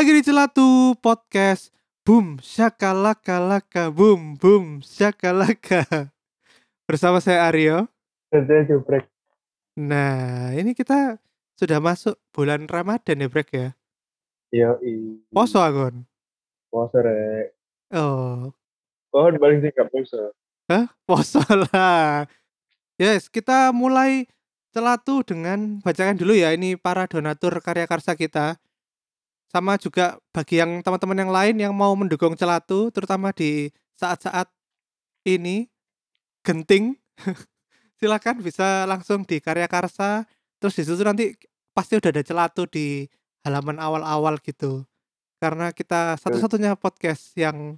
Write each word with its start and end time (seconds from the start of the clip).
Lagi 0.00 0.16
di 0.16 0.24
Celatu 0.24 0.96
Podcast. 0.96 1.76
Boom 2.08 2.40
Shakalaka 2.40 3.36
Laka 3.36 3.92
Boom 3.92 4.32
Boom 4.40 4.80
Shakalaka. 4.80 5.84
Bersama 6.88 7.20
saya 7.20 7.44
Aryo. 7.44 7.84
Kerja 8.32 8.64
jubrek. 8.64 9.04
Nah 9.76 10.56
ini 10.56 10.72
kita 10.72 11.20
sudah 11.52 11.84
masuk 11.84 12.16
bulan 12.32 12.64
Ramadan 12.64 13.20
ya 13.20 13.28
Brek 13.28 13.52
ya? 13.52 13.76
Yo 14.48 14.80
i. 14.80 15.20
Poso 15.28 15.60
Agon 15.60 16.08
Poso 16.72 16.96
rek. 16.96 17.52
Oh. 17.92 18.56
Oh 19.12 19.28
balik 19.36 19.60
sih 19.60 19.68
gak 19.68 19.92
poso. 19.92 20.32
poso 21.04 21.44
lah. 21.44 22.24
Yes 22.96 23.28
kita 23.28 23.68
mulai 23.76 24.24
Celatu 24.72 25.20
dengan 25.28 25.84
bacakan 25.84 26.16
dulu 26.16 26.32
ya 26.32 26.56
Ini 26.56 26.80
para 26.80 27.04
donatur 27.04 27.60
karya 27.60 27.84
karsa 27.84 28.16
kita 28.16 28.56
Sama 29.50 29.74
juga 29.82 30.14
bagi 30.30 30.62
yang 30.62 30.78
teman-teman 30.80 31.26
yang 31.26 31.32
lain 31.34 31.56
yang 31.58 31.74
mau 31.74 31.90
mendukung 31.98 32.38
Celatu 32.38 32.94
Terutama 32.94 33.34
di 33.34 33.74
saat-saat 33.98 34.46
ini 35.28 35.68
genting 36.40 36.96
silakan 38.00 38.40
bisa 38.40 38.88
langsung 38.88 39.28
di 39.28 39.44
karya 39.44 39.68
karsa 39.68 40.24
terus 40.56 40.76
di 40.76 40.88
situ 40.88 41.04
nanti 41.04 41.36
pasti 41.76 42.00
udah 42.00 42.08
ada 42.08 42.24
celatu 42.24 42.64
di 42.64 43.04
halaman 43.44 43.76
awal-awal 43.76 44.40
gitu 44.40 44.88
karena 45.40 45.72
kita 45.72 46.16
satu-satunya 46.16 46.76
podcast 46.80 47.32
yang 47.36 47.76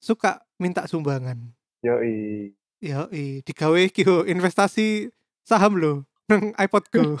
suka 0.00 0.40
minta 0.56 0.88
sumbangan 0.88 1.52
Yo 1.84 2.00
i. 2.00 2.52
ya 2.80 3.04
digawe 3.44 3.82
kyo 3.92 4.24
investasi 4.24 5.12
saham 5.44 5.76
lo 5.76 5.92
nang 6.28 6.56
iPod 6.56 6.84
Go 6.88 7.16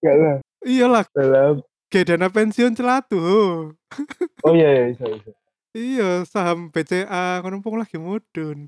Gak 0.00 0.16
lah. 0.16 0.45
Iyalah. 0.66 1.06
Dalam. 1.14 1.62
kayak 1.86 2.18
dana 2.18 2.26
pensiun 2.26 2.74
celatu. 2.74 3.22
Oh 4.42 4.52
iya 4.52 4.68
iya 4.74 4.84
bisa 4.90 5.06
bisa. 5.06 5.30
iya 5.70 6.10
saham 6.26 6.68
BCA 6.74 7.40
ngumpul 7.46 7.78
lagi 7.78 7.96
mudun. 7.96 8.66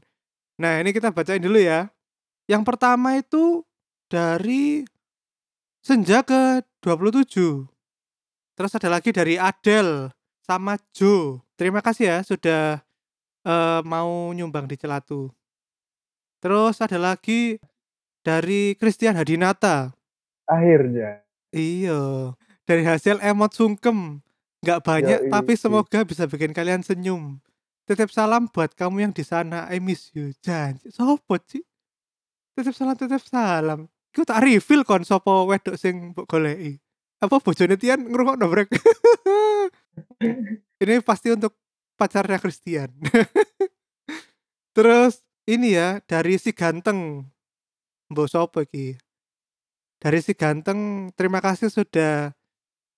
Nah 0.58 0.78
ini 0.78 0.94
kita 0.94 1.10
bacain 1.10 1.42
dulu 1.42 1.58
ya. 1.58 1.90
Yang 2.46 2.62
pertama 2.62 3.18
itu 3.18 3.66
dari 4.06 4.86
Senja 5.82 6.22
ke 6.22 6.62
27 6.80 7.66
terus 8.58 8.74
ada 8.74 8.90
lagi 8.90 9.14
dari 9.14 9.38
Adel 9.38 10.10
sama 10.42 10.74
Jo. 10.90 11.42
Terima 11.54 11.78
kasih 11.78 12.04
ya 12.10 12.18
sudah 12.26 12.82
eh, 13.46 13.80
mau 13.86 14.34
nyumbang 14.34 14.66
di 14.66 14.74
Celatu. 14.74 15.30
Terus 16.38 16.78
ada 16.82 16.98
lagi 16.98 17.58
dari 18.22 18.74
Christian 18.78 19.14
Hadinata. 19.14 19.94
Akhirnya. 20.46 21.27
Iya, 21.52 22.36
dari 22.68 22.84
hasil 22.84 23.24
emot 23.24 23.56
sungkem. 23.56 24.20
Nggak 24.60 24.80
banyak, 24.84 25.20
Yoi. 25.26 25.32
tapi 25.32 25.52
semoga 25.54 26.02
bisa 26.02 26.26
bikin 26.26 26.52
kalian 26.52 26.82
senyum. 26.82 27.38
Titip 27.88 28.12
salam 28.12 28.52
buat 28.52 28.76
kamu 28.76 29.08
yang 29.08 29.12
di 29.16 29.24
sana. 29.24 29.64
I 29.72 29.80
miss 29.80 30.12
you. 30.12 30.36
Janji. 30.44 30.92
Sopo 30.92 31.40
sih? 31.48 31.64
Titip 32.52 32.76
salam, 32.76 32.92
titip 33.00 33.24
salam. 33.24 33.88
Iku 34.12 34.28
tak 34.28 34.44
reveal 34.44 34.84
kon 34.84 35.08
sopo 35.08 35.48
wedok 35.48 35.80
sing 35.80 36.12
mbok 36.12 36.28
goleki. 36.28 36.76
Apa 37.24 37.40
bojone 37.40 37.80
Tian 37.80 38.04
ngrungokno 38.04 38.44
brek. 38.44 38.68
ini 40.84 41.00
pasti 41.00 41.32
untuk 41.32 41.56
pacarnya 41.96 42.36
Christian. 42.36 42.92
Terus 44.76 45.24
ini 45.48 45.72
ya 45.72 46.04
dari 46.04 46.36
si 46.36 46.52
ganteng. 46.52 47.24
Mbok 48.12 48.28
sopo 48.28 48.60
iki? 48.60 49.00
Dari 49.98 50.22
si 50.22 50.30
ganteng 50.30 51.10
terima 51.18 51.42
kasih 51.42 51.74
sudah 51.74 52.30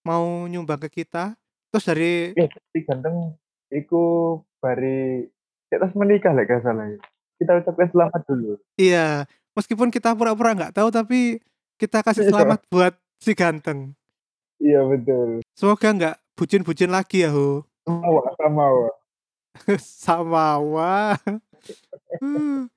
mau 0.04 0.44
nyumbang 0.44 0.80
ke 0.84 1.02
kita. 1.04 1.32
Terus 1.72 1.84
dari 1.88 2.12
Eh 2.36 2.48
si 2.72 2.84
ganteng. 2.84 3.34
Iku 3.72 4.36
bari. 4.60 5.24
Kita 5.70 5.86
menikah 5.96 6.34
lah 6.34 6.44
gak 6.44 6.60
salah 6.60 6.86
ya. 6.90 6.98
Kita 7.40 7.56
ucapkan 7.56 7.88
selamat 7.88 8.20
dulu. 8.28 8.52
iya, 8.76 9.24
meskipun 9.56 9.88
kita 9.88 10.12
pura-pura 10.12 10.52
nggak 10.52 10.76
tahu 10.76 10.92
tapi 10.92 11.40
kita 11.80 12.04
kasih 12.04 12.28
Iya. 12.28 12.32
selamat 12.36 12.60
buat 12.68 12.92
si 13.16 13.32
ganteng. 13.32 13.96
Iya 14.60 14.84
betul. 14.84 15.40
Semoga 15.56 15.88
nggak 15.88 16.16
bucin-bucin 16.36 16.92
lagi 16.92 17.24
ya, 17.24 17.32
Ho. 17.32 17.64
Sama 17.88 18.20
sama 18.36 18.64
wa. 18.68 18.90
Sama 19.80 20.46
wah. 20.60 21.16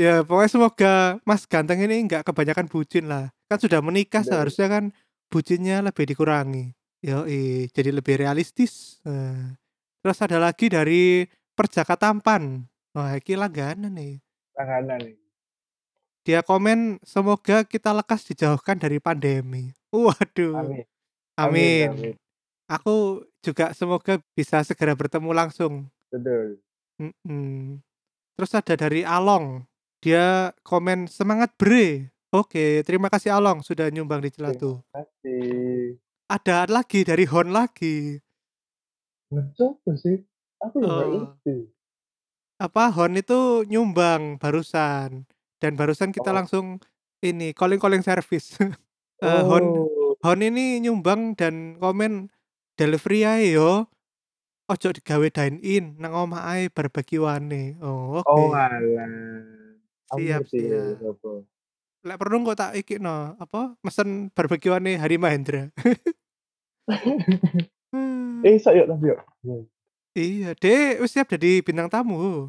ya, 0.00 0.20
pokoknya 0.20 0.50
semoga 0.52 0.92
Mas 1.24 1.48
Ganteng 1.48 1.80
ini 1.80 2.04
nggak 2.04 2.28
kebanyakan 2.28 2.68
bucin 2.68 3.08
lah. 3.08 3.32
Kan 3.50 3.58
sudah 3.58 3.82
menikah 3.82 4.22
Betul. 4.22 4.30
seharusnya 4.30 4.66
kan 4.70 4.84
bucinnya 5.26 5.82
lebih 5.82 6.06
dikurangi. 6.06 6.70
Yo, 7.02 7.26
jadi 7.74 7.90
lebih 7.90 8.22
realistis. 8.22 9.02
Eh, 9.02 9.58
Terus 10.00 10.18
ada 10.24 10.40
lagi 10.40 10.72
dari 10.72 11.28
Perjaka 11.52 11.92
Tampan. 11.96 12.64
Wah, 12.96 13.20
iki 13.20 13.36
langganan 13.36 13.92
nih. 13.92 14.16
Tanganan 14.56 14.98
nih. 15.04 15.16
Dia 16.24 16.40
komen 16.40 17.00
semoga 17.04 17.64
kita 17.68 17.92
lekas 17.92 18.24
dijauhkan 18.32 18.80
dari 18.80 18.96
pandemi. 18.96 19.76
Waduh. 19.92 20.56
Amin. 20.56 20.84
Amin. 21.36 21.88
Amin. 21.92 22.14
Aku 22.64 23.26
juga 23.44 23.76
semoga 23.76 24.20
bisa 24.32 24.64
segera 24.64 24.96
bertemu 24.96 25.30
langsung. 25.36 25.88
Betul. 26.08 26.60
Mm-mm. 26.96 27.80
Terus 28.36 28.52
ada 28.56 28.74
dari 28.76 29.04
Along. 29.04 29.64
Dia 30.00 30.56
komen 30.64 31.12
semangat 31.12 31.52
bre. 31.60 32.08
Oke, 32.30 32.86
terima 32.86 33.10
kasih 33.10 33.34
Along 33.34 33.58
sudah 33.66 33.90
nyumbang 33.90 34.22
di 34.22 34.30
Celatu. 34.30 34.78
Kasih. 34.94 35.98
Ada 36.30 36.70
lagi 36.70 37.02
dari 37.02 37.26
Hon 37.26 37.50
lagi. 37.50 38.22
Mencoba 39.34 39.98
sih. 39.98 40.22
Aku 40.62 40.78
juga 40.78 41.02
Oh. 41.10 41.34
ngerti. 41.34 41.66
Apa 42.62 42.86
Hon 42.94 43.18
itu 43.18 43.66
nyumbang 43.66 44.38
barusan 44.38 45.26
dan 45.58 45.72
barusan 45.74 46.14
kita 46.14 46.30
Oh. 46.30 46.36
langsung 46.38 46.78
ini 47.18 47.50
calling 47.50 47.82
calling 47.82 48.06
service. 48.06 48.54
Eh, 49.20 49.42
Hon 49.44 49.64
Oh. 49.84 50.14
Hon 50.22 50.40
ini 50.40 50.78
nyumbang 50.80 51.34
dan 51.34 51.76
komen 51.76 52.30
delivery 52.78 53.26
ae 53.26 53.52
yo. 53.52 53.90
Ojo 54.64 54.94
digawe 54.94 55.28
dine 55.28 55.58
in 55.60 55.98
nang 55.98 56.14
omah 56.14 56.46
ae 56.46 56.70
barbekyuane. 56.70 57.74
Oh, 57.82 58.22
oke. 58.22 58.30
Oh 58.30 58.54
alah. 58.54 58.80
Aku 60.08 60.22
Siap, 60.22 60.40
ngerti 60.46 60.58
siap. 60.62 61.02
apa. 61.02 61.32
Lek 62.00 62.16
perlu 62.16 62.40
kok 62.48 62.56
tak 62.56 62.72
iki 62.80 62.96
no, 62.96 63.36
apa 63.36 63.76
mesen 63.84 64.32
barbekyuane 64.32 64.96
Hari 64.96 65.20
Mahendra. 65.20 65.68
Hmm, 67.92 68.40
Eh, 68.46 68.56
sok 68.56 68.72
yuk 68.72 68.86
tapi 68.88 69.04
yuk. 69.12 69.20
iya, 70.16 70.56
Dek, 70.56 71.04
wis 71.04 71.12
siap 71.12 71.28
jadi 71.28 71.60
bintang 71.60 71.92
tamu. 71.92 72.48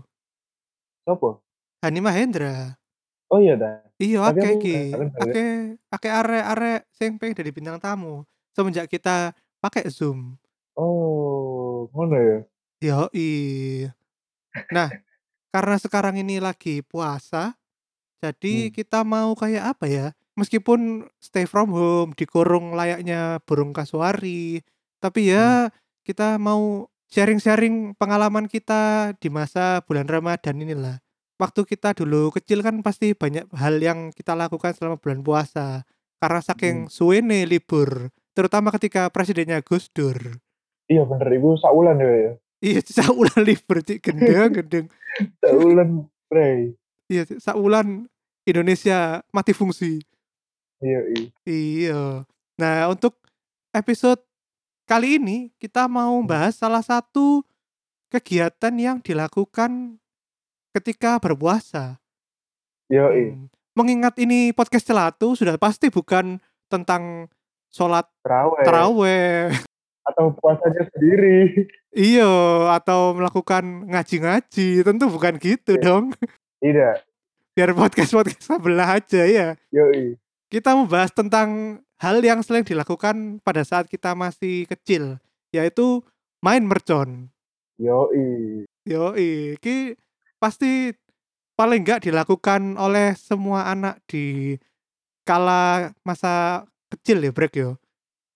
Sopo? 1.04 1.44
Hani 1.84 2.00
Mahendra. 2.00 2.80
Oh 3.28 3.44
iya 3.44 3.60
dah. 3.60 3.84
Iya, 4.00 4.24
aku 4.28 4.40
iki. 4.60 4.92
ya. 4.92 5.08
Akeh 5.20 5.52
akeh 5.92 6.12
arek-arek 6.12 6.82
sing 6.96 7.20
pengen 7.20 7.44
jadi 7.44 7.52
bintang 7.52 7.78
tamu. 7.82 8.24
Semenjak 8.56 8.88
kita 8.88 9.36
pakai 9.60 9.92
Zoom. 9.92 10.40
Oh, 10.80 11.92
ngono 11.92 12.16
ya. 12.16 12.40
Yoi. 12.82 13.32
Nah, 14.72 14.90
karena 15.52 15.76
sekarang 15.80 16.16
ini 16.20 16.40
lagi 16.40 16.84
puasa, 16.84 17.56
jadi 18.22 18.70
Hmm. 18.70 18.74
kita 18.74 19.02
mau 19.02 19.34
kayak 19.34 19.76
apa 19.76 19.86
ya? 19.90 20.08
Meskipun 20.38 21.10
stay 21.18 21.44
from 21.44 21.74
home, 21.74 22.14
dikurung 22.14 22.78
layaknya 22.78 23.42
burung 23.44 23.74
kasuari, 23.74 24.62
tapi 25.02 25.34
ya 25.34 25.74
kita 26.06 26.38
mau 26.38 26.88
sharing-sharing 27.12 27.98
pengalaman 28.00 28.48
kita 28.48 29.12
di 29.20 29.28
masa 29.28 29.84
bulan 29.84 30.08
Ramadan 30.08 30.62
inilah. 30.62 30.98
Waktu 31.36 31.66
kita 31.66 31.98
dulu 31.98 32.30
kecil 32.32 32.62
kan 32.62 32.80
pasti 32.86 33.18
banyak 33.18 33.50
hal 33.58 33.82
yang 33.82 34.14
kita 34.14 34.38
lakukan 34.38 34.72
selama 34.78 35.02
bulan 35.02 35.26
puasa. 35.26 35.84
Karena 36.22 36.38
saking 36.40 36.86
suwene 36.88 37.50
libur, 37.50 38.14
terutama 38.38 38.70
ketika 38.70 39.10
presidennya 39.10 39.66
Gus 39.66 39.90
Dur. 39.90 40.38
Iya 40.86 41.02
bener 41.10 41.28
ibu 41.34 41.58
saulan 41.58 41.98
ya 41.98 42.12
ya. 42.14 42.32
Iya, 42.62 42.80
saulan 43.02 43.42
libur 43.42 43.82
cik 43.82 44.06
gendeng 44.06 44.54
gendeng. 44.54 44.86
Saulan 45.42 46.06
Prey. 46.30 46.78
Iya, 47.12 47.26
Cik, 47.28 47.42
saulan 47.44 48.08
Indonesia 48.44 49.22
mati 49.30 49.54
fungsi. 49.54 50.02
Iya 50.82 51.00
iya. 51.08 51.28
Iya. 51.46 52.02
Nah, 52.58 52.90
untuk 52.90 53.18
episode 53.72 54.22
kali 54.84 55.22
ini 55.22 55.54
kita 55.56 55.86
mau 55.86 56.18
bahas 56.26 56.58
salah 56.58 56.82
satu 56.82 57.46
kegiatan 58.10 58.74
yang 58.76 58.98
dilakukan 59.00 59.98
ketika 60.74 61.22
berpuasa. 61.22 62.02
Iya 62.90 63.08
iya. 63.14 63.32
Hmm. 63.38 63.48
Mengingat 63.72 64.20
ini 64.20 64.52
podcast 64.52 64.84
celatu 64.84 65.32
sudah 65.32 65.56
pasti 65.56 65.88
bukan 65.88 66.36
tentang 66.68 67.32
sholat 67.72 68.04
Terawih. 68.20 68.66
taraweh, 68.68 69.48
Atau 70.04 70.36
puasanya 70.36 70.84
sendiri. 70.92 71.72
iya, 71.96 72.28
atau 72.76 73.16
melakukan 73.16 73.88
ngaji-ngaji. 73.88 74.84
Tentu 74.84 75.08
bukan 75.08 75.40
gitu 75.40 75.80
Iya. 75.80 75.84
dong. 75.88 76.12
Tidak. 76.60 76.96
Biar 77.62 77.78
podcast 77.78 78.10
podcast 78.18 78.42
sebelah 78.42 78.98
aja 78.98 79.22
ya. 79.22 79.54
Yoi. 79.70 80.18
kita 80.50 80.74
membahas 80.74 81.14
tentang 81.14 81.78
hal 82.02 82.18
yang 82.26 82.42
sering 82.42 82.66
dilakukan 82.66 83.38
pada 83.46 83.62
saat 83.62 83.86
kita 83.86 84.18
masih 84.18 84.66
kecil, 84.66 85.22
yaitu 85.54 86.02
main 86.42 86.66
mercon. 86.66 87.30
Yoi. 87.78 88.66
Yoi, 88.90 89.62
iki 89.62 89.94
pasti 90.42 90.90
paling 91.54 91.86
enggak 91.86 92.02
dilakukan 92.10 92.82
oleh 92.82 93.14
semua 93.14 93.70
anak 93.70 94.02
di 94.10 94.58
kala 95.22 95.94
masa 96.02 96.66
kecil 96.90 97.22
ya, 97.22 97.30
Brek 97.30 97.62
yo. 97.62 97.78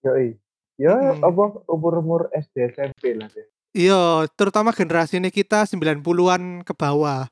Yoi. 0.05 0.37
Ya 0.77 0.93
Mm-mm. 0.93 1.25
apa 1.25 1.65
umur-umur 1.65 2.29
SD 2.29 2.77
SMP 2.77 3.17
lah 3.17 3.33
ya. 3.33 3.45
Iya, 3.73 4.29
terutama 4.37 4.69
generasi 4.69 5.17
ini 5.17 5.33
kita 5.33 5.65
90-an 5.65 6.61
ke 6.61 6.77
bawah. 6.77 7.25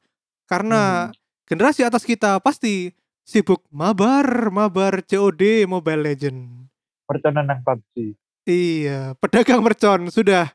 Karena 0.50 1.14
Hmm. 1.14 1.22
Generasi 1.48 1.84
atas 1.84 2.08
kita 2.08 2.40
pasti 2.40 2.92
sibuk 3.24 3.64
mabar, 3.72 4.52
mabar 4.52 5.04
COD 5.04 5.68
Mobile 5.68 6.04
Legend. 6.04 6.68
Perconan 7.08 7.48
nang 7.48 7.60
PUBG. 7.64 8.16
Iya, 8.44 9.16
pedagang 9.24 9.64
mercon 9.64 10.12
sudah 10.12 10.52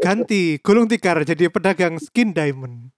ganti 0.00 0.60
gulung 0.60 0.88
tikar 0.88 1.24
jadi 1.24 1.48
pedagang 1.48 1.96
skin 1.96 2.36
diamond. 2.36 2.92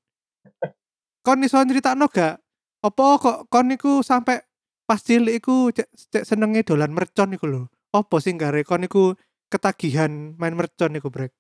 Kon 1.22 1.42
iso 1.42 1.58
nyeritakno 1.62 2.10
gak? 2.10 2.38
Apa 2.82 3.18
kok 3.18 3.38
kon 3.50 3.74
iku 3.74 4.02
sampai 4.02 4.42
pas 4.86 5.02
cilik 5.02 5.42
iku 5.42 5.74
cek, 5.74 5.90
cek 5.90 6.24
senenge 6.26 6.62
dolan 6.62 6.94
mercon 6.94 7.34
iku 7.34 7.46
lho. 7.46 7.62
Apa 7.90 8.22
sih 8.22 8.34
gare 8.34 8.62
kon 8.62 8.86
iku 8.86 9.14
ketagihan 9.50 10.34
main 10.38 10.54
mercon 10.54 10.98
iku, 10.98 11.10
Brek? 11.10 11.34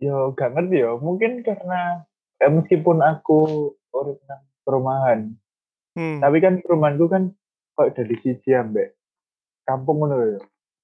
Yo 0.00 0.32
gak 0.36 0.56
ngerti 0.56 0.84
yo. 0.84 1.00
Mungkin 1.00 1.44
karena 1.44 2.04
eh, 2.40 2.48
meskipun 2.52 3.04
aku 3.04 3.72
urip 3.92 4.20
nang 4.24 4.47
perumahan, 4.68 5.32
Hmm. 5.96 6.20
tapi 6.20 6.44
kan 6.44 6.60
perumahanku 6.60 7.08
kan 7.08 7.32
kok 7.72 7.96
dari 7.96 8.20
siji 8.20 8.52
ambek 8.52 8.92
kampung 9.64 10.04
ngono. 10.04 10.36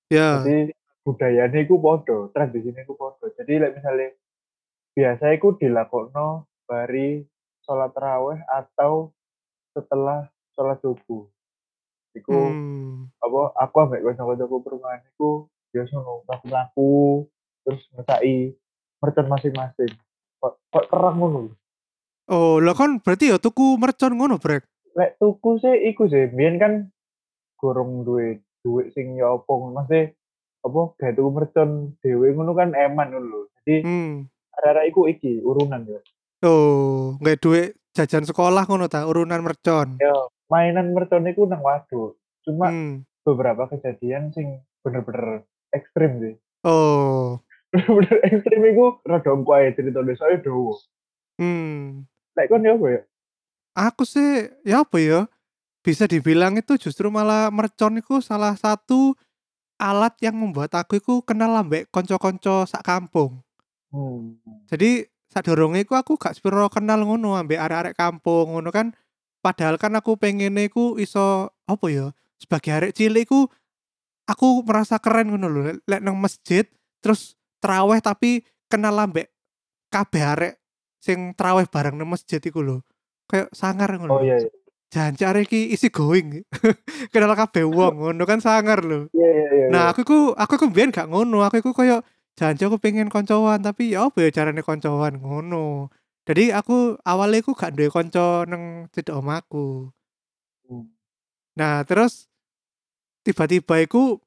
Ya. 0.09 0.41
Jadi 0.41 0.73
budayanya 1.05 1.61
iku 1.61 1.77
podo, 1.77 2.33
tradisinya 2.33 2.81
iku 2.81 2.97
podo. 2.97 3.29
Jadi 3.37 3.61
like 3.61 3.77
misalnya 3.77 4.09
biasa 4.97 5.37
iku 5.37 5.61
dilakokno 5.61 6.49
bari 6.65 7.21
sholat 7.61 7.93
taraweh 7.93 8.41
atau 8.49 9.13
setelah 9.77 10.33
sholat 10.57 10.81
subuh. 10.81 11.29
Iku 12.17 12.33
Hmm. 12.33 13.13
apa 13.21 13.53
aku 13.59 13.77
ambek 13.85 14.01
kanca-kancaku 14.01 14.57
perumahan 14.65 15.05
iku 15.13 15.51
biasa 15.75 15.99
ngono 15.99 16.25
mlaku-mlaku 16.25 16.93
terus 17.67 17.83
ngesaki 17.93 18.55
mercon 19.03 19.27
masing-masing. 19.29 19.93
Kok, 20.41 20.53
kok 20.73 20.85
terang 20.89 21.19
ngono. 21.21 21.53
Oh, 22.25 22.57
lah 22.57 22.73
kon 22.73 23.05
berarti 23.05 23.29
ya 23.29 23.37
tuku 23.37 23.77
mercon 23.77 24.17
ngono, 24.17 24.41
Brek. 24.41 24.65
Lek 24.97 25.21
tuku 25.21 25.61
sih 25.61 25.93
iku 25.93 26.09
sih, 26.09 26.31
biyen 26.33 26.57
kan 26.57 26.89
gorong 27.61 28.05
duit 28.05 28.41
duit 28.65 28.97
sing 28.97 29.21
ya 29.21 29.29
apa 29.29 29.53
maksudnya 29.53 30.17
apa 30.65 30.81
gawe 30.97 31.13
tuku 31.13 31.31
mercon 31.31 31.71
dhewe 32.01 32.33
ngono 32.33 32.57
kan 32.57 32.73
eman 32.73 33.13
ngono 33.13 33.27
lho. 33.29 33.41
Jadi 33.61 33.85
Hmm. 33.85 34.13
arek-arek 34.57 34.85
iku 34.89 35.01
iki 35.05 35.33
urunan 35.45 35.85
ya. 35.85 36.01
Oh, 36.45 37.21
nggak 37.21 37.41
duit 37.41 37.69
jajan 37.93 38.25
sekolah 38.25 38.65
ngono 38.65 38.89
ta, 38.89 39.05
urunan 39.05 39.45
mercon. 39.45 40.01
Ya, 40.01 40.17
mainan 40.49 40.97
mercon 40.97 41.29
iku 41.29 41.45
nang 41.45 41.61
waduk. 41.61 42.17
Cuma 42.41 42.73
Hmm. 42.73 43.05
beberapa 43.21 43.69
kejadian 43.69 44.33
sing 44.33 44.65
bener-bener 44.81 45.45
ekstrim 45.73 46.21
sih. 46.21 46.35
Oh. 46.65 47.41
Bener-bener 47.75 48.17
ekstrim 48.25 48.65
iku 48.65 49.01
rada 49.05 49.29
engko 49.29 49.53
ae 49.53 49.77
ceritane 49.77 50.17
soalnya 50.17 50.41
dawa. 50.41 50.73
Hmm. 51.37 52.09
Lek 52.35 52.47
kon 52.51 52.67
ya 52.67 52.75
apa 52.75 52.87
ya? 52.91 53.01
Aku 53.75 54.03
sih 54.07 54.51
ya 54.67 54.83
apa 54.83 54.99
ya? 54.99 55.21
Bisa 55.85 56.09
dibilang 56.09 56.57
itu 56.59 56.79
justru 56.81 57.11
malah 57.11 57.51
mercon 57.53 57.99
itu 57.99 58.19
salah 58.25 58.57
satu 58.57 59.15
alat 59.79 60.15
yang 60.23 60.39
membuat 60.39 60.73
aku 60.75 60.99
itu 61.03 61.21
kenal 61.27 61.51
ambek 61.59 61.91
konco-konco 61.91 62.65
sak 62.65 62.87
kampung. 62.87 63.43
Hmm. 63.91 64.39
Jadi 64.71 65.07
sadurunge 65.31 65.83
iku 65.83 65.99
aku 65.99 66.15
gak 66.15 66.39
sepiro 66.39 66.71
kenal 66.71 67.03
ngono 67.03 67.35
ambek 67.35 67.59
arek-arek 67.59 67.95
kampung 67.99 68.55
ngono 68.55 68.71
kan. 68.71 68.95
Padahal 69.45 69.77
kan 69.77 69.93
aku 69.93 70.17
pengen 70.17 70.57
iku 70.57 70.97
iso 70.97 71.53
apa 71.69 71.87
ya? 71.93 72.07
Sebagai 72.41 72.71
arek 72.73 72.93
cilik 72.97 73.29
iku 73.29 73.47
aku 74.25 74.65
merasa 74.65 74.97
keren 74.99 75.31
ngono 75.35 75.47
lho. 75.53 75.61
Lek- 75.85 76.03
nang 76.03 76.17
masjid 76.17 76.65
terus 77.05 77.37
teraweh 77.61 78.01
tapi 78.01 78.41
kenal 78.73 78.97
ambek 78.97 79.29
kabeh 79.93 80.23
arek 80.25 80.55
sing 81.05 81.37
teraweh 81.37 81.69
bareng 81.69 82.01
nang 82.01 82.09
masjid 82.09 82.41
iku 82.41 82.65
lho. 82.65 82.81
Kayak 83.29 83.53
sangar 83.53 83.93
ngono. 83.93 84.17
Oh 84.17 84.25
iya 84.25 84.41
iya. 84.41 84.49
Jangan 84.89 85.37
arek 85.37 85.53
iki 85.53 85.61
isi 85.77 85.93
going. 85.93 86.47
kenal 87.13 87.37
kabeh 87.37 87.69
wong 87.69 88.01
ngono 88.01 88.25
kan 88.25 88.41
sangar 88.41 88.81
lho. 88.81 89.13
Iya 89.13 89.29
iya 89.29 89.49
iya. 89.53 89.67
Nah, 89.69 89.85
iya. 89.85 89.93
aku 89.93 90.01
ku 90.09 90.19
aku 90.33 90.55
ku 90.57 90.67
mbiyen 90.73 90.89
gak 90.89 91.13
ngono. 91.13 91.45
Aku 91.45 91.61
iku 91.61 91.77
koyo 91.77 92.01
janji 92.33 92.65
aku 92.65 92.81
pengen 92.81 93.13
koncoan 93.13 93.61
tapi 93.61 93.93
ya 93.93 94.09
apa 94.09 94.25
ya 94.25 94.33
carane 94.33 94.65
koncoan 94.65 95.21
ngono. 95.21 95.93
Jadi 96.25 96.57
aku 96.57 96.97
awalnya 97.05 97.45
aku 97.45 97.53
gak 97.53 97.77
duwe 97.77 97.93
konco 97.93 98.49
nang 98.49 98.89
cedek 98.97 99.13
omahku. 99.13 99.93
Hmm. 100.65 100.89
Nah, 101.61 101.85
terus 101.85 102.33
tiba-tiba 103.29 103.85
iku 103.85 104.25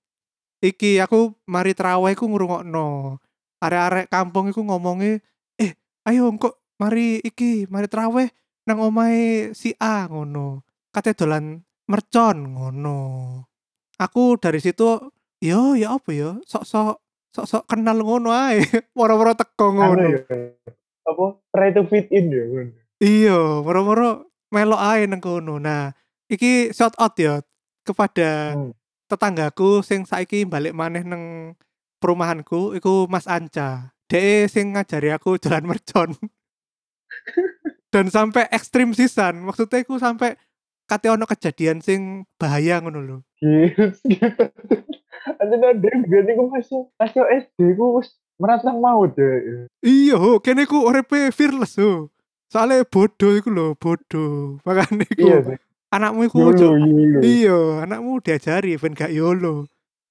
iki 0.61 1.01
aku 1.01 1.33
mari 1.49 1.73
traweh 1.73 2.13
iku 2.13 2.29
ngrungokno. 2.29 3.17
Arek-arek 3.57 4.13
kampung 4.13 4.53
iku 4.53 4.61
ngomongi, 4.61 5.17
"Eh, 5.57 5.73
ayo 6.05 6.29
kok 6.37 6.66
mari 6.77 7.21
iki, 7.21 7.65
mari 7.67 7.85
traweh 7.85 8.29
nang 8.65 8.79
omahe 8.79 9.51
si 9.53 9.73
A 9.77 10.05
ngono. 10.07 10.61
Kate 10.89 11.13
dolan 11.13 11.61
mercon 11.85 12.53
ngono." 12.53 12.99
Aku 13.97 14.37
dari 14.37 14.61
situ 14.61 15.09
yo 15.41 15.73
ya 15.73 15.97
apa 15.97 16.09
ya, 16.13 16.37
sok-sok 16.45 17.01
sok-sok 17.33 17.63
kenal 17.65 17.97
ngono 18.01 18.29
ae. 18.29 18.61
Moro-moro 18.97 19.33
teko 19.33 19.73
Anu 19.73 19.77
ngono. 19.77 20.05
ya. 20.05 20.21
Apa 21.07 21.25
try 21.49 21.69
to 21.73 21.81
fit 21.89 22.05
in 22.13 22.29
ya. 22.29 22.43
ngono. 22.45 22.71
Iya, 22.97 23.61
moro-moro 23.61 24.09
melok 24.49 24.81
ae 24.81 25.05
nang 25.05 25.21
kono. 25.21 25.57
Nah, 25.57 25.93
iki 26.29 26.69
shout 26.73 26.93
out 26.97 27.13
ya 27.17 27.41
kepada 27.81 28.53
Hmm. 28.53 28.73
tetanggaku 29.07 29.79
sing 29.81 30.03
saiki 30.03 30.43
balik 30.43 30.75
maneh 30.75 31.01
nang 31.01 31.55
perumahanku 31.97 32.75
iku 32.75 33.07
Mas 33.09 33.25
Anca. 33.25 33.95
Dhek 34.11 34.51
sing 34.51 34.75
ngajari 34.75 35.09
aku 35.09 35.37
jalan 35.43 35.65
mercon. 35.65 36.13
Dan 37.97 38.13
sampai 38.13 38.45
ekstrim 38.53 38.93
sisan. 38.93 39.41
Maksudnya 39.41 39.81
iku 39.81 39.97
sampai 39.97 40.37
kate 40.85 41.09
ono 41.09 41.25
kejadian 41.25 41.81
sing 41.81 42.29
bahaya 42.37 42.77
ngono 42.77 43.01
lho. 43.01 43.17
Gitu. 43.41 44.45
Ada 45.27 45.73
biyen 45.81 46.29
iku 46.29 46.47
masuk 46.53 46.93
masuk 46.95 47.25
SD 47.25 47.73
ku 47.73 47.97
wis 47.97 48.13
merantang 48.37 48.77
maut 48.77 49.17
ya. 49.17 49.65
Iya, 49.81 50.15
ho, 50.21 50.37
kene 50.39 50.69
ku 50.69 50.85
uripe 50.85 51.33
fearless 51.33 51.81
ho. 51.81 52.13
Soalnya 52.53 52.85
bodoh 52.85 53.33
iku 53.33 53.49
lho, 53.49 53.73
bodoh. 53.75 54.61
Makanya 54.61 55.03
iku 55.09 55.25
Iya 55.25 55.57
anakmu 55.91 56.21
iku. 56.27 56.39
Iya, 57.23 57.83
anakmu 57.87 58.21
diajari 58.21 58.77
ben 58.77 58.93
gak 58.93 59.11
YOLO. 59.11 59.67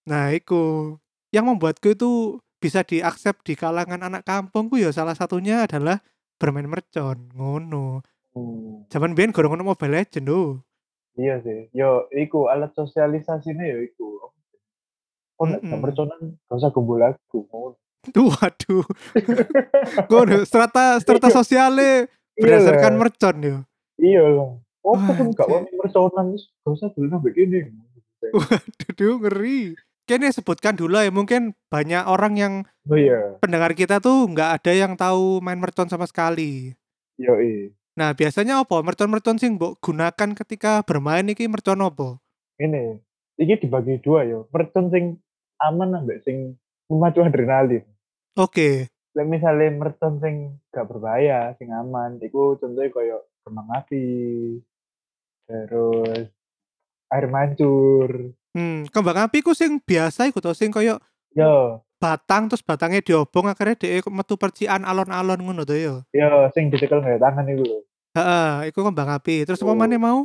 Nah, 0.09 0.33
iku 0.33 0.97
yang 1.35 1.51
membuatku 1.51 1.93
itu 1.93 2.41
bisa 2.57 2.83
diaksep 2.83 3.45
di 3.45 3.55
kalangan 3.55 4.01
anak 4.01 4.25
kampungku 4.25 4.81
ya 4.81 4.89
salah 4.91 5.13
satunya 5.13 5.69
adalah 5.69 6.01
bermain 6.37 6.69
mercon, 6.69 7.33
ngono. 7.33 8.01
Hmm. 8.37 8.85
Zaman 8.93 9.17
biyen 9.17 9.33
gorong 9.33 9.57
ono 9.57 9.65
Mobile 9.65 10.05
Legend 10.05 10.29
lho. 10.29 10.61
Iya 11.17 11.41
sih. 11.41 11.73
Yo, 11.73 12.05
iku 12.13 12.53
alat 12.53 12.77
sosialisasinya 12.77 13.65
yo 13.65 13.81
iku. 13.81 14.21
Oh, 15.37 15.45
nek 15.45 15.61
Mm-mm. 15.61 15.77
mm 15.77 15.83
perconan 15.85 16.21
gak 16.49 16.57
usah 16.57 16.73
kumpul 16.73 17.01
aku. 17.01 17.45
ngono. 17.49 17.77
Tuh, 18.07 18.31
waduh. 18.31 18.87
Ngono, 20.13 20.47
strata 20.47 20.97
strata 21.03 21.29
sosiale 21.29 22.07
berdasarkan 22.39 22.93
Iya 22.93 22.97
lah. 22.97 23.01
mercon 23.01 23.37
yo. 23.43 23.57
Iya 23.99 24.23
lah. 24.31 24.51
Oh, 24.87 24.95
kan 24.95 25.27
gak 25.35 25.49
wani 25.51 25.71
perconan 25.75 26.27
wis 26.33 26.47
gak 26.63 26.73
usah 26.73 26.89
dulu 26.95 27.11
sampai 27.11 27.33
gini. 27.35 27.59
Waduh, 28.31 29.15
ngeri. 29.21 29.75
Kayaknya 30.07 30.31
sebutkan 30.31 30.79
dulu 30.79 31.03
ya, 31.03 31.11
mungkin 31.11 31.59
banyak 31.67 32.07
orang 32.07 32.39
yang 32.39 32.55
Oh 32.87 32.95
iya. 32.95 33.43
pendengar 33.43 33.75
kita 33.75 33.99
tuh 33.99 34.31
nggak 34.31 34.63
ada 34.63 34.73
yang 34.73 34.95
tahu 34.95 35.43
main 35.43 35.59
mercon 35.59 35.91
sama 35.91 36.07
sekali. 36.07 36.71
Yo. 37.19 37.35
Nah, 37.99 38.15
biasanya 38.15 38.63
apa? 38.63 38.87
Mercon-mercon 38.87 39.43
sing 39.43 39.59
mbok 39.59 39.83
gunakan 39.83 40.31
ketika 40.39 40.87
bermain 40.87 41.27
iki 41.27 41.51
mercon 41.51 41.83
apa? 41.83 42.23
Ini. 42.63 43.03
Iki 43.35 43.67
dibagi 43.67 43.99
dua 43.99 44.23
yo. 44.23 44.47
Mercon 44.55 44.95
sing 44.95 45.19
aman 45.59 45.99
ambek 45.99 46.23
sing 46.23 46.55
memacu 46.87 47.27
adrenalin. 47.27 47.83
Oke. 48.39 48.93
Lek 49.17 49.27
misalnya 49.27 49.73
mercon 49.73 50.21
sing 50.21 50.61
gak 50.71 50.87
berbahaya, 50.87 51.57
sing 51.57 51.73
aman, 51.73 52.21
iku 52.21 52.61
contohnya 52.61 52.93
koyo 52.93 53.25
kembang 53.43 53.73
api, 53.73 54.07
terus 55.49 56.29
air 57.09 57.27
mancur, 57.33 58.37
Hmm, 58.57 58.89
kembang 58.89 59.29
api 59.29 59.45
ku 59.45 59.53
sing 59.53 59.77
biasa 59.77 60.33
iku 60.33 60.41
to 60.41 60.57
sing 60.57 60.73
koyo 60.73 60.97
yo, 61.37 61.85
batang 62.01 62.49
terus 62.49 62.65
batangnya 62.65 63.05
diobong 63.05 63.53
akhirnya 63.53 63.77
dhek 63.77 64.09
metu 64.09 64.41
percikan 64.41 64.81
alon-alon 64.81 65.45
ngono 65.45 65.69
to 65.69 65.77
ya. 65.77 66.01
yo, 66.09 66.31
sing 66.57 66.73
dicekel 66.73 67.05
nggak 67.05 67.21
tangan 67.21 67.45
iku 67.53 67.63
lho. 67.63 67.79
Heeh, 68.17 68.73
iku 68.73 68.81
kembang 68.81 69.13
api. 69.13 69.45
Terus 69.45 69.61
apa 69.61 69.69
Oh. 69.69 69.77
maneh 69.77 70.01
mau? 70.01 70.25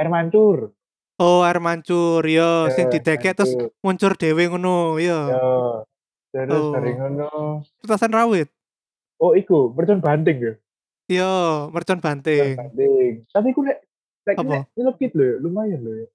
Air 0.00 0.08
mancur, 0.08 0.72
Oh, 1.20 1.44
air 1.44 1.60
mancur, 1.60 2.24
yo 2.24 2.72
sing 2.72 2.88
Ya, 2.88 2.92
didekek 2.96 3.36
terus 3.36 3.52
muncur 3.84 4.16
dhewe 4.16 4.48
ngono, 4.48 4.96
Yo, 4.96 5.28
yo. 5.28 5.84
terus 6.32 6.72
Oh. 6.72 6.72
ngono 6.72 7.28
Petasan 7.84 8.16
rawit? 8.16 8.48
oh 9.20 9.36
iku 9.36 9.76
mercon 9.76 10.00
banting 10.00 10.38
ya? 10.40 10.52
Yo, 11.10 11.32
mercon 11.68 12.00
Mercon 12.00 12.00
banting. 12.00 12.54
banting. 12.56 13.12
Tapi 13.28 13.48
ku 13.52 13.60
lek 13.60 13.84
lek 14.24 14.36
Apa? 14.38 14.40
kena 14.40 14.58
nyelekit 14.72 15.12
lho, 15.12 15.28
lumayan 15.42 15.84
lho. 15.84 16.08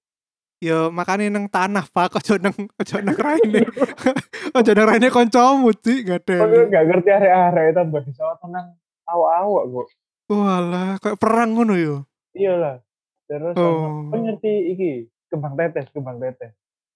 Yo 0.62 0.88
makane 0.88 1.28
nang 1.28 1.44
tanah, 1.46 1.84
Pak, 1.86 2.16
ojo 2.16 2.38
nang 2.38 2.54
ojo 2.54 2.96
nang 2.98 3.18
raine. 3.18 3.62
ojo 4.58 4.70
nang 4.70 4.86
raine 4.86 5.08
kancamu, 5.08 5.74
Dik, 5.74 6.00
Kok 6.02 6.08
gadeli. 6.24 6.70
gak 6.70 6.84
ngerti 6.88 7.10
arek-arek 7.10 7.66
tambah 7.74 8.00
disawat 8.02 8.36
tenang 8.38 8.66
awak-awak 9.04 9.64
kok. 9.68 9.88
Walah, 10.24 10.96
kayak 10.98 11.20
perang 11.20 11.52
ngono 11.52 11.74
yo. 11.76 11.96
Iyalah. 12.32 12.80
Terus 13.24 13.52
Oh. 13.56 14.08
kok 14.08 14.20
ngerti 14.20 14.52
iki 14.72 14.90
kembang 15.28 15.52
tetes, 15.54 15.88
kembang 15.92 16.16
tetes. 16.16 16.52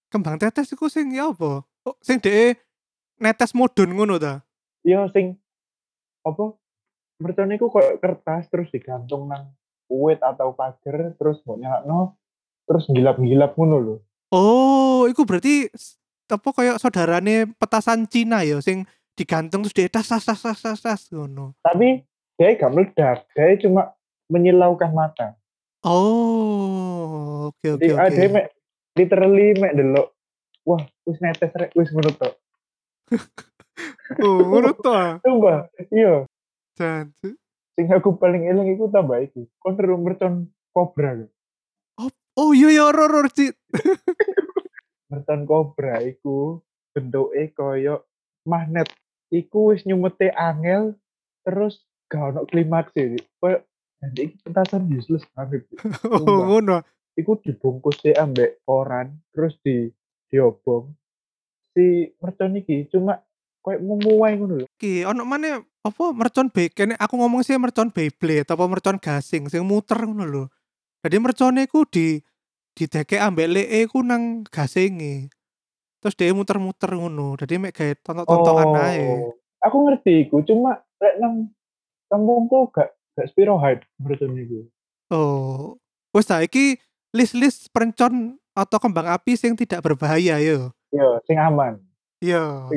Kembang 0.09 0.37
tetes 0.37 0.73
iku 0.73 0.89
sing 0.89 1.13
ya 1.13 1.29
apa? 1.29 1.61
Oh, 1.85 1.97
sing 2.01 2.17
dhek 2.19 2.57
netes 3.19 3.53
mudun 3.53 3.93
ngono 3.93 4.17
ta? 4.17 4.41
Iya 4.81 5.05
sing 5.13 5.37
apa? 6.23 6.57
Mercon 7.19 7.53
iku 7.53 7.69
koyo 7.69 7.99
kertas 7.99 8.49
terus 8.49 8.71
digantung 8.71 9.29
nang 9.29 9.53
uwit 9.91 10.23
atau 10.23 10.55
pager 10.55 11.13
terus 11.17 11.43
mbok 11.43 11.59
nyalakno 11.59 12.17
terus 12.69 12.85
gilap-gilap 12.93 13.57
ngono 13.57 13.77
lho. 13.81 13.97
Oh, 14.29 15.09
iku 15.09 15.25
berarti 15.25 15.73
apa 16.29 16.49
kayak 16.53 16.77
saudarane 16.77 17.49
petasan 17.57 18.05
Cina 18.05 18.45
ya 18.45 18.61
sing 18.61 18.85
digantung 19.17 19.65
terus 19.65 19.73
dia 19.73 19.89
tas 19.89 20.05
tas 20.05 20.21
tas 20.21 20.37
tas 20.37 20.61
tas, 20.61 20.79
tas 20.85 21.03
ngono. 21.09 21.57
Tapi 21.65 22.05
dia 22.37 22.55
gak 22.55 22.71
meledak, 22.71 23.25
dia 23.33 23.57
cuma 23.65 23.97
menyilaukan 24.29 24.93
mata. 24.93 25.35
Oh, 25.83 27.49
oke 27.51 27.81
oke 27.81 27.81
Jadi 27.81 27.97
ada 27.97 28.13
oke. 28.13 28.35
mek 28.37 28.47
literally 28.99 29.57
mek 29.57 29.73
delok 29.75 30.13
wah 30.69 30.83
wis 31.09 31.19
netes 31.25 31.51
rek 31.57 31.73
wis 31.73 31.89
ngono 31.91 32.13
tok. 32.13 32.35
Oh, 34.19 34.41
ngono 34.41 34.73
ah. 34.89 35.21
Sumpah, 35.25 35.69
iya. 35.93 36.25
Janji. 36.75 37.37
Sing 37.77 37.87
aku 37.93 38.17
paling 38.17 38.49
eling 38.51 38.75
iku 38.75 38.91
tambah 38.91 39.21
iki. 39.23 39.47
Kon 39.61 39.77
mercon 39.79 40.51
kobra. 40.75 41.15
kan? 41.15 41.31
Oh 42.39 42.55
iya 42.55 42.71
ya 42.71 42.95
ro 42.95 43.11
ro 43.11 43.27
Cik. 43.27 43.51
Mercon 45.11 45.43
kobra 45.43 45.99
iku 46.07 46.63
bentuke 46.95 47.51
koyo 47.51 48.07
magnet. 48.47 48.87
Iku 49.35 49.75
wis 49.75 49.83
nyumete 49.83 50.31
angel 50.31 50.95
terus 51.43 51.83
gak 52.07 52.31
ono 52.31 52.47
klimaks 52.47 52.95
e. 52.95 53.19
Koyo 53.43 53.67
nanti 53.99 54.31
iki 54.31 54.37
pentasan 54.47 54.87
useless 54.87 55.27
banget. 55.35 55.67
Oh, 56.07 56.23
ngono. 56.47 56.87
Iku 57.19 57.43
dibungkus 57.43 57.99
e 58.07 58.15
ambek 58.15 58.63
koran 58.63 59.19
terus 59.35 59.59
di 59.67 59.91
diobong. 60.31 60.95
Si 61.75 62.07
mercon 62.23 62.55
iki 62.55 62.87
cuma 62.87 63.19
koyo 63.67 63.83
memuai 63.83 64.39
ngono 64.39 64.55
lho. 64.63 64.67
Ki 64.79 65.03
ono 65.03 65.27
maneh 65.27 65.59
apa 65.83 66.15
mercon 66.15 66.55
kene 66.55 66.95
aku 66.95 67.19
ngomong 67.19 67.43
sih 67.43 67.59
mercon 67.59 67.91
Beyblade 67.91 68.47
apa 68.47 68.63
mercon 68.71 69.03
gasing 69.03 69.51
sing 69.51 69.67
muter 69.67 69.99
ngono 70.07 70.23
lho. 70.23 70.45
Jadi 71.03 71.17
mercone 71.19 71.67
ku 71.71 71.83
di 71.87 72.19
didekek 72.79 73.19
ambek 73.19 73.51
leke 73.51 73.91
ku 73.91 74.07
nang 74.07 74.47
gasinge. 74.47 75.27
Terus 75.99 76.15
dia 76.15 76.31
muter-muter 76.31 76.95
ngono. 76.95 77.35
Jadi 77.35 77.59
mek 77.59 77.75
gawe 77.75 77.93
tontok-tontokan 78.07 78.71
ae. 78.79 79.03
Oh, 79.19 79.35
aku 79.59 79.77
ngerti 79.91 80.31
iku, 80.31 80.47
cuma 80.47 80.79
lek 81.03 81.19
nang 81.19 81.51
kampungku 82.07 82.71
gak 82.71 82.95
gak 83.19 83.27
spiro 83.35 83.59
hype 83.59 83.83
mercon 83.99 84.39
iku. 84.39 84.63
Oh. 85.11 85.75
Wes 86.15 86.31
ta 86.31 86.39
iki 86.39 86.79
list-list 87.11 87.75
perencon 87.75 88.39
atau 88.55 88.79
kembang 88.79 89.11
api 89.11 89.35
sing 89.35 89.59
tidak 89.59 89.83
berbahaya 89.83 90.39
yo. 90.39 90.71
Yo, 90.95 91.19
sing 91.27 91.35
aman. 91.35 91.83
Yo. 92.23 92.71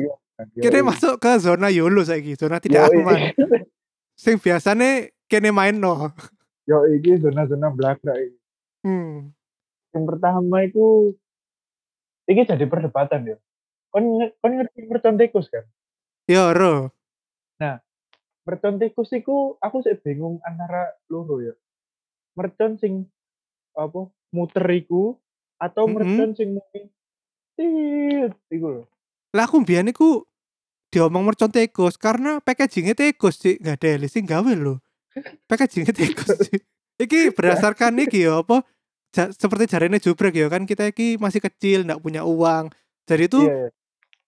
Kene 0.58 0.82
iya. 0.82 0.86
masuk 0.86 1.22
ke 1.22 1.30
zona 1.38 1.70
YOLO 1.70 2.02
saiki, 2.02 2.34
zona 2.34 2.58
tidak 2.58 2.90
Yo, 2.90 3.06
aman. 3.06 3.30
iki- 3.30 3.70
Sing 4.22 4.36
biasane 4.38 5.14
kene 5.30 5.54
main 5.54 5.78
no. 5.78 6.10
Yo, 6.66 6.86
iki 6.90 7.18
zona-zona 7.18 7.70
belakang 7.74 8.14
iki. 8.14 8.38
Hmm. 8.82 9.30
Yang 9.92 10.04
pertama 10.08 10.56
itu 10.64 11.16
iki 12.28 12.48
jadi 12.48 12.64
perdebatan 12.64 13.28
ya. 13.28 13.36
Kon 13.92 14.04
nge- 14.20 14.34
kon 14.40 14.52
ngerti 14.56 14.80
mercon 14.88 15.16
tikus 15.20 15.46
kan? 15.52 15.64
Yo 16.28 16.52
ro. 16.52 16.92
Mercon 18.42 18.82
tikus 18.82 19.14
iku 19.14 19.54
aku 19.62 19.86
sih 19.86 19.94
bingung 20.02 20.42
antara 20.42 20.90
loro 21.06 21.38
ya. 21.38 21.54
Mercon 22.34 22.74
sing 22.74 23.06
apa 23.78 24.10
muter 24.34 24.66
iku 24.74 25.14
atau 25.62 25.86
Mm-mm. 25.86 25.94
mercon 25.94 26.30
sing 26.34 26.48
mungkin 26.58 26.90
tit 27.54 28.34
iku 28.50 28.66
lho. 28.80 28.82
Lah 29.30 29.46
aku 29.46 29.62
mbiyen 29.62 29.94
iku 29.94 30.26
diomong 30.90 31.22
mercon 31.22 31.54
tikus 31.54 31.94
karena 31.94 32.42
packagingnya 32.42 32.98
tikus 32.98 33.38
sih 33.38 33.62
nggak 33.62 33.78
ada 33.78 34.10
sing 34.10 34.26
gawe 34.26 34.52
lho. 34.58 34.82
Packagingnya 35.48 35.94
tikus 35.94 36.50
sih. 36.50 36.58
Iki 36.98 37.30
berdasarkan 37.38 37.94
iki 38.02 38.26
ya 38.26 38.42
apa 38.42 38.66
ja- 39.12 39.30
seperti 39.30 39.68
jarene 39.68 40.00
jubrek 40.00 40.34
ya 40.34 40.48
kan 40.48 40.64
kita 40.64 40.88
iki 40.88 41.16
masih 41.16 41.40
kecil 41.40 41.84
nggak 41.84 42.00
punya 42.00 42.24
uang. 42.24 42.72
Jadi 43.04 43.24
tuh 43.28 43.44
Iya, 43.46 43.56
iya. 43.56 43.68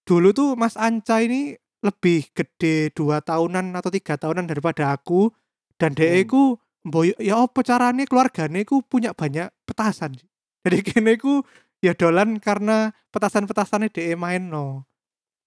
dulu 0.05 0.29
tuh 0.31 0.53
Mas 0.53 0.77
Anca 0.77 1.19
ini 1.19 1.53
lebih 1.81 2.29
gede 2.33 2.89
dua 2.93 3.21
tahunan 3.21 3.73
atau 3.73 3.89
tiga 3.89 4.17
tahunan 4.17 4.45
daripada 4.45 4.89
aku 4.89 5.29
dan 5.77 5.93
dia 5.93 6.09
Hmm. 6.09 6.23
iku 6.23 6.43
mboyo 6.81 7.13
ya 7.17 7.45
apa 7.45 7.61
carane 7.61 8.05
keluargane 8.05 8.61
iku 8.61 8.81
punya 8.81 9.13
banyak 9.13 9.49
petasan 9.65 10.17
jadi 10.65 10.77
kene 10.87 11.17
iku 11.17 11.41
ya 11.81 11.93
dolan 11.93 12.37
karena 12.41 12.89
petasan-petasannya 13.09 13.89
dia 13.89 14.17
main 14.17 14.49
no 14.49 14.85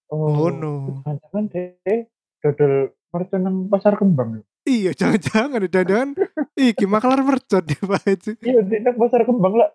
Oh, 0.09 0.31
ngono 0.31 1.05
jangan 1.05 1.45
deh 1.53 2.09
dodol 2.41 2.97
mercon 3.13 3.45
pasar 3.69 3.93
kembang. 3.93 4.41
Ya? 4.69 4.73
iya 4.85 4.91
jangan-jangan 4.93 5.65
jangan 5.65 6.07
iki 6.53 6.85
maklar 6.85 7.19
mercon 7.19 7.65
deh 7.65 7.75
Pak 7.75 7.99
Haji. 8.05 8.31
Iya, 8.39 8.59
di 8.61 8.77
nang 8.79 8.95
pasar 8.95 9.25
kembang 9.25 9.57
lah. 9.57 9.73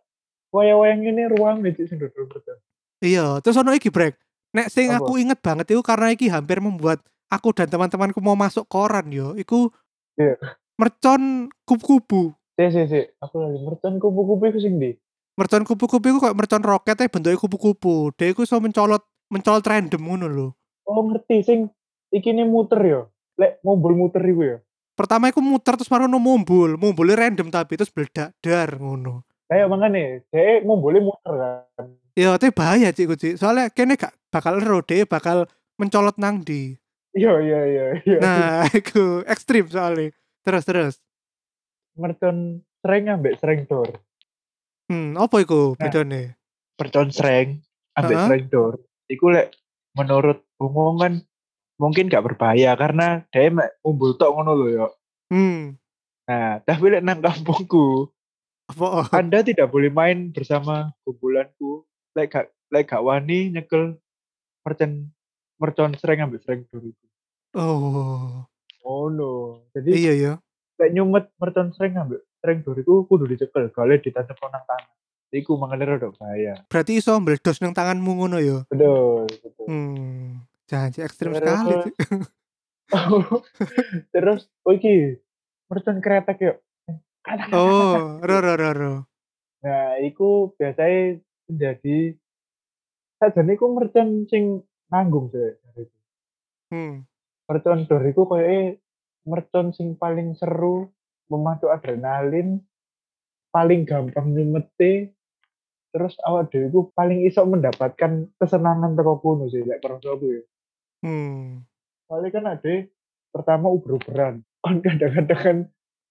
Wayang-wayang 0.48 1.02
ini 1.02 1.22
ruang 1.28 1.60
sing 1.66 1.98
dodol 1.98 2.30
mercon. 2.30 2.56
iya 3.02 3.42
terus 3.42 3.58
ono 3.58 3.74
iki 3.74 3.90
brek 3.90 4.14
nek 4.50 4.70
sing 4.70 4.88
Apa? 4.88 5.02
aku 5.02 5.18
inget 5.18 5.42
banget 5.42 5.66
itu 5.68 5.82
karena 5.82 6.14
iki 6.14 6.30
hampir 6.30 6.62
membuat 6.62 7.02
aku 7.26 7.50
dan 7.50 7.66
teman-temanku 7.66 8.22
mau 8.22 8.38
masuk 8.38 8.64
koran 8.64 9.10
yo 9.10 9.34
iku 9.34 9.68
Iya. 10.14 10.38
mercon 10.78 11.50
kupu-kupu 11.66 12.30
Si, 12.54 12.64
si, 12.70 12.86
si. 12.86 13.02
Aku 13.18 13.42
lagi 13.42 13.58
mercon 13.58 13.98
kupu-kupu 13.98 14.46
itu 14.46 14.62
sing 14.62 14.78
di. 14.78 14.94
mercon 15.34 15.66
kupu-kupu 15.66 16.06
iku 16.06 16.18
kayak 16.22 16.38
mercon 16.38 16.62
roket 16.62 16.94
tapi 16.94 17.10
bentuknya 17.10 17.34
kupu-kupu 17.34 18.14
dia 18.14 18.30
iku 18.30 18.46
iso 18.46 18.62
mencolot 18.62 19.02
mencolot 19.26 19.66
random 19.66 19.98
ngono 20.00 20.26
lho 20.30 20.48
Oh, 20.84 21.02
ngerti 21.02 21.42
sing 21.42 21.58
iki 22.08 22.30
nih 22.30 22.46
muter 22.46 22.78
ya. 22.78 23.00
Lek 23.34 23.58
mobil 23.60 23.96
muter 23.96 24.22
iku 24.22 24.42
ya. 24.46 24.58
Pertama 24.94 25.26
iku 25.26 25.38
muter 25.38 25.74
terus 25.74 25.86
marono 25.86 26.16
mumbul 26.16 26.74
mumbulnya 26.74 27.18
random 27.20 27.48
tapi 27.48 27.74
terus 27.74 27.90
meledak 27.90 28.32
dar 28.38 28.70
ngono 28.74 29.22
Kayak 29.44 29.68
makanya, 29.68 30.24
dia 30.24 30.64
mobilnya 30.64 31.04
muter 31.04 31.34
kan. 31.36 31.86
ya 32.16 32.32
tapi 32.34 32.50
bahaya 32.50 32.88
cik 32.88 33.12
cik 33.12 33.34
soalnya 33.36 33.68
kene 33.68 33.94
gak 33.94 34.14
bakal 34.28 34.56
ero 34.56 34.80
dia 34.80 35.04
bakal 35.04 35.44
mencolot 35.76 36.16
nang 36.16 36.40
di 36.40 36.74
Iya, 37.12 37.38
iya, 37.38 37.60
iya, 37.64 37.86
iya. 38.02 38.18
nah 38.18 38.66
iku 38.74 39.22
ekstrim 39.24 39.66
soalnya 39.66 40.10
terus 40.40 40.64
terus 40.64 40.94
mercon 41.94 42.58
sreng 42.76 43.06
ambek 43.08 43.38
sreng 43.38 43.62
dor. 43.64 44.02
hmm 44.86 45.14
apa 45.14 45.36
iku 45.38 45.72
Nah. 45.72 45.80
bedane 45.80 46.34
Mercon 46.74 47.08
sreng 47.08 47.62
ambek 47.94 48.12
Heeh. 48.12 48.26
sreng 48.26 48.44
dor. 48.48 48.74
Iku 49.06 49.30
lek 49.30 49.54
menurut 49.94 50.42
umum 50.58 50.98
kan 50.98 51.12
mungkin 51.80 52.06
gak 52.06 52.24
berbahaya 52.24 52.74
karena 52.78 53.22
dia 53.34 53.50
umbul 53.82 54.14
tok 54.14 54.30
ngono 54.34 54.52
lho 54.54 54.66
ya. 54.70 54.86
hmm 55.30 55.78
Nah, 56.24 56.56
tapi 56.64 56.88
lek 56.88 57.04
nang 57.04 57.20
kampungku, 57.20 58.08
apa 58.72 59.12
Anda 59.12 59.44
tidak 59.44 59.68
boleh 59.68 59.92
main 59.92 60.32
bersama 60.32 60.96
kumpulanku. 61.04 61.84
Lek 62.16 62.32
gak 62.32 62.46
lek 62.72 62.88
gak 62.88 63.04
wani 63.04 63.52
nyekel 63.52 64.00
mercon 64.64 65.12
mercon 65.60 65.92
sreng 66.00 66.24
ambek 66.24 66.40
sreng 66.40 66.64
dor 66.72 66.80
itu. 66.80 67.04
oh 67.52 68.48
Oh 68.80 69.12
no. 69.12 69.60
Jadi 69.76 69.90
iya 70.00 70.12
ya 70.16 70.32
lek 70.80 70.96
nyumet 70.96 71.28
mercon 71.36 71.76
sreng 71.76 71.92
ambek 71.92 72.24
sreng 72.40 72.64
dor 72.64 72.80
iku 72.80 73.04
kudu 73.04 73.28
dicekel, 73.28 73.68
gale 73.68 74.00
ditancap 74.00 74.40
nang 74.48 74.64
tangan. 74.64 74.88
Iku 75.28 75.58
mangane 75.60 75.84
rada 75.84 76.08
bahaya. 76.14 76.62
berarti 76.70 77.02
iso 77.02 77.12
meledos 77.20 77.58
nang 77.60 77.74
tanganmu 77.74 78.22
ngono 78.22 78.38
ya 78.38 78.62
Betul, 78.70 79.26
betul. 79.42 79.66
hmm 79.68 80.40
Cik, 80.64 81.04
ekstrim 81.04 81.32
Terus- 81.36 81.44
sekali. 81.44 81.76
Terus 84.12 84.40
iki 84.70 85.18
mercon 85.66 85.98
kretek 85.98 86.38
yuk. 86.40 86.56
oh 87.56 88.20
ro 88.20 88.36
ro 88.38 88.54
ro 88.54 88.70
ro 88.72 88.94
Nah, 89.64 89.96
iku 89.96 90.52
biasanya 90.60 91.16
menjadi 91.48 92.12
sajane 93.16 93.56
iku 93.56 93.72
mercon 93.72 94.28
sing 94.28 94.60
nanggung 94.88 95.32
sih. 95.32 95.56
hmm 96.68 97.00
Mercon 97.48 97.88
dor 97.88 98.04
iku 98.04 98.28
koyoke 98.28 98.76
mercon 99.24 99.72
sing 99.72 99.96
paling 99.96 100.36
seru, 100.36 100.92
memacu 101.32 101.72
adrenalin, 101.72 102.60
paling 103.48 103.88
gampang 103.88 104.36
nyumete, 104.36 105.16
terus 105.88 106.12
awak 106.20 106.52
dhewe 106.52 106.68
iku 106.68 106.80
paling 106.92 107.24
iso 107.24 107.48
mendapatkan 107.48 108.28
kesenangan 108.36 108.92
teko 108.92 109.16
kono 109.16 109.48
sih 109.48 109.64
lek 109.64 109.80
perasa 109.80 110.12
aku 110.12 110.28
ya. 110.28 110.42
Hmm. 111.04 111.68
Soalnya 112.08 112.30
kan 112.32 112.44
ade 112.48 112.88
pertama 113.28 113.68
uber-uberan. 113.68 114.40
Kan 114.64 114.80
kadang-kadang 114.80 115.40
kan 115.44 115.56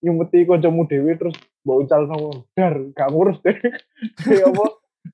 nyumeti 0.06 0.46
kancamu 0.46 0.86
dhewe 0.86 1.18
terus 1.18 1.34
mbok 1.66 1.88
uncalno 1.88 2.46
dar 2.54 2.78
gak 2.94 3.10
ngurus 3.10 3.42
deh. 3.42 3.58
Kayak 4.22 4.54
apa? 4.54 4.66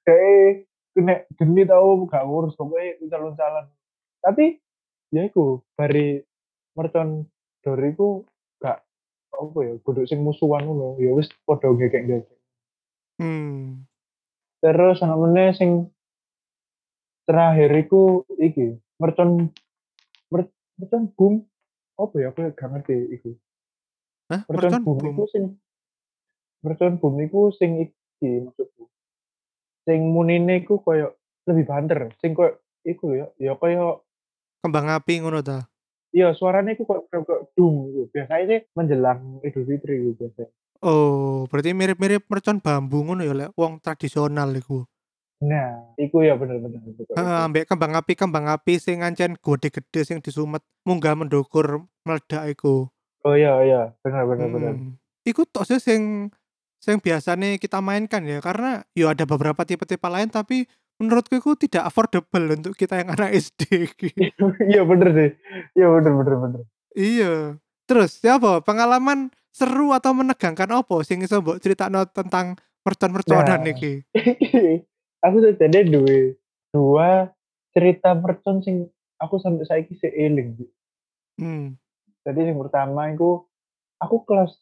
Kayak 0.04 0.68
kena 0.92 1.16
geni 1.40 1.64
tau 1.64 2.04
gak 2.12 2.28
ngurus 2.28 2.60
pokoknya 2.60 3.00
uncal-uncalan. 3.00 3.66
Tapi 4.20 4.60
ya 5.16 5.24
iku 5.24 5.64
bari 5.80 6.20
mercon 6.76 7.32
doriku 7.64 8.28
gak 8.60 8.84
apa 9.32 9.58
ya 9.64 9.74
kudu 9.80 10.04
sing 10.04 10.20
musuhan 10.20 10.68
ngono 10.68 11.00
ya 11.00 11.16
wis 11.16 11.32
padha 11.48 11.72
ngekek-ngekek. 11.72 12.40
Hmm. 13.24 13.88
Terus 14.60 15.00
ana 15.00 15.16
meneh 15.16 15.56
sing 15.56 15.88
terakhir 17.24 17.72
iku 17.80 18.28
iki 18.42 18.76
mercon 19.00 19.48
mer, 19.48 19.69
mercon 20.80 21.12
boom 21.12 21.34
apa 22.00 22.16
ya 22.16 22.32
aku 22.32 22.40
gak 22.56 22.70
ngerti 22.72 22.96
iku. 23.20 23.30
Hah? 24.32 24.42
Mercon 24.48 24.82
boom 24.88 25.00
iku 25.04 25.24
sing 25.28 25.44
mercon 26.64 26.96
boom 27.04 27.16
iku 27.20 27.52
sing 27.52 27.84
iki 27.84 28.48
maksudku. 28.48 28.88
Sing 29.84 30.00
munine 30.16 30.64
iku 30.64 30.80
koyo 30.80 31.20
lebih 31.44 31.68
banter, 31.68 32.16
sing 32.24 32.32
koyo 32.32 32.64
iku 32.88 33.12
ya, 33.12 33.28
ya 33.36 33.54
koyo 33.60 34.08
Kembang 34.60 34.92
api 34.92 35.24
ngono 35.24 35.40
ta. 35.40 35.72
iya 36.12 36.36
suaranya 36.36 36.74
iku 36.76 36.88
koyo 36.88 37.04
koyo 37.12 37.52
dung 37.54 37.92
gitu. 37.92 38.08
Biasanya 38.16 38.64
menjelang 38.76 39.44
Idul 39.44 39.68
Fitri 39.68 39.96
gitu 40.08 40.16
biasanya. 40.24 40.52
Oh, 40.80 41.44
berarti 41.52 41.76
mirip-mirip 41.76 42.24
mercon 42.32 42.64
bambu 42.64 43.04
ngono 43.04 43.28
ya 43.28 43.36
lek 43.36 43.52
wong 43.60 43.84
tradisional 43.84 44.56
iku. 44.56 44.88
Nah, 45.40 45.96
iku 45.96 46.20
ya 46.20 46.36
bener-bener 46.36 46.78
bener 46.78 47.00
Heeh, 47.10 47.16
iku. 47.16 47.46
ambek 47.48 47.64
kembang 47.66 47.96
api 47.96 48.14
kembang 48.14 48.46
api 48.46 48.76
sing 48.76 49.00
ancen 49.00 49.36
gede-gede 49.36 50.04
sing 50.04 50.18
disumet 50.20 50.60
munggah 50.84 51.16
mendukur 51.16 51.66
meledak 52.04 52.52
iku. 52.52 52.92
Oh 53.22 53.36
iya 53.36 53.64
iya, 53.64 53.82
bener 54.00 54.24
bener 54.26 54.48
bener. 54.50 54.74
Hmm. 54.74 54.92
Iku 55.24 55.44
tok 55.46 55.64
sih 55.64 55.80
sing 55.80 56.28
sing 56.78 57.00
biasanya 57.00 57.56
kita 57.56 57.80
mainkan 57.80 58.24
ya 58.24 58.40
karena 58.40 58.84
ya 58.92 59.12
ada 59.12 59.24
beberapa 59.24 59.64
tipe-tipe 59.64 60.04
lain 60.04 60.28
tapi 60.28 60.68
menurutku 60.96 61.32
itu 61.34 61.56
tidak 61.62 61.88
affordable 61.88 62.44
untuk 62.50 62.76
kita 62.76 63.00
yang 63.00 63.08
anak 63.10 63.32
SD. 63.34 63.60
iki. 63.88 64.10
Iya 64.72 64.84
bener 64.84 65.10
sih. 65.14 65.30
Iya 65.74 65.88
bener 65.90 66.14
bener 66.16 66.36
bener. 66.38 66.62
iya. 66.92 67.56
Terus 67.84 68.12
siapa 68.14 68.60
pengalaman 68.60 69.32
seru 69.50 69.92
atau 69.92 70.12
menegangkan 70.12 70.68
apa 70.70 71.00
sing 71.02 71.20
iso 71.20 71.40
mbok 71.40 71.58
critakno 71.58 72.04
tentang 72.06 72.60
mercon-merconan 72.82 73.60
Nah. 73.60 73.72
iki? 73.72 74.04
aku 75.20 75.36
tuh 75.44 75.54
tadi 75.56 75.88
duwe 75.88 76.36
dua 76.72 77.30
cerita 77.76 78.14
mercon 78.16 78.64
sing 78.64 78.88
aku 79.20 79.38
sampai 79.38 79.68
saiki 79.68 79.94
sih 80.00 80.10
eling. 80.10 80.56
Ji. 80.56 80.66
Hmm. 81.40 81.76
Jadi 82.24 82.52
yang 82.52 82.60
pertama 82.60 83.12
itu 83.12 83.44
aku 84.00 84.24
kelas 84.24 84.54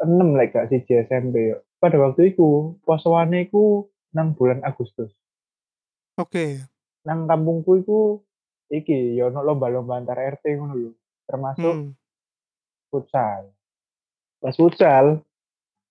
6 0.00 0.10
lah 0.32 0.46
gak 0.48 0.72
siji 0.72 1.04
SMP 1.04 1.54
ya. 1.54 1.58
Pada 1.76 1.96
waktu 2.00 2.32
itu 2.34 2.76
posoane 2.84 3.48
iku 3.48 3.86
nang 4.12 4.34
bulan 4.34 4.60
Agustus. 4.64 5.12
Oke. 6.18 6.60
Nang 7.06 7.24
kampungku 7.24 7.80
iku 7.80 8.00
iki 8.68 9.16
ya 9.16 9.30
ono 9.30 9.44
lomba-lomba 9.44 9.98
antar 9.98 10.18
RT 10.18 10.44
ngono 10.56 10.74
lho. 10.74 10.92
Termasuk 11.30 11.74
Hmm. 11.74 11.92
futsal. 12.90 13.54
Pas 14.40 14.56
futsal 14.56 15.22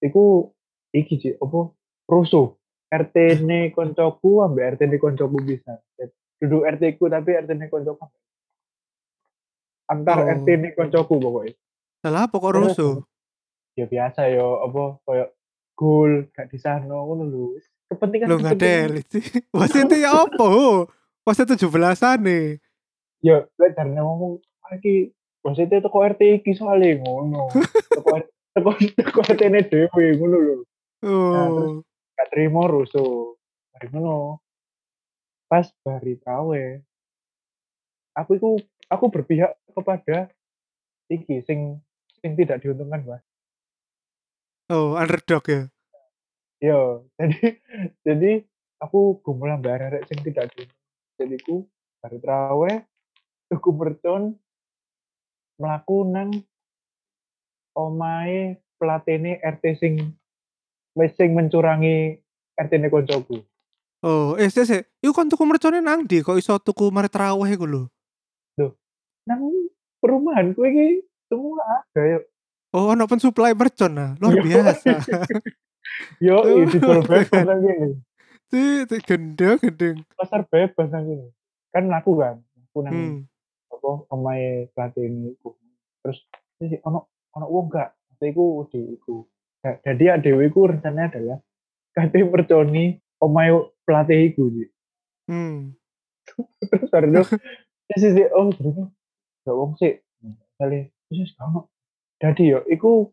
iku 0.01 0.51
iki 0.91 1.15
sih 1.21 1.33
apa 1.39 1.71
rusuh. 2.09 2.58
RT 2.89 3.15
ne 3.45 3.69
koncoku 3.69 4.41
ambek 4.41 4.75
RT 4.75 4.81
ne 4.85 4.97
koncoku 4.97 5.37
bisa. 5.39 5.77
Duduk 6.41 6.65
RT 6.65 6.97
ku 6.97 7.05
tapi 7.05 7.35
RT 7.35 7.51
ne 7.53 7.67
koncoku. 7.67 8.05
Antar 9.85 10.17
Oh. 10.21 10.29
RT 10.29 10.47
ne 10.57 10.69
koncoku 10.73 11.13
pokoknya. 11.17 11.53
Lah 12.05 12.25
pokok 12.25 12.51
Terus, 12.53 12.65
rusuh. 12.73 12.93
Ya 13.75 13.85
biasa 13.85 14.29
yo 14.29 14.61
apa 14.61 14.97
koyo 15.03 15.25
gol 15.73 16.27
gak 16.31 16.49
disano 16.49 17.05
ngono 17.05 17.23
lho. 17.25 17.43
Kepentingan 17.87 18.27
Lo 18.27 18.37
kepentingan. 18.37 18.59
delit 18.59 19.07
sih. 19.09 19.25
Wasit 19.49 19.89
ya 19.91 20.13
apa? 20.13 20.47
Wasit 21.25 21.47
tujuh 21.49 21.69
belasan 21.69 22.21
nih. 22.21 22.57
Ya 23.19 23.43
lek 23.55 23.75
jarene 23.75 23.99
ngomong 23.99 24.39
"Ah, 24.61 24.75
iki 24.75 25.11
wasite 25.41 25.77
teko 25.77 25.97
RT 25.99 26.21
iki 26.39 26.53
soalnya 26.53 27.01
ngono. 27.01 27.49
Teko 28.97 29.19
RT 29.23 29.41
ne 29.47 29.61
dhewe 29.63 30.05
ngono 30.17 30.37
lho. 30.37 30.55
Oh. 31.03 31.81
Gak 32.19 32.35
terima 32.35 32.67
rusuh. 32.67 33.39
Bari 33.71 33.87
ngono. 33.95 34.43
Pas 35.47 35.71
bari 35.87 36.19
kawe. 36.19 36.63
Aku 38.19 38.35
itu 38.35 38.59
aku 38.91 39.07
berpihak 39.07 39.55
kepada 39.71 40.27
iki 41.07 41.39
sing 41.47 41.79
sing 42.19 42.35
tidak 42.35 42.59
diuntungkan 42.59 43.07
mas. 43.07 43.23
Oh, 44.67 44.99
underdog 44.99 45.47
ya. 45.47 45.71
yo 46.59 47.07
jadi 47.15 47.55
jadi 48.03 48.31
aku 48.83 49.23
gumulan 49.23 49.63
mbak 49.63 49.79
arek 49.79 50.03
sing 50.11 50.19
tidak 50.19 50.51
diuntungkan. 50.51 50.75
Jadi 51.15 51.35
ku 51.39 51.63
bari 52.03 52.19
trawe 52.19 52.71
tuku 53.47 53.69
mercon 53.71 54.35
melaku 55.55 56.03
nang 56.03 56.35
omae 57.79 58.59
pelatene 58.75 59.39
RT 59.39 59.63
sing 59.79 60.18
sing 61.07 61.31
mencurangi 61.31 62.19
RT 62.59 62.71
ne 62.75 62.89
koncoku 62.91 63.39
Oh, 63.99 64.39
eh 64.39 64.47
sih 64.47 64.63
sih. 64.63 64.79
Iku 65.03 65.11
kan 65.11 65.27
tuku 65.27 65.43
mercone 65.43 65.83
nang 65.83 66.07
ndi 66.07 66.23
kok 66.23 66.39
iso 66.39 66.55
tuku 66.55 66.87
mari 66.87 67.11
traweh 67.11 67.51
iku 67.51 67.67
lho. 67.67 67.83
nang 69.27 69.43
perumahanku 69.99 70.63
iki 70.65 71.03
semua 71.27 71.61
ada 71.83 72.01
ya 72.01 72.19
Oh, 72.71 72.93
ono 72.93 73.03
pensuplai 73.09 73.51
mercon 73.51 73.91
nah. 73.97 74.13
Luar 74.21 74.39
biasa. 74.39 75.03
Yo, 76.21 76.37
di 76.69 76.77
jual 76.79 77.01
bebas 77.01 77.43
nang 77.43 77.59
kene. 77.59 77.87
Ti 78.47 78.85
ti 78.85 78.95
gendeng 79.03 79.57
gendeng. 79.57 79.97
Pasar 80.15 80.45
bebas 80.45 80.87
nang 80.93 81.03
kene. 81.03 81.27
Kan 81.73 81.89
laku 81.89 82.21
kan. 82.21 82.39
Aku 82.71 82.79
nang 82.85 82.93
Hmm. 82.93 83.19
apa 83.73 83.89
omahe 84.13 84.69
pelatih 84.71 85.11
ini 85.11 85.33
iku. 85.33 85.57
Terus 86.05 86.23
iki 86.61 86.77
ono 86.85 87.09
ono 87.33 87.45
wong 87.49 87.67
gak? 87.67 87.89
Iku 88.21 88.69
di 88.69 88.95
iku. 88.95 89.25
Nah, 89.59 89.75
jadi 89.83 90.15
adewe 90.15 90.47
iku 90.47 90.71
rencananya 90.71 91.11
adalah 91.11 91.37
kate 91.91 92.23
merconi 92.23 92.95
omahe 93.19 93.51
pelatih 93.83 94.31
iku. 94.31 94.47
Hmm. 95.27 95.75
Terus 96.63 96.87
baru 96.87 97.25
sih 97.97 98.11
sih 98.13 98.27
oh 98.31 98.53
jadi 98.53 98.69
gak 99.43 99.55
wong 99.55 99.71
sih. 99.75 99.99
Kali 100.55 100.87
gak 101.11 101.43
ono. 101.43 101.67
Jadi 102.19 102.43
yo 102.55 102.59
iku 102.71 103.11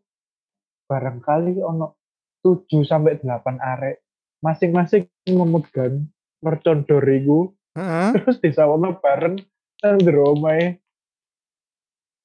barangkali 0.86 1.58
ono 1.62 1.98
7 2.46 2.86
sampai 2.86 3.18
8 3.18 3.58
arek 3.58 4.06
masing-masing 4.38 5.10
memegang 5.26 6.06
mercon 6.38 6.86
dor 6.86 7.02
iku 7.10 7.50
Heeh. 7.74 8.14
terus 8.14 8.38
disawono 8.38 9.02
bareng 9.02 9.42
nang 9.82 9.98
jero 9.98 10.38
omahe 10.38 10.78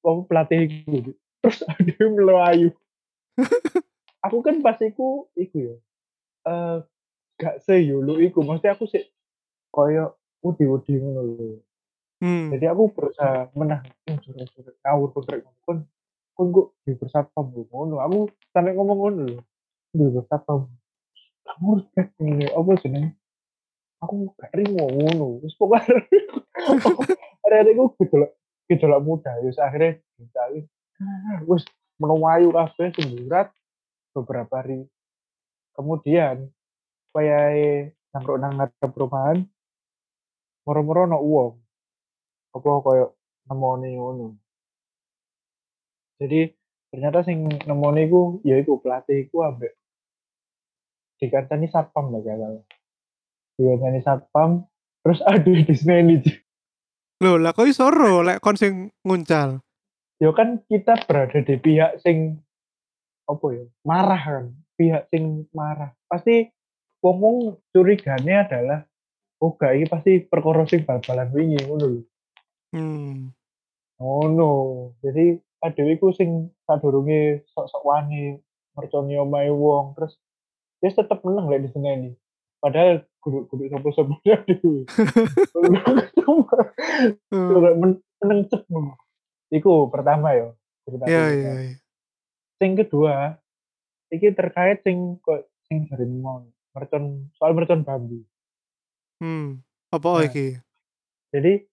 wong 0.06 0.30
pelatih 0.30 0.70
iku. 0.86 1.10
Terus 1.42 1.58
ada 1.66 2.04
melayu. 2.06 2.70
aku 4.22 4.38
kan 4.40 4.62
pas 4.62 4.78
iku 4.78 5.26
iku 5.34 5.58
ya. 5.58 5.74
Eh 6.46 6.78
gak 7.42 7.58
seyulu 7.66 8.22
iku, 8.22 8.46
maksudnya 8.46 8.78
aku 8.78 8.86
sih 8.86 9.02
koyo 9.74 10.14
udi-udi 10.46 10.98
ngono 11.02 11.20
lho. 11.26 11.58
Hmm. 12.22 12.54
Jadi 12.54 12.70
aku 12.70 12.94
berusaha 12.94 13.50
menahan 13.58 13.90
oh, 14.06 14.18
surat-surat 14.22 14.74
ngawur 14.86 15.10
kontrak 15.10 15.42
kon 15.66 15.82
kon 16.38 16.48
kok 16.54 16.66
di 16.86 16.92
bersatpam 16.94 17.46
lho, 17.50 17.66
ngono. 17.66 17.98
Aku 17.98 18.18
sampai 18.54 18.72
ngomong 18.78 18.98
ngono 18.98 19.22
lho. 19.26 19.40
Di 19.90 20.06
bersatpam. 20.06 20.70
Kamu 21.42 21.82
cek 21.98 22.14
ini 22.22 22.46
apa 22.46 22.70
jenenge? 22.78 23.10
Aku 24.02 24.30
gak 24.38 24.54
rimo 24.54 24.86
ngono. 24.86 25.42
Wis 25.42 25.58
pokoknya 25.58 25.98
ada 27.46 27.66
aku 27.66 27.98
gejolak 27.98 28.30
gejolak 28.70 29.00
muda. 29.02 29.34
Wis 29.42 29.58
akhirnya 29.58 29.98
dicari. 30.14 30.62
Ah, 31.02 31.42
Wis 31.50 31.66
menuwayu 31.98 32.54
kabeh 32.54 32.94
semburat 32.94 33.50
beberapa 34.12 34.60
hari 34.60 34.84
kemudian 35.72 36.48
kayak 37.12 37.96
nangkruk 38.12 38.38
nang 38.40 38.60
ngarep 38.60 38.90
perumahan 38.92 39.38
moro-moro 40.68 41.08
ono 41.08 41.18
uang 41.18 41.52
apa 42.52 42.68
koyo 42.84 43.06
nemoni 43.48 43.88
ngono. 43.96 44.26
Jadi 46.20 46.46
ternyata 46.92 47.24
sing 47.26 47.48
nemoni 47.66 48.06
iku 48.06 48.38
ya 48.46 48.60
iku 48.60 48.78
pelatih 48.78 49.26
iku 49.26 49.48
ambek 49.48 49.74
dikancani 51.18 51.66
satpam 51.72 52.12
lah 52.12 52.20
kalau. 52.22 52.62
Dikancani 53.58 54.00
satpam 54.04 54.50
terus 55.02 55.20
aduh 55.30 55.64
disney 55.66 56.22
Loh, 57.22 57.38
lah 57.38 57.54
kok 57.54 57.70
iso 57.70 57.86
lek 58.26 58.42
kon 58.42 58.58
sing 58.58 58.90
nguncal. 59.06 59.62
Ya 60.18 60.30
kan 60.34 60.62
kita 60.66 61.06
berada 61.06 61.38
di 61.42 61.54
pihak 61.58 62.02
sing 62.02 62.42
apa 63.36 63.46
ya? 63.52 63.64
Marah 63.84 64.22
kan. 64.22 64.44
Pihak 64.76 65.08
sing 65.12 65.48
marah. 65.52 65.92
Pasti 66.08 66.48
wong-wong 67.02 67.58
curigane 67.74 68.46
adalah 68.46 68.86
oh 69.42 69.58
gak 69.58 69.74
iki 69.74 69.86
pasti 69.90 70.12
perkara 70.22 70.62
sing 70.70 70.86
bal-balan 70.86 71.28
wingi 71.34 71.58
ngono 71.66 71.86
lho. 71.88 72.02
Hmm. 72.72 73.34
Ngono. 73.98 74.52
Jadi 75.02 75.36
adewe 75.62 75.98
iku 75.98 76.14
sing 76.14 76.50
sadurunge 76.66 77.46
sok-sok 77.54 77.82
wani 77.86 78.38
merconi 78.72 79.14
omahe 79.20 79.52
wong 79.52 79.94
terus 79.94 80.16
dia 80.82 80.90
tetep 80.90 81.22
meneng 81.26 81.46
lek 81.50 81.66
diseneni. 81.66 82.14
Padahal 82.62 83.02
kudu-kudu 83.18 83.70
sapa-sapa 83.70 84.14
adewe. 84.22 84.86
Oh, 87.32 87.60
men 87.78 87.98
meneng 88.22 88.46
cep. 88.46 88.62
Iku 89.52 89.92
pertama 89.92 90.32
ya, 90.32 90.48
cerita 90.88 91.04
Iya 91.04 91.22
aku 91.28 91.34
iya 91.36 91.52
iya. 91.60 91.81
Sing 92.62 92.78
kedua, 92.78 93.34
iki 94.06 94.30
terkait 94.30 94.86
sing 94.86 95.18
kok 95.18 95.50
sing 95.66 95.82
jarene 95.90 96.14
mau 96.14 96.46
mercon 96.70 97.26
soal 97.34 97.58
mercon 97.58 97.82
bambu. 97.82 98.22
Hmm. 99.18 99.66
Apa 99.90 100.08
Nah, 100.14 100.30
iki? 100.30 100.62
jadi 101.34 101.66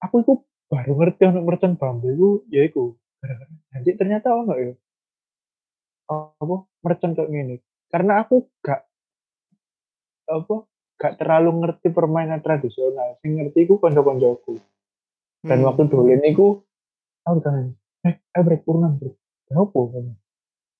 aku 0.00 0.24
iku 0.24 0.32
baru 0.66 0.96
ngerti 0.96 1.22
ono 1.28 1.44
mercon 1.44 1.76
bambu 1.76 2.08
iku 2.08 2.28
ya 2.48 2.64
iku 2.64 2.96
jadi 3.76 3.90
ternyata 3.94 4.32
ono 4.32 4.56
ya 4.56 4.72
apa 6.08 6.54
mercon 6.80 7.12
kayak 7.12 7.28
gini. 7.28 7.56
Karena 7.92 8.24
aku 8.24 8.48
gak 8.64 8.80
apa 10.26 10.54
gak 10.96 11.20
terlalu 11.20 11.50
ngerti 11.60 11.92
permainan 11.92 12.40
tradisional. 12.40 13.20
Sing 13.20 13.36
ngerti 13.36 13.68
iku 13.68 13.76
kanca-kancaku. 13.76 14.56
Dan 15.44 15.60
Hmm. 15.60 15.68
waktu 15.68 15.82
dolen 15.86 16.24
iku 16.24 16.64
aku 17.22 17.38
kan 17.44 17.76
eh 18.02 18.16
eh 18.16 18.42
brek 18.42 18.64
purnan 18.64 18.96
brek. 18.96 19.14
Ya 19.50 19.62
kan? 19.62 20.06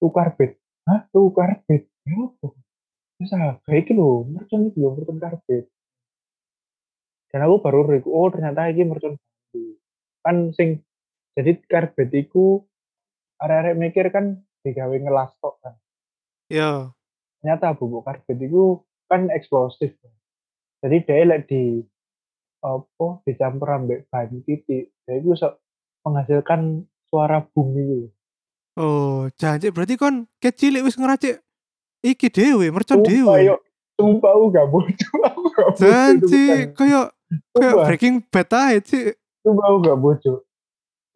Tukar 0.03 0.29
bed. 0.35 0.59
Hah? 0.87 1.01
Tukar 1.15 1.63
bed. 1.67 1.87
Ya? 2.07 2.19
Wis 3.17 3.33
ah, 3.33 3.57
kayak 3.65 3.89
iki 3.89 3.93
lho, 3.97 4.29
mercon 4.29 4.69
iki 4.69 4.77
lho, 4.77 4.93
mercon 4.93 5.17
karbit. 5.17 5.65
Dan 7.33 7.41
aku 7.49 7.65
baru 7.65 7.89
riku, 7.89 8.13
oh 8.13 8.29
ternyata 8.29 8.69
iki 8.69 8.85
mercon 8.85 9.17
bambu. 9.17 9.81
Kan 10.21 10.37
sing 10.53 10.85
jadi 11.33 11.57
karbit 11.65 12.13
iku 12.13 12.61
arek-arek 13.41 13.75
mikir 13.77 14.07
kan 14.13 14.45
digawe 14.61 14.93
ngelas 14.93 15.33
tok 15.41 15.57
kan. 15.65 15.75
Iya. 16.53 16.93
Ternyata 17.41 17.73
bubuk 17.73 18.05
karbit 18.05 18.37
iku 18.37 18.85
kan 19.09 19.33
eksplosif. 19.33 19.97
Jadi 20.85 20.97
dia 21.09 21.25
lek 21.25 21.49
di 21.49 21.81
apa 22.61 23.25
dicampur 23.25 23.69
ambek 23.73 24.13
banyu 24.13 24.45
titik, 24.45 24.93
dia 24.93 25.13
iku 25.17 25.33
iso 25.33 25.57
menghasilkan 26.05 26.85
suara 27.09 27.41
bumi 27.41 27.81
gitu. 27.81 28.16
Oh, 28.77 29.33
jancik 29.41 29.73
berarti 29.73 29.97
kon 29.97 30.29
kecil 30.37 30.77
wis 30.85 31.01
ngeracik 31.01 31.41
iki 32.05 32.29
dhewe, 32.29 32.69
mercon 32.69 33.01
Sumpah 33.01 33.09
dhewe. 33.09 33.37
yo, 33.49 33.57
sumpah 33.97 34.31
aku 34.37 34.45
gak 34.53 34.67
bodoh, 34.73 35.13
aku 35.25 35.45
gak 35.57 35.69
bodoh. 35.73 35.81
Janji 35.81 36.45
koyo 36.77 37.09
koyo 37.57 37.73
Sumpah. 37.73 37.87
Breaking 37.89 38.17
Bad 38.29 38.53
ae, 38.53 38.79
Cik. 38.85 39.17
Coba 39.43 39.63
aku 39.73 39.77
gak 39.81 39.99
bocor. 39.99 40.37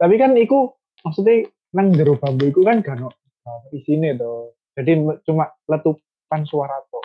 Tapi 0.00 0.14
kan 0.16 0.32
iku 0.40 0.72
maksudnya 1.04 1.46
nang 1.76 1.92
jero 1.92 2.16
bambu 2.16 2.48
iku 2.48 2.64
kan 2.64 2.80
gak 2.80 2.96
ono 2.96 3.12
isine 3.76 4.16
to. 4.16 4.56
Jadi 4.74 4.96
cuma 5.28 5.52
letupan 5.68 6.40
suara 6.48 6.80
to. 6.88 7.00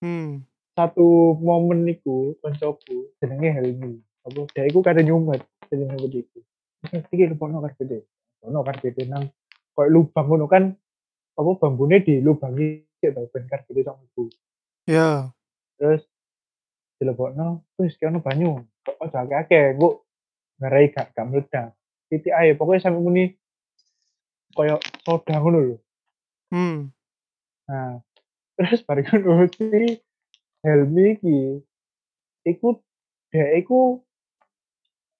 Hmm. 0.00 0.48
Satu 0.72 1.36
momen 1.44 1.84
iku 1.84 2.32
koncoku 2.40 3.12
jenenge 3.20 3.52
Helmi. 3.52 4.00
Apa 4.24 4.48
dia 4.56 4.64
iku 4.64 4.80
kada 4.80 5.04
nyumet 5.04 5.44
jenenge 5.68 6.00
begitu. 6.00 6.40
Terus 6.88 7.04
iki 7.12 7.28
lupa 7.28 7.52
karbide. 7.52 8.08
Ono 8.46 8.62
karbide 8.62 9.04
nang 9.10 9.26
koyo 9.74 9.88
lubang 9.90 10.26
ngono 10.26 10.46
kan 10.46 10.64
apa 11.36 11.50
bambune 11.60 12.00
dilubangi 12.00 12.86
gitu 13.02 13.22
ben 13.28 13.44
karbide 13.50 13.84
sak 13.84 13.96
mlebu. 13.98 14.24
Ya. 14.88 15.30
Terus 15.76 16.02
dilebokno 16.96 17.66
wis 17.76 17.98
ki 17.98 18.08
ono 18.08 18.24
banyu. 18.24 18.62
Kok 18.86 19.02
aja 19.02 19.26
akeh-akeh, 19.26 19.76
engko 19.76 20.06
ngarai 20.62 20.94
gak 20.94 21.12
gak 21.12 21.26
meledak. 21.28 21.68
Titik 22.06 22.32
ae 22.32 22.54
pokoknya 22.54 22.86
sampe 22.86 23.02
muni 23.02 23.34
koyo 24.56 24.80
soda 25.04 25.36
ngono 25.36 25.58
lho. 25.60 25.76
Hmm. 26.54 26.88
Nah, 27.66 28.00
terus 28.56 28.80
bareng 28.86 29.06
ngono 29.10 29.50
si 29.52 30.00
Helmi 30.64 31.18
iki 31.18 31.38
iku 32.46 32.78
dia 33.34 33.58
iku 33.58 34.00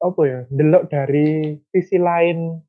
apa 0.00 0.20
ya 0.24 0.38
ndelok 0.52 0.88
dari 0.88 1.58
sisi 1.74 1.98
lain 1.98 2.62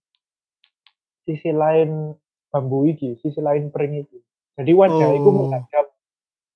sisi 1.27 1.51
lain 1.51 2.15
bambu 2.47 2.87
iki, 2.87 3.19
sisi 3.19 3.43
lain 3.43 3.67
pring 3.67 4.07
iki. 4.07 4.17
Jadi 4.55 4.71
wajah 4.71 5.09
iku 5.19 5.29
Oh. 5.29 5.35
menghadap 5.43 5.85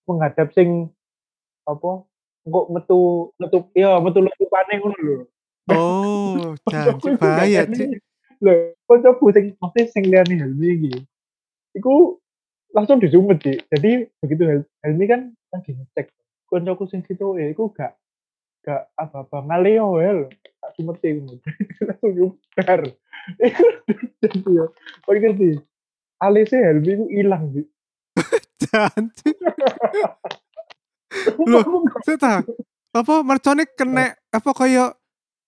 menghadap 0.08 0.48
sing 0.56 0.90
apa 1.68 2.08
kok 2.42 2.66
metu 2.74 3.30
metu 3.38 3.58
ya 3.78 4.00
metu 4.02 4.24
letupane 4.24 4.74
ngono 4.80 4.98
lho. 4.98 5.16
Oh, 5.70 6.58
iku 6.98 7.14
gak 7.14 7.22
bahaya. 7.22 7.68
Cik. 7.70 8.02
Lho, 8.42 8.74
koncoku 8.90 9.30
sing 9.30 9.54
mesti 9.54 9.82
sing 9.92 10.04
liyane 10.10 10.40
Helmi 10.42 10.68
iki. 10.74 10.94
Iku 11.78 12.18
langsung 12.74 12.98
disumet, 12.98 13.44
Dik. 13.44 13.70
Jadi 13.70 14.10
begitu 14.24 14.44
Hel 14.48 14.62
Helmi 14.82 15.06
kan 15.06 15.22
lagi 15.54 15.78
ngecek. 15.78 16.10
Koncoku 16.50 16.90
sing 16.90 17.06
situ 17.06 17.38
ya 17.38 17.52
iku 17.54 17.70
gak 17.70 17.94
gak 18.66 18.90
apa-apa 18.98 19.46
ngaleo 19.46 20.02
wae 20.02 20.12
lho. 20.12 20.26
Tak 20.58 20.72
sumeti 20.74 21.22
langsung 21.88 22.12
nyubar. 22.18 22.82
Kok 25.06 25.14
ngerti? 25.14 25.60
Alise 26.22 26.58
Helmi 26.62 26.90
iku 26.94 27.06
ilang, 27.10 27.44
Dik. 27.50 27.68
Janji. 28.62 29.30
Loh, 31.50 31.60
aku 31.60 31.78
gak 31.92 32.02
Sik 32.08 32.18
ta? 32.22 32.40
Apa 32.96 33.26
mercone 33.26 33.68
kena 33.68 34.16
apa 34.32 34.50
koyo 34.56 34.96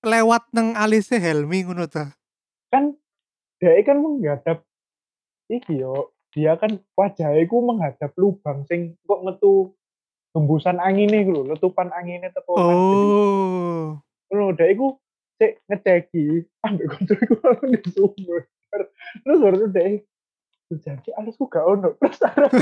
lewat 0.04 0.52
nang 0.52 0.76
alise 0.76 1.22
Helmi 1.22 1.64
ngono 1.64 1.88
ta? 1.88 2.12
kan 2.74 2.98
dia 3.62 3.78
kan 3.86 4.02
menghadap 4.02 4.66
iki 5.46 5.78
yo 5.78 6.10
dia 6.34 6.58
kan 6.58 6.82
wajahnya 6.98 7.46
iku 7.46 7.62
menghadap 7.62 8.10
lubang 8.18 8.66
sing 8.66 8.98
kok 9.06 9.22
metu 9.22 9.78
hembusan 10.34 10.82
angin 10.82 11.14
iku 11.14 11.30
lho 11.38 11.54
letupan 11.54 11.94
anginnya 11.94 12.34
teko 12.34 12.58
kan 12.58 12.74
jadi 12.74 13.06
Oh. 13.06 14.02
ngono 14.34 14.58
dia 14.58 14.74
iku 14.74 14.98
sik 15.38 15.62
ngeceki 15.68 16.24
ambek 16.64 16.86
kanca 16.92 17.14
iku 17.18 17.34
langsung 17.42 17.70
di 17.72 17.80
sumber 17.92 18.40
terus 19.24 19.40
baru 19.40 19.58
"Tuh, 20.70 20.78
jadi 20.80 21.10
alisku 21.20 21.46
gak 21.46 21.66
ono 21.68 21.94
terus 22.00 22.18
arahku 22.24 22.58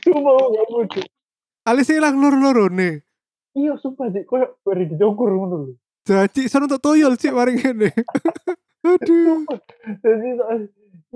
Sumpah 0.00 0.32
aku 0.32 0.46
gak 0.54 0.66
bodoh 0.70 1.06
Alise 1.64 1.96
ilang 1.96 2.20
loro-lorone. 2.20 3.02
iya 3.56 3.74
sumpah 3.80 4.12
sih 4.12 4.22
koyo 4.22 4.60
beri 4.62 4.86
dijokur 4.86 5.28
ngono 5.32 5.56
lho 5.68 5.74
Janji 6.04 6.52
sono 6.52 6.68
untuk 6.68 6.84
toyol, 6.84 7.16
Cik, 7.16 7.32
mari 7.32 7.56
ngene. 7.56 7.88
Aduh. 8.84 9.48
jadi 10.04 10.28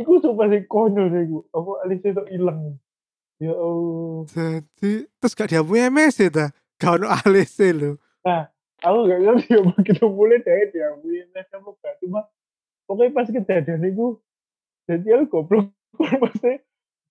iku 0.01 0.17
sumpah 0.25 0.49
sih 0.49 0.65
konyol 0.65 1.07
sih 1.13 1.23
iku 1.29 1.39
apa 1.53 1.71
alisnya 1.85 2.11
itu 2.17 2.23
ilang 2.33 2.61
ya 3.37 3.53
Allah 3.53 4.25
Janji 4.33 4.93
terus 5.21 5.33
gak 5.37 5.53
diamui 5.53 5.85
MS 5.93 6.17
ta? 6.33 6.49
Gak 6.81 6.93
ono 6.97 7.07
alise 7.13 7.69
lho. 7.77 7.91
Aku 8.83 8.99
gak 9.11 9.21
ngerti 9.23 9.47
ya 9.55 9.61
begitu 9.63 10.05
mulai 10.07 10.39
dia 10.43 10.67
diambil 10.71 11.27
sama 11.51 11.71
gak 11.83 11.95
cuma 12.03 12.21
pokoknya 12.89 13.15
pas 13.15 13.29
kejadian 13.29 13.83
itu 13.85 14.19
jadi 14.89 15.21
aku 15.21 15.25
goblok. 15.29 15.69
Pasti 16.25 16.57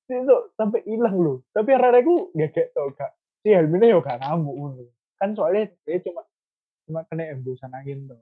itu 0.09 0.35
sampai 0.57 0.81
hilang 0.89 1.15
loh. 1.21 1.37
Tapi 1.53 1.69
arah 1.77 1.93
aku 1.93 2.33
gak 2.33 2.51
kayak 2.57 2.69
tau 2.73 2.89
gak 2.97 3.13
si 3.45 3.53
Helmina 3.53 3.85
ya 3.85 4.01
gak 4.01 4.17
ngono. 4.17 4.89
Kan 5.21 5.37
soalnya 5.37 5.69
dia 5.85 6.01
cuma 6.01 6.25
cuma 6.89 7.05
kena 7.05 7.35
embusan 7.35 7.69
angin 7.75 8.09
tuh 8.09 8.17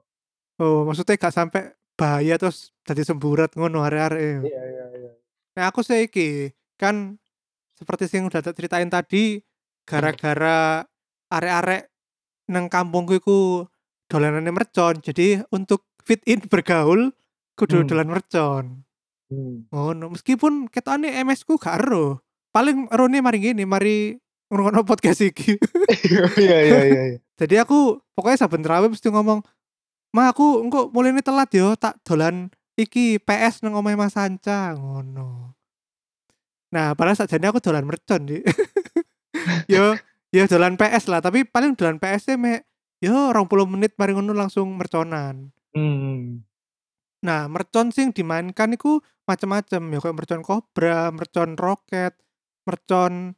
Oh, 0.56 0.88
maksudnya 0.88 1.20
gak 1.20 1.36
sampai 1.36 1.72
bahaya 1.96 2.36
terus 2.36 2.76
jadi 2.84 3.08
semburat 3.08 3.56
ngono 3.56 3.84
arek-arek. 3.84 4.44
iya 4.44 4.62
iya 4.68 4.86
iya. 5.00 5.12
Nah, 5.56 5.72
aku 5.72 5.84
sih 5.84 6.08
kan 6.76 7.16
seperti 7.76 8.12
yang 8.12 8.28
udah 8.28 8.44
ceritain 8.44 8.92
tadi 8.92 9.40
gara-gara 9.88 10.84
arek-arek 11.32 11.95
nang 12.48 12.70
kampungku 12.70 13.18
iku 13.18 13.66
dolanane 14.08 14.50
mercon. 14.54 15.02
Jadi 15.02 15.42
untuk 15.50 15.86
fit 16.06 16.22
in 16.30 16.42
bergaul 16.46 17.10
kudu 17.58 17.82
Hmm. 17.84 17.90
dolan 17.90 18.10
mercon. 18.12 18.66
hmm. 19.32 19.72
Ngono, 19.74 20.14
meskipun 20.14 20.70
ketane 20.70 21.10
MS 21.26 21.44
ku 21.44 21.58
gak 21.58 21.82
ero. 21.82 22.22
Paling 22.54 22.88
erone 22.94 23.20
mari 23.20 23.38
ngene, 23.42 23.66
mari 23.66 24.16
ngrungokno 24.48 24.86
podcast 24.86 25.26
iki. 25.26 25.58
iya 26.06 26.26
iya 26.38 26.58
iya 26.62 26.82
iya 26.86 27.04
Jadi 27.36 27.56
aku 27.60 28.00
pokoknya 28.16 28.40
saben 28.40 28.64
terawih 28.64 28.88
mesti 28.88 29.12
ngomong, 29.12 29.44
"Ma, 30.16 30.32
aku 30.32 30.64
engko 30.64 30.88
mulai 30.94 31.12
telat 31.20 31.52
yo, 31.52 31.76
tak 31.76 32.00
dolan 32.08 32.48
iki 32.80 33.20
PS 33.20 33.60
nang 33.66 33.76
omahe 33.76 34.00
Mas 34.00 34.16
Sanca." 34.16 34.72
Ngono. 34.72 35.52
Nah, 36.72 36.96
padahal 36.96 37.20
sakjane 37.20 37.48
aku 37.50 37.60
dolan 37.60 37.84
mercon, 37.84 38.24
Dik. 38.24 38.44
yo, 39.74 39.96
yo 40.36 40.44
dolan 40.52 40.76
PS 40.76 41.08
lah, 41.08 41.24
tapi 41.24 41.48
paling 41.48 41.80
dolan 41.80 41.96
PS-e 41.96 42.36
mek 42.36 42.68
yo 43.00 43.32
20 43.32 43.72
menit 43.72 43.96
mari 43.96 44.12
ngono 44.12 44.36
langsung 44.36 44.76
merconan. 44.76 45.56
hmm. 45.72 46.44
Nah, 47.26 47.50
mercon 47.50 47.90
sing 47.90 48.14
dimainkan 48.14 48.76
iku 48.78 49.02
macem-macem 49.26 49.82
ya 49.82 49.98
kayak 49.98 50.14
mercon 50.14 50.44
kobra, 50.46 51.10
mercon 51.10 51.58
roket, 51.58 52.14
mercon 52.70 53.34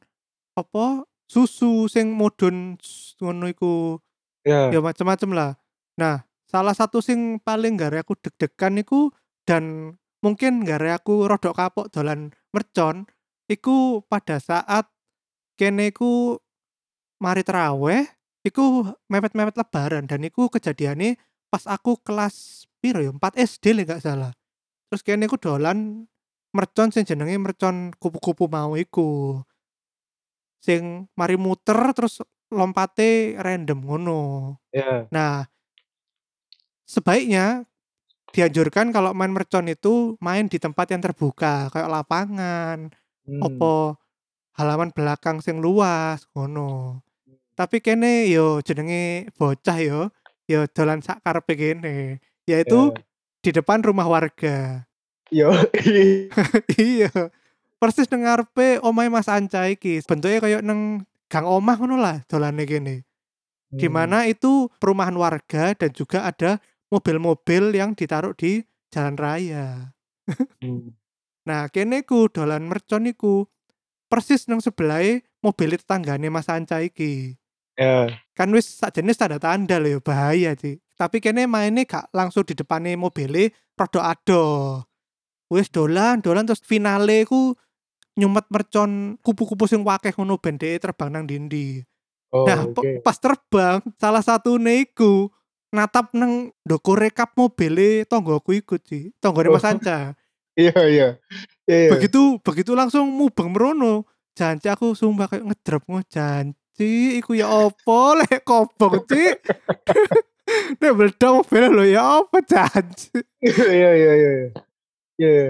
apa 0.52 1.08
susu 1.24 1.88
sing 1.88 2.12
mudhun 2.12 2.76
s 2.82 3.16
ngono 3.22 3.48
iku. 3.48 3.96
Ya. 4.44 4.68
Ya 4.68 4.80
macem-macem 4.84 5.32
lah. 5.32 5.56
Nah, 5.96 6.28
salah 6.44 6.76
satu 6.76 7.00
sing 7.00 7.40
paling 7.40 7.80
nggare 7.80 8.04
aku 8.04 8.12
deg-degan 8.20 8.80
iku 8.82 9.08
dan 9.48 9.94
mungkin 10.20 10.66
nggare 10.66 10.92
aku 10.92 11.24
rodok 11.24 11.56
kapok 11.56 11.86
dolan 11.88 12.36
mercon, 12.52 13.08
iku 13.48 14.04
pada 14.04 14.36
saat 14.36 14.90
kene 15.56 15.90
iku 15.90 16.36
mari 17.18 17.42
traweh, 17.46 18.06
iku 18.46 18.86
mepet-mepet 19.10 19.58
lebaran 19.58 20.06
dan 20.06 20.22
iku 20.24 20.48
kejadiane 20.50 21.18
pas 21.48 21.64
aku 21.66 21.98
kelas 22.02 22.66
piro 22.78 23.02
ya, 23.02 23.10
4 23.10 23.34
SD 23.38 23.74
lek 23.74 23.90
gak 23.96 24.04
salah. 24.04 24.32
Terus 24.88 25.02
kene 25.04 25.26
iku 25.28 25.36
dolan 25.36 26.06
mercon 26.54 26.88
sing 26.94 27.04
jenenge 27.04 27.36
mercon 27.36 27.92
kupu-kupu 27.98 28.48
mau 28.48 28.72
iku. 28.78 29.42
Sing 30.62 31.06
mari 31.14 31.36
muter 31.38 31.76
terus 31.94 32.18
lompate 32.48 33.36
random 33.38 33.78
ngono. 33.84 34.22
Ya. 34.72 35.04
Nah, 35.12 35.44
sebaiknya 36.88 37.68
dianjurkan 38.32 38.92
kalau 38.92 39.12
main 39.16 39.32
mercon 39.32 39.68
itu 39.68 40.16
main 40.20 40.48
di 40.48 40.56
tempat 40.60 40.92
yang 40.92 41.00
terbuka 41.04 41.68
kayak 41.72 41.88
lapangan, 41.88 42.92
Hmm. 43.28 43.44
opo 43.44 44.00
halaman 44.56 44.88
belakang 44.92 45.44
sing 45.44 45.60
luas 45.60 46.24
ngono. 46.32 47.04
Tapi 47.58 47.82
kene 47.82 48.30
yo 48.30 48.62
jenenge 48.62 49.26
bocah 49.34 49.78
yo, 49.82 50.14
yo 50.46 50.62
dolan 50.70 51.02
sak 51.02 51.26
karepe 51.26 51.58
kene, 51.58 52.22
yaitu 52.46 52.94
Ya. 52.94 53.02
di 53.42 53.50
depan 53.50 53.82
rumah 53.82 54.06
warga. 54.06 54.86
Yoi. 55.34 56.30
Iya, 56.78 57.10
persis 57.76 58.06
nang 58.08 58.22
ngarepe 58.22 58.78
omahe 58.80 59.10
Mas 59.10 59.26
Anca 59.26 59.66
iki, 59.66 59.98
bentuke 60.06 60.38
koyo 60.38 60.62
nang 60.62 61.02
gang 61.26 61.44
omah 61.44 61.76
ngono 61.76 61.98
lah 61.98 62.22
dolane 62.30 62.62
kene. 62.62 63.02
Di 63.68 63.90
Hmm. 63.90 63.94
mana 64.00 64.18
itu 64.24 64.70
perumahan 64.78 65.12
warga 65.18 65.74
dan 65.76 65.90
juga 65.92 66.24
ada 66.24 66.56
mobil-mobil 66.88 67.74
yang 67.76 67.92
ditaruh 67.92 68.32
di 68.32 68.62
jalan 68.88 69.18
raya. 69.18 69.92
Hmm. 70.62 70.94
Nah, 71.48 71.64
kene 71.72 72.04
ku 72.04 72.28
dolan 72.28 72.68
mercon 72.68 73.08
iku 73.08 73.48
persis 74.12 74.44
nang 74.52 74.60
sebelahe 74.60 75.24
mobil 75.40 75.80
tetanggane 75.80 76.28
Mas 76.28 76.44
Anca 76.44 76.84
iki. 76.84 77.40
Ya. 77.78 78.10
Kan 78.34 78.50
wis 78.50 78.66
sakjane 78.66 79.14
tanda-tanda 79.14 79.78
lho 79.78 79.96
ya 79.96 80.00
bahaya 80.02 80.50
sih. 80.58 80.82
Tapi 80.98 81.22
kene 81.22 81.46
maine 81.46 81.86
gak 81.86 82.10
langsung 82.10 82.42
di 82.42 82.58
depane 82.58 82.98
mobile 82.98 83.54
rada 83.78 84.10
adoh. 84.10 84.82
Wis 85.46 85.70
dolan, 85.70 86.18
dolan 86.18 86.42
terus 86.42 86.58
finale 86.66 87.22
ku 87.22 87.54
nyumet 88.18 88.50
mercon 88.50 89.14
kupu-kupu 89.22 89.70
sing 89.70 89.86
wakeh 89.86 90.10
ngono 90.10 90.42
ben 90.42 90.58
dhek 90.58 90.82
terbang 90.82 91.14
nang 91.14 91.22
ndi-ndi. 91.24 91.86
Oh, 92.34 92.44
Nah, 92.44 92.66
oke. 92.66 93.00
pas 93.00 93.14
terbang 93.16 93.78
salah 93.96 94.20
satune 94.20 94.84
iku 94.84 95.30
natap 95.70 96.10
nang 96.12 96.50
ndokore 96.66 97.08
kap 97.14 97.32
mobile 97.38 98.02
tonggoku 98.10 98.58
iku 98.58 98.74
sih. 98.82 99.14
Tonggone 99.22 99.54
Mas 99.54 99.62
Oh. 99.64 99.70
Anca. 99.70 99.98
Iya, 100.58 100.74
iya. 100.90 101.08
Iya, 101.70 101.76
iya. 101.86 101.90
begitu 101.94 102.42
begitu 102.42 102.74
langsung 102.74 103.06
mubeng 103.14 103.54
merono 103.54 104.02
janji 104.34 104.66
aku 104.66 104.90
sumpah 104.90 105.30
kayak 105.30 105.46
ngedrop 105.46 105.86
ngo 105.86 106.02
janji 106.78 107.18
iku 107.18 107.34
ya 107.34 107.50
opo 107.50 108.14
lek 108.22 108.46
kobong 108.46 109.02
ci 109.10 109.34
nek 110.80 110.92
meledak 110.94 111.30
mobil 111.34 111.64
lho 111.74 111.84
ya 111.90 112.22
apa 112.22 112.38
janji 112.46 113.18
Iya, 113.42 113.66
iya, 113.68 113.90
iya, 113.92 114.12
iya. 114.14 114.32
Iya. 115.18 115.46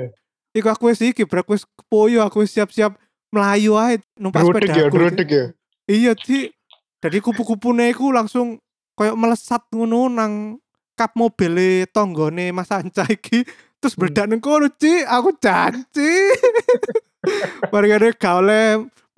iku 0.56 0.68
aku 0.72 0.88
wis 0.88 1.04
iki 1.04 1.28
bro 1.28 1.44
aku 1.44 1.54
wis 1.54 1.68
kepoyo 1.68 2.24
aku 2.24 2.42
siap-siap 2.48 2.96
melayu 3.30 3.76
ae 3.76 4.00
numpak 4.16 4.42
ya, 4.42 4.48
sepeda 4.48 4.88
drudek 4.90 5.28
ya. 5.28 5.44
iya 5.86 6.12
ci 6.16 6.48
jadi 6.98 7.20
kupu-kupune 7.22 7.92
iku 7.92 8.10
langsung 8.10 8.58
koyo 8.98 9.14
melesat 9.14 9.62
ngono 9.70 10.08
nang 10.10 10.58
kap 10.98 11.14
mobil 11.14 11.86
tonggone 11.94 12.50
Mas 12.50 12.74
Anca 12.74 13.06
iki. 13.06 13.46
Terus 13.78 13.94
Hmm. 13.94 14.10
meledak 14.10 14.26
nang 14.26 14.40
kono 14.42 14.66
ci 14.74 15.06
aku 15.06 15.30
janji 15.38 16.10
kene 17.70 18.10
gak 18.18 18.42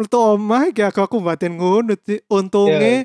metu 0.01 0.17
omah 0.17 0.73
iki 0.73 0.81
aku 0.81 1.05
aku 1.05 1.21
batin 1.21 1.61
ngono 1.61 1.93
ci 2.01 2.25
untunge 2.33 3.05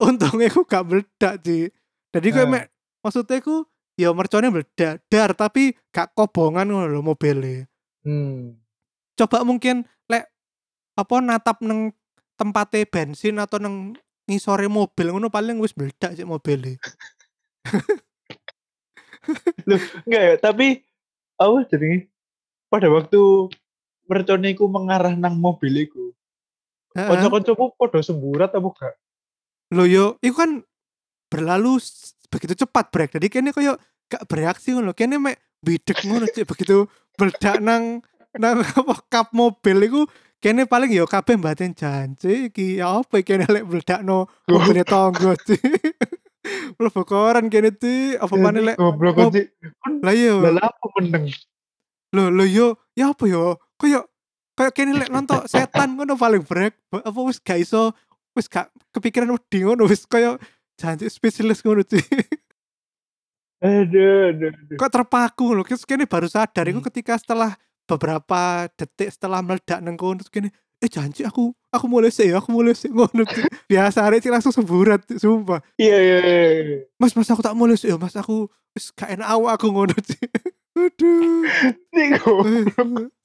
untunge 0.00 0.48
aku 0.48 0.64
gak 0.64 0.88
meledak 0.88 1.44
ci 1.44 1.68
jadi 2.10 2.28
Nah. 2.32 2.48
mek 2.48 2.64
maksudnya 3.04 3.44
ku 3.44 3.68
ya 4.00 4.16
mercone 4.16 4.48
meledak 4.48 5.04
dar 5.12 5.36
tapi 5.36 5.76
gak 5.92 6.16
kobongan 6.16 6.72
ngono 6.72 6.88
lho 6.88 7.04
mobilnya. 7.04 7.68
Hmm. 8.00 8.56
coba 9.12 9.44
mungkin 9.44 9.84
lek 10.08 10.32
apa 10.96 11.14
natap 11.20 11.60
neng 11.60 11.92
tempate 12.40 12.88
bensin 12.88 13.36
atau 13.36 13.60
neng 13.60 13.92
ngisore 14.24 14.64
mobil 14.72 15.12
ngono 15.12 15.28
paling 15.28 15.60
wis 15.60 15.76
meledak 15.76 16.16
sih 16.16 16.24
mobilnya. 16.24 16.80
Enggak 20.08 20.22
ya, 20.24 20.34
tapi 20.40 20.80
apa 21.36 21.68
jadi 21.68 22.08
pada 22.72 22.88
waktu 22.88 23.52
mercone 24.08 24.56
iku 24.56 24.64
mengarah 24.66 25.12
nang 25.12 25.36
mobil 25.36 25.84
Kanca-kancamu 26.90 27.74
padha 27.78 28.00
semburat 28.02 28.50
apa 28.50 28.68
gak? 28.74 28.94
Lho 29.74 29.84
yo 29.86 30.04
iku 30.18 30.34
kan 30.42 30.50
berlalu 31.30 31.78
begitu 32.30 32.66
cepat 32.66 32.90
brek 32.90 33.14
jadi 33.14 33.26
kene 33.30 33.54
koyo 33.54 33.78
gak 34.10 34.26
bereaksi 34.26 34.74
ngono 34.74 34.90
kene 34.90 35.22
mek 35.22 35.38
bidek 35.62 36.02
ngono 36.02 36.26
cik 36.26 36.46
begitu 36.50 36.90
meledak 37.14 37.62
nang 37.62 38.02
nang 38.34 38.58
apa 38.80 38.94
kap 39.06 39.30
mobil 39.30 39.78
iku 39.86 40.02
kene 40.42 40.66
paling 40.66 40.90
yo 40.90 41.06
kabeh 41.06 41.38
mbatin 41.38 41.70
janji 41.70 42.50
iki 42.50 42.82
ya 42.82 42.98
apa 42.98 43.22
kene 43.22 43.46
lek 43.46 43.62
meledakno 43.62 44.26
mobilnya 44.50 44.82
tonggo 44.82 45.38
cik 45.46 45.62
mlebu 46.74 47.02
koran 47.06 47.46
kene 47.46 47.70
cik 47.70 48.18
apa 48.18 48.34
maneh 48.34 48.74
lek 48.74 48.76
goblok 48.82 49.30
sih. 49.30 49.46
Kon 49.78 50.02
lah 50.02 50.14
yo 50.18 50.42
lah 50.42 50.66
apa 50.66 50.86
meneng? 50.98 51.30
Lho 52.10 52.26
lho 52.26 52.44
yo, 52.46 52.66
ya 52.98 53.14
apa 53.14 53.22
yo? 53.30 53.54
Kayak 53.78 54.09
kayak 54.56 54.72
kene 54.74 54.92
lek 54.96 55.10
nonton 55.10 55.44
setan 55.46 55.94
ngono 55.96 56.14
paling 56.16 56.42
brek. 56.44 56.74
Apa 56.92 57.18
wis 57.26 57.38
gak 57.40 57.60
iso 57.60 57.92
wis 58.34 58.46
gak 58.46 58.70
kepikiran 58.94 59.30
wedi 59.30 59.64
ngono 59.64 59.86
wis 59.86 60.06
kayak 60.06 60.38
janji 60.78 61.06
spesialis 61.10 61.60
ngono 61.60 61.82
sih. 61.84 62.02
Aduh, 63.60 64.32
aduh, 64.32 64.48
aduh. 64.56 64.76
Kok 64.80 64.88
terpaku 64.88 65.52
loh. 65.52 65.64
Terus 65.68 65.84
kene 65.84 66.08
baru 66.08 66.28
sadar 66.32 66.64
Hmm. 66.64 66.80
ketika 66.80 67.20
setelah 67.20 67.52
beberapa 67.84 68.70
detik 68.72 69.10
setelah 69.12 69.42
meledak 69.42 69.82
nang 69.82 69.98
kono 69.98 70.22
terus 70.22 70.30
kene 70.30 70.48
eh 70.80 70.88
janji 70.88 71.26
aku 71.26 71.52
aku 71.68 71.84
mulai 71.90 72.08
sih 72.08 72.30
aku 72.32 72.54
mulai 72.54 72.72
sih 72.72 72.88
ngono 72.88 73.26
biasa 73.68 74.06
Cik, 74.16 74.30
langsung 74.32 74.54
semburat 74.54 75.02
Cik, 75.04 75.18
sumpah 75.20 75.60
Iya, 75.76 75.98
iya, 75.98 76.18
iya. 76.22 76.40
iya. 76.62 76.78
mas 76.96 77.12
mas 77.12 77.28
aku 77.28 77.42
tak 77.44 77.52
mulai 77.52 77.76
sih 77.76 77.90
mas 77.98 78.14
aku 78.16 78.46
wis 78.72 78.94
gak 78.96 79.12
enak 79.12 79.28
awak 79.28 79.58
aku 79.60 79.74
ngono 79.74 79.92
Cik. 79.92 80.30
aduh. 80.80 81.44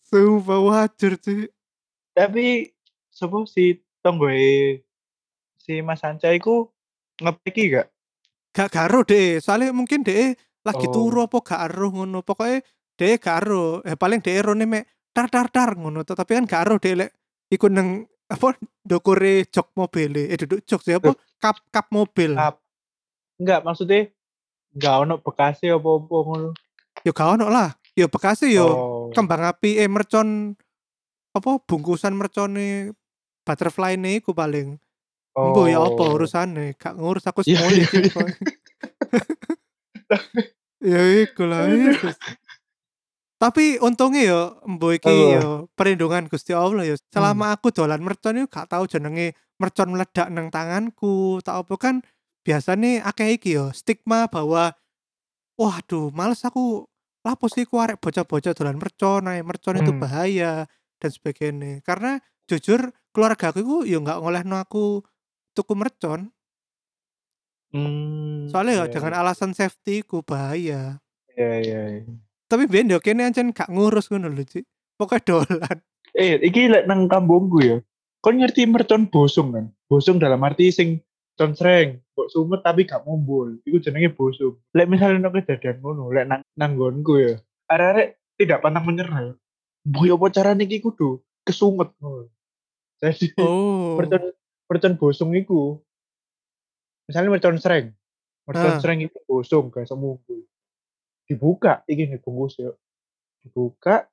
Sumpah 0.05 0.61
wajar 0.61 1.17
sih. 1.19 1.49
Tapi 2.15 2.71
sapa 3.11 3.43
si 3.49 3.81
tonggoe 3.99 4.79
si 5.59 5.81
Mas 5.81 6.05
Anca 6.05 6.31
iku 6.31 6.69
ngepeki 7.19 7.63
gak? 7.73 7.87
gak 8.55 8.71
karo 8.71 9.03
deh 9.03 9.43
soalnya 9.43 9.75
mungkin 9.75 10.05
deh 10.05 10.31
lagi 10.63 10.87
Oh. 10.87 10.93
turu 10.93 11.27
apa 11.27 11.37
gak 11.43 11.61
aruh 11.67 11.91
ngono. 11.91 12.23
Pokoknya 12.23 12.63
deh 12.95 13.19
gak 13.19 13.43
aruh. 13.43 13.83
Eh 13.83 13.97
paling 13.99 14.23
deh 14.23 14.39
rone 14.39 14.63
mek 14.63 14.85
tar 15.11 15.27
tar 15.27 15.47
tar 15.51 15.75
ngono 15.75 16.03
tapi 16.03 16.35
kan 16.39 16.45
gak 16.47 16.61
aruh 16.67 16.79
deh 16.79 16.95
lek 16.95 17.11
ikut 17.51 17.71
neng 17.71 18.03
apa 18.25 18.57
dokore 18.81 19.45
jok 19.53 19.69
mobil 19.77 20.09
eh 20.17 20.33
duduk 20.33 20.65
jok 20.65 20.81
sih 20.81 20.95
apa 20.97 21.13
kap 21.37 21.59
kap 21.69 21.87
mobil. 21.91 22.33
Kap. 22.33 22.57
Enggak, 23.35 23.67
maksudnya 23.67 24.07
enggak 24.71 24.95
ono 25.03 25.15
bekasnya 25.19 25.75
apa-apa 25.75 26.15
ngono. 26.23 26.49
yo 27.03 27.11
gak 27.11 27.35
ono 27.35 27.51
lah 27.51 27.69
yo 27.95 28.05
bekasnya 28.11 28.51
yo 28.51 28.67
Oh. 28.67 29.07
kembang 29.15 29.43
api 29.47 29.79
eh 29.79 29.87
mercon 29.87 30.53
apa 31.31 31.59
bungkusan 31.63 32.15
mercone 32.15 32.91
butterfly 33.43 33.95
nih 33.95 34.19
ku 34.19 34.31
paling 34.35 34.79
Mbok 35.35 35.67
ya 35.67 35.83
apa 35.83 35.99
Oh. 36.03 36.15
urusane 36.15 36.75
gak 36.79 36.95
ngurus 36.95 37.27
aku 37.27 37.43
Iya, 37.43 37.59
semuanya 37.59 37.75
iya, 37.75 37.87
sih, 37.91 38.01
iya. 38.07 38.23
ya 40.95 41.01
iku 41.27 41.43
lah 41.43 41.67
Yesus. 41.67 42.15
Tapi 43.35 43.83
untungnya 43.83 44.21
ya 44.23 44.41
mbok 44.63 44.95
iki 44.95 45.11
ya 45.11 45.67
perlindungan 45.75 46.31
Gusti 46.31 46.55
Allah 46.55 46.87
ya. 46.87 46.95
Selama 47.11 47.51
aku 47.51 47.67
dolan 47.75 47.99
mercon 47.99 48.39
itu 48.39 48.47
gak 48.47 48.71
tahu 48.71 48.87
jenenge 48.87 49.35
mercon 49.59 49.91
meledak 49.91 50.31
nang 50.31 50.47
tanganku, 50.47 51.43
tak 51.43 51.67
apa 51.67 51.75
kan 51.75 51.95
biasanya 52.47 53.03
akeh 53.03 53.35
iki 53.35 53.59
ya 53.59 53.75
stigma 53.75 54.31
bahwa 54.31 54.71
waduh 55.59 56.15
males 56.15 56.43
aku 56.47 56.87
lapo 57.25 57.49
sih 57.49 57.65
ku 57.65 57.81
arek 57.81 57.97
bocah-bocah 57.97 58.53
dolan 58.53 58.77
mercon, 58.77 59.25
ae 59.25 59.41
mercon 59.41 59.81
itu 59.81 59.91
Hmm. 59.91 60.01
bahaya 60.01 60.69
dan 61.01 61.09
sebagainya. 61.09 61.81
Karena 61.81 62.21
jujur 62.45 62.93
keluarga 63.09 63.49
aku 63.49 63.65
itu 63.65 63.77
ya 63.89 63.97
nggak 63.97 64.21
ngolehno 64.21 64.61
aku 64.61 65.01
tuku 65.57 65.73
mercon. 65.73 66.29
Hmm. 67.73 68.45
Soalnya 68.47 68.85
ya 68.85 68.85
iya, 68.87 68.93
dengan 68.93 69.13
alasan 69.25 69.51
safety 69.57 70.05
ku 70.05 70.21
bahaya. 70.21 71.01
Iya, 71.35 71.53
iya, 71.59 71.81
iya. 71.99 72.13
Tapi 72.45 72.69
biyen 72.69 72.93
yo 72.93 73.01
kene 73.01 73.25
ancen 73.25 73.51
gak 73.51 73.67
ngurus 73.73 74.07
ngono 74.07 74.29
lho, 74.31 74.45
Cik. 74.45 74.63
Pokoke 74.95 75.19
dolan. 75.25 75.81
Eh, 76.15 76.39
iki 76.39 76.71
lek 76.71 76.87
nang 76.87 77.11
kampungku 77.11 77.59
ya. 77.59 77.77
Kon 78.23 78.39
ngerti 78.39 78.63
mercon 78.69 79.11
bosong 79.11 79.51
kan? 79.51 79.65
Bosong 79.91 80.21
dalam 80.21 80.39
arti 80.45 80.71
sing 80.71 81.03
consreng, 81.35 81.99
kok 82.15 82.31
sumet 82.31 82.63
tapi 82.63 82.87
gak 82.87 83.03
mumbul. 83.03 83.59
Iku 83.67 83.79
jenenge 83.79 84.15
bosong. 84.15 84.55
Lek 84.71 84.87
misalnya 84.87 85.27
nang 85.27 85.35
kejadian 85.35 85.83
ngono, 85.83 86.09
lek 86.11 86.25
nang 86.27 86.41
nanggonku 86.55 87.13
ya. 87.19 87.33
Arek-arek 87.67 88.07
tidak 88.39 88.59
pantang 88.63 88.87
menyerah. 88.87 89.35
Boy 89.85 90.09
apa 90.09 90.31
carane 90.31 90.63
iki 90.65 90.81
kudu 90.81 91.19
kesumet 91.43 91.91
ngono. 91.99 92.31
Jadi 93.03 93.35
Oh. 93.43 93.99
mercon 93.99 94.31
mercon 94.65 94.95
bosong 94.95 95.35
iku 95.35 95.77
misalnya 97.05 97.35
mercon 97.35 97.59
sreng. 97.59 97.91
Mercon 98.47 98.71
Ah. 98.71 98.79
sreng 98.81 99.03
itu 99.03 99.17
bosong 99.27 99.69
gak 99.69 99.85
iso 99.85 99.99
mumbul. 99.99 100.41
Dibuka 101.27 101.83
iki 101.85 102.07
nih 102.07 102.17
bungkus 102.23 102.57
ya. 102.57 102.71
Dibuka 103.43 104.07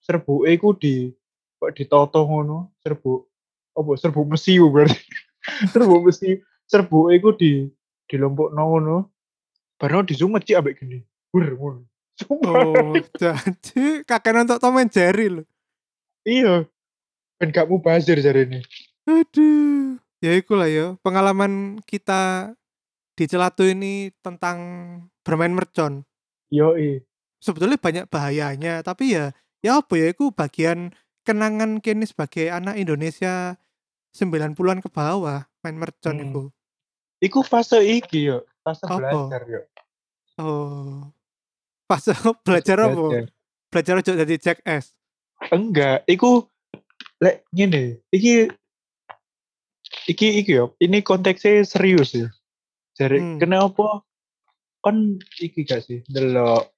serbuke 0.00 0.48
iku 0.48 0.72
di 0.72 1.10
kok 1.58 1.74
ditoto 1.74 2.22
ngono, 2.22 2.70
serbuk 2.78 3.26
apa 3.74 3.90
serbuk 3.98 4.24
mesiu 4.30 4.70
berarti. 4.70 4.94
serbuk 5.72 6.08
mesiu, 6.08 6.40
serbuke 6.68 7.16
iku 7.16 7.30
di 7.34 7.66
dilompokno 8.08 8.62
ngono. 8.62 8.96
Baru 9.78 10.02
disumet 10.02 10.42
cik 10.44 10.58
ambek 10.58 10.82
gini. 10.82 10.98
Bur. 11.30 11.84
Sumpah. 12.18 12.50
Oh, 12.50 12.98
jadi 13.14 14.02
kakek 14.02 14.34
nonton 14.34 14.58
Tom 14.58 14.74
and 14.82 14.90
Jerry 14.90 15.30
lho. 15.30 15.42
Iya. 16.26 16.66
Ben 17.38 17.54
gak 17.54 17.70
mubazir 17.70 18.18
jarene. 18.18 18.66
Aduh. 19.06 20.02
Ya 20.18 20.34
iku 20.34 20.58
lah 20.58 20.66
ya, 20.66 20.98
pengalaman 20.98 21.78
kita 21.86 22.50
di 23.14 23.30
Celatu 23.30 23.62
ini 23.62 24.10
tentang 24.18 24.58
bermain 25.22 25.54
mercon. 25.54 26.02
Yoi. 26.50 27.06
Sebetulnya 27.38 27.78
banyak 27.78 28.10
bahayanya, 28.10 28.82
tapi 28.82 29.14
ya 29.14 29.30
ya 29.62 29.78
apa 29.78 29.94
ya 29.94 30.10
itu 30.10 30.34
bagian 30.34 30.90
kenangan 31.22 31.78
kini 31.78 32.02
sebagai 32.02 32.50
anak 32.50 32.82
Indonesia 32.82 33.54
90-an 34.18 34.82
ke 34.82 34.90
bawah 34.90 35.46
main 35.62 35.76
mercon 35.76 36.16
Hmm. 36.16 36.24
itu. 36.24 36.42
Iku 37.18 37.42
fase 37.42 37.78
iki 37.82 38.26
yo, 38.26 38.42
fase 38.60 38.82
Apa? 38.82 38.98
belajar 38.98 39.42
yo. 39.46 39.60
Oh. 40.38 41.06
Pas 41.86 42.02
belajar 42.46 42.78
apa? 42.84 43.26
Belajar. 43.70 43.94
Ojo 43.98 44.12
jadi 44.12 44.34
jackass. 44.36 44.94
Enggak, 45.50 46.02
iku 46.04 46.46
lek 47.18 47.46
ngene, 47.50 48.02
iki 48.10 48.50
iki 50.06 50.42
iki 50.42 50.52
yo, 50.52 50.74
ini 50.78 51.00
konteksnya 51.00 51.62
serius 51.62 52.12
ya. 52.12 52.28
Jadi 52.94 53.18
Hmm. 53.18 53.38
kenapa 53.38 54.02
kon 54.78 55.18
iki 55.38 55.62
gak 55.62 55.82
sih 55.82 56.02
delok 56.06 56.70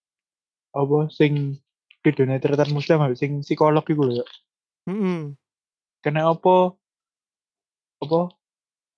apa 0.73 0.99
sing 1.11 1.57
videone 2.01 2.41
tretan 2.41 2.73
muslim 2.73 3.01
sing 3.13 3.41
psikolog 3.41 3.85
iku 3.85 4.03
lho. 4.05 4.15
ya. 4.21 4.27
Mm-mm. 4.89 5.37
Kenapa 6.01 6.73
apa 8.01 8.33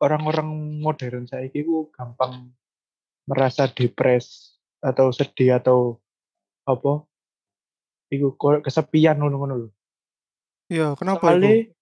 orang-orang 0.02 0.48
modern 0.82 1.26
saiki 1.26 1.62
ku 1.66 1.90
gampang 1.94 2.50
merasa 3.26 3.70
depres 3.70 4.58
atau 4.82 5.14
sedih 5.14 5.58
atau 5.62 6.02
apa 6.66 7.06
iku 8.10 8.34
ko- 8.34 8.62
kesepian 8.62 9.18
ngono-ngono 9.18 9.54
lho. 9.66 9.70
Ya, 10.70 10.94
kenapa 10.98 11.22
soalnya 11.22 11.52
itu? 11.54 11.74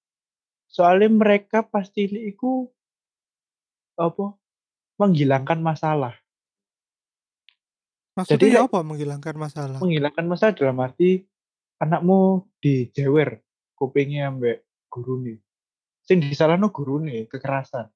soalnya 0.71 1.11
mereka 1.11 1.65
pasti 1.65 2.07
iku 2.07 2.69
apa 4.01 4.37
menghilangkan 4.97 5.61
masalah 5.61 6.17
Maksudnya 8.17 8.37
jadi 8.37 8.47
ya 8.59 8.61
apa 8.67 8.81
menghilangkan 8.83 9.37
masalah? 9.39 9.79
menghilangkan 9.79 10.27
masalah 10.27 10.53
dalam 10.57 10.77
arti 10.83 11.25
anakmu 11.81 12.45
dijewer 12.61 13.41
kupingnya 13.77 14.29
ambek 14.29 14.65
guru 14.93 15.21
nih 15.25 15.39
sing 16.11 16.19
disalahno 16.19 16.75
guru 16.75 16.99
nih 16.99 17.31
kekerasan 17.31 17.87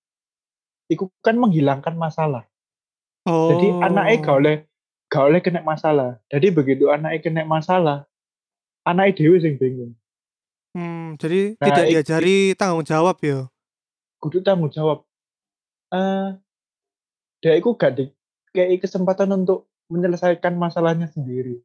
iku 0.86 1.10
kan 1.18 1.34
menghilangkan 1.34 1.98
masalah 1.98 2.46
Oh. 3.24 3.48
jadi 3.50 3.80
anaknya 3.82 4.16
gak 4.20 4.36
oleh 4.36 4.56
gak 5.08 5.24
oleh 5.24 5.40
kena 5.40 5.64
masalah 5.64 6.20
jadi 6.28 6.52
begitu 6.52 6.92
anaknya 6.92 7.18
kena 7.18 7.42
masalah 7.42 8.06
anaknya 8.82 9.18
dewi 9.18 9.42
sing 9.42 9.58
bingung 9.58 9.98
Hmm, 10.70 11.14
jadi 11.16 11.54
Nah, 11.56 11.66
tidak 11.70 11.84
ik- 11.86 11.90
diajari 11.94 12.36
tanggung 12.54 12.82
jawab 12.82 13.16
ya. 13.18 13.46
kudu 14.18 14.42
tanggung 14.42 14.68
jawab 14.68 15.08
eh 15.90 16.36
dia 17.40 17.54
itu 17.54 17.70
gak 17.72 17.92
di 17.94 18.04
kayak 18.50 18.82
kesempatan 18.82 19.32
untuk 19.34 19.66
menyelesaikan 19.88 20.52
masalahnya 20.54 21.08
sendiri 21.08 21.58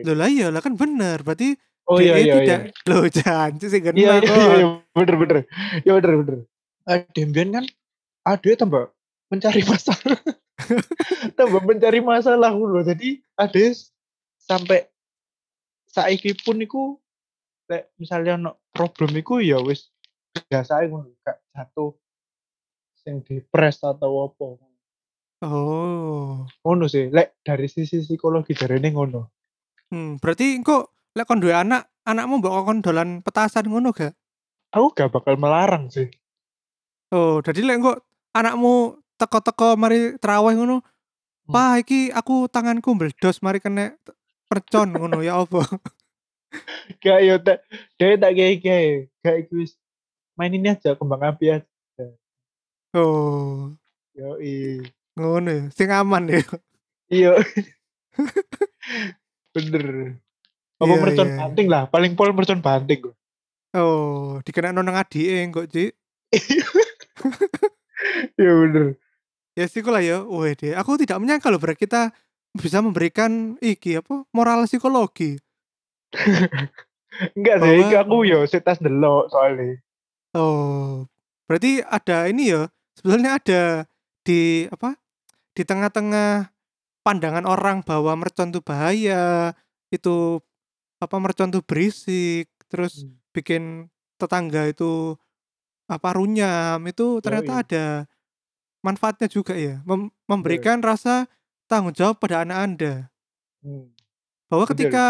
Loh 0.00 0.16
lah 0.16 0.26
iya 0.26 0.48
lah 0.48 0.58
kan 0.58 0.74
bener. 0.74 1.20
Berarti 1.20 1.54
oh 1.88 1.98
iya 1.98 2.14
iya 2.20 2.34
iya. 2.36 2.36
tidak 2.44 2.60
loh 2.92 3.04
janji 3.08 3.66
sih 3.66 3.80
kan 3.80 3.92
iya 3.96 4.20
iya 4.20 4.32
iya, 4.32 4.54
iya 4.60 4.68
bener 4.98 5.16
bener. 5.16 5.36
Iya 5.86 5.92
bener 6.02 6.12
bener. 6.22 6.38
Eh 6.88 7.00
Dembian 7.14 7.48
kan 7.54 7.64
ada 8.26 8.50
tambah 8.58 8.92
mencari 9.32 9.62
masalah. 9.64 10.18
Tambah 11.38 11.62
mencari 11.64 12.02
masalah 12.02 12.50
loh. 12.52 12.82
Jadi 12.82 13.22
ada 13.38 13.64
sampai 14.42 14.90
saiki 15.88 16.34
pun 16.34 16.58
iku 16.60 16.98
lek 17.68 17.92
misalnya 18.00 18.40
ono 18.40 18.52
problem 18.72 19.12
iku 19.20 19.44
ya 19.44 19.60
wis 19.60 19.92
biasa 20.48 20.88
ngono 20.88 21.12
gak 21.20 21.38
jatuh 21.52 21.92
sing 23.00 23.20
depres 23.24 23.80
atau 23.84 24.28
apa. 24.28 24.48
Oh. 25.46 26.42
ngono 26.66 26.84
sih. 26.90 27.08
Lek 27.12 27.38
dari 27.46 27.70
sisi 27.70 28.02
psikologi 28.02 28.52
jarene 28.58 28.90
ngono. 28.90 29.30
Hmm, 29.88 30.20
berarti 30.20 30.60
kok 30.60 30.97
lek 31.18 31.26
kon 31.26 31.42
duwe 31.42 31.50
anak, 31.50 31.90
anakmu 32.06 32.38
mbok 32.38 32.54
kon 32.62 32.78
dolan 32.78 33.18
petasan 33.20 33.66
ngono 33.66 33.90
gak? 33.90 34.14
aku 34.70 34.86
gak 34.94 35.10
bakal 35.10 35.34
melarang 35.34 35.90
sih 35.90 36.06
Oh, 37.10 37.40
jadi 37.42 37.64
lek 37.66 37.80
kok 37.82 37.98
anakmu 38.30 38.94
teko-teko 39.18 39.74
mari 39.74 40.14
terawih 40.16 40.54
ngono, 40.54 40.78
Hmm. 41.48 41.56
"Pak, 41.56 41.72
iki 41.82 42.00
aku 42.12 42.44
tanganku 42.46 42.92
meledos 42.92 43.40
mari 43.40 43.56
kena 43.58 43.96
percon 44.46 44.92
ngono 44.92 45.24
ya 45.24 45.40
apa?" 45.40 45.64
gak 47.04 47.18
yo 47.24 47.40
tak 47.40 47.64
dia 47.96 48.16
tak 48.16 48.32
kayak 48.32 48.56
kayak 48.60 48.92
kayak 49.20 49.48
wis 49.52 49.72
main 50.36 50.52
ini 50.52 50.68
aja 50.70 50.92
kembang 50.94 51.20
api 51.24 51.56
aja 51.56 52.06
Oh, 52.96 53.72
yo 54.12 54.36
i 54.40 54.80
ngono 55.12 55.48
ya. 55.50 55.64
Sing 55.72 55.88
aman 55.90 56.28
ya. 56.28 56.40
iya 57.08 57.32
bener 59.56 60.16
apa 60.78 60.86
Iya, 60.88 61.00
mercon 61.00 61.26
iya. 61.26 61.36
banting 61.36 61.66
lah 61.66 61.82
paling 61.86 62.12
pol 62.14 62.30
mercon 62.30 62.58
banting 62.58 63.02
kok 63.02 63.14
Oh, 63.68 64.40
dikenakno 64.42 64.80
nang 64.80 64.96
adike 64.96 65.44
kok, 65.50 65.68
Cik. 65.68 65.92
iya 68.38 68.52
bener 68.56 68.96
Ya 69.52 69.66
sih 69.66 69.82
lah 69.82 69.98
ya. 69.98 70.22
Wih 70.22 70.54
deh, 70.54 70.70
aku 70.72 70.94
tidak 70.96 71.18
menyangka 71.18 71.50
loh 71.50 71.58
berarti 71.58 71.82
kita 71.82 72.14
bisa 72.54 72.78
memberikan 72.78 73.58
iki 73.58 73.98
apa 73.98 74.22
moral 74.30 74.64
psikologi. 74.64 75.34
enggak 77.36 77.56
sih 77.58 77.76
Bahwa- 77.82 78.00
aku 78.00 78.16
yo 78.22 78.46
setas 78.46 78.78
delok 78.78 79.28
soalnya 79.28 79.82
Oh, 80.32 81.10
berarti 81.44 81.82
ada 81.82 82.30
ini 82.30 82.54
ya. 82.54 82.70
Sebetulnya 82.94 83.36
ada 83.36 83.62
di 84.22 84.64
apa? 84.68 84.94
Di 85.52 85.66
tengah-tengah 85.66 86.54
pandangan 87.02 87.42
orang 87.42 87.82
bahwa 87.82 88.14
mercon 88.14 88.48
itu 88.48 88.60
bahaya, 88.60 89.52
itu 89.88 90.38
apa 90.98 91.16
mercon 91.16 91.48
itu 91.48 91.62
berisik, 91.62 92.46
terus 92.66 93.02
Hmm. 93.02 93.14
bikin 93.30 93.62
tetangga 94.16 94.66
itu 94.66 95.14
apa 95.86 96.08
runyam, 96.12 96.82
itu 96.84 97.22
ternyata 97.22 97.52
Yoi. 97.54 97.62
ada 97.64 97.86
manfaatnya 98.80 99.26
juga 99.26 99.54
ya. 99.54 99.80
Mem- 99.82 100.12
memberikan 100.26 100.78
rasa 100.78 101.26
tanggung 101.64 101.94
jawab 101.94 102.18
pada 102.18 102.42
anak 102.42 102.58
Anda. 102.58 102.94
Hmm. 103.62 103.90
Bahwa 104.48 104.64
Betul. 104.64 104.72
ketika 104.74 105.04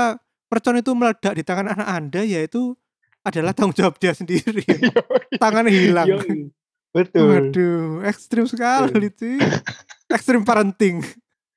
mercon 0.49 0.77
itu 0.77 0.93
meledak 0.93 1.35
di 1.35 1.43
tangan 1.43 1.73
anak 1.73 1.89
Anda 1.89 2.21
yaitu 2.23 2.77
adalah 3.21 3.53
tanggung 3.53 3.75
jawab 3.75 3.97
dia 3.97 4.13
sendiri. 4.13 4.65
Tangannya 5.43 5.73
hilang. 5.73 6.07
Yoi. 6.09 6.53
betul 6.89 7.29
Waduh, 7.29 8.01
ekstrim 8.03 8.49
sekali 8.49 9.13
sih. 9.13 9.37
ekstrim 10.09 10.41
parenting. 10.41 11.05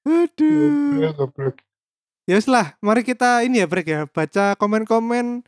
Aduh. 0.03 1.13
Goblok. 1.15 1.55
Ya 2.29 2.37
wis 2.37 2.45
lah, 2.45 2.77
mari 2.85 3.01
kita 3.01 3.41
ini 3.41 3.59
ya 3.59 3.67
break 3.67 3.87
ya, 3.89 4.01
baca 4.05 4.53
komen-komen 4.53 5.41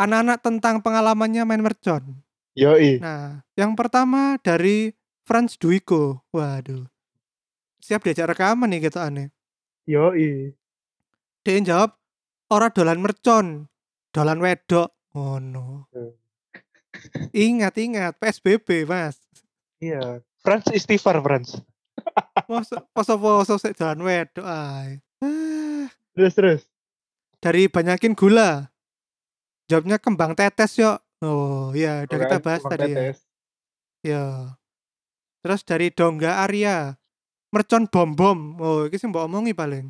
anak-anak 0.00 0.38
tentang 0.40 0.80
pengalamannya 0.80 1.44
main 1.44 1.60
mercon. 1.60 2.24
Yoi. 2.56 2.98
Nah, 2.98 3.44
yang 3.54 3.76
pertama 3.76 4.40
dari 4.40 4.96
Franz 5.28 5.60
Duiko. 5.60 6.24
Waduh. 6.32 6.88
Siap 7.84 8.04
diajak 8.04 8.32
rekaman 8.32 8.72
nih 8.72 8.88
gitu 8.88 8.98
aneh. 8.98 9.28
Yoi. 9.84 10.56
Dia 11.44 11.52
yang 11.56 11.64
jawab, 11.68 11.90
ora 12.52 12.68
dolan 12.72 13.00
mercon, 13.00 13.68
dolan 14.12 14.40
wedok. 14.40 14.92
Oh 15.12 15.36
no. 15.36 15.88
Hmm. 15.92 16.16
Ingat, 17.32 17.74
ingat, 17.80 18.12
PSBB 18.18 18.88
mas. 18.88 19.20
Iya. 19.80 20.24
Franz 20.40 20.68
istighfar 20.72 21.20
Franz. 21.20 21.60
Masa 22.48 22.82
poso-poso 22.96 23.60
sik 23.60 23.76
dolan 23.76 24.00
wedok 24.00 24.46
ay. 24.48 25.04
Terus 26.20 26.36
terus. 26.36 26.60
dari 27.40 27.64
banyakin 27.64 28.12
gula. 28.12 28.68
Jawabnya 29.72 29.96
kembang 29.96 30.36
tetes 30.36 30.76
yo. 30.76 31.00
Oh 31.24 31.72
iya, 31.72 32.04
udah 32.04 32.18
kita 32.20 32.36
bahas 32.44 32.60
tadi 32.60 32.92
ya. 32.92 32.96
tetes. 33.00 33.18
Ya. 34.04 34.24
Terus 35.40 35.64
dari 35.64 35.88
Dongga 35.88 36.44
Arya, 36.44 37.00
mercon 37.48 37.88
bom 37.88 38.12
bom. 38.12 38.60
Oh, 38.60 38.84
ini 38.84 39.00
sih 39.00 39.08
mbak 39.08 39.24
omongi 39.24 39.56
paling. 39.56 39.88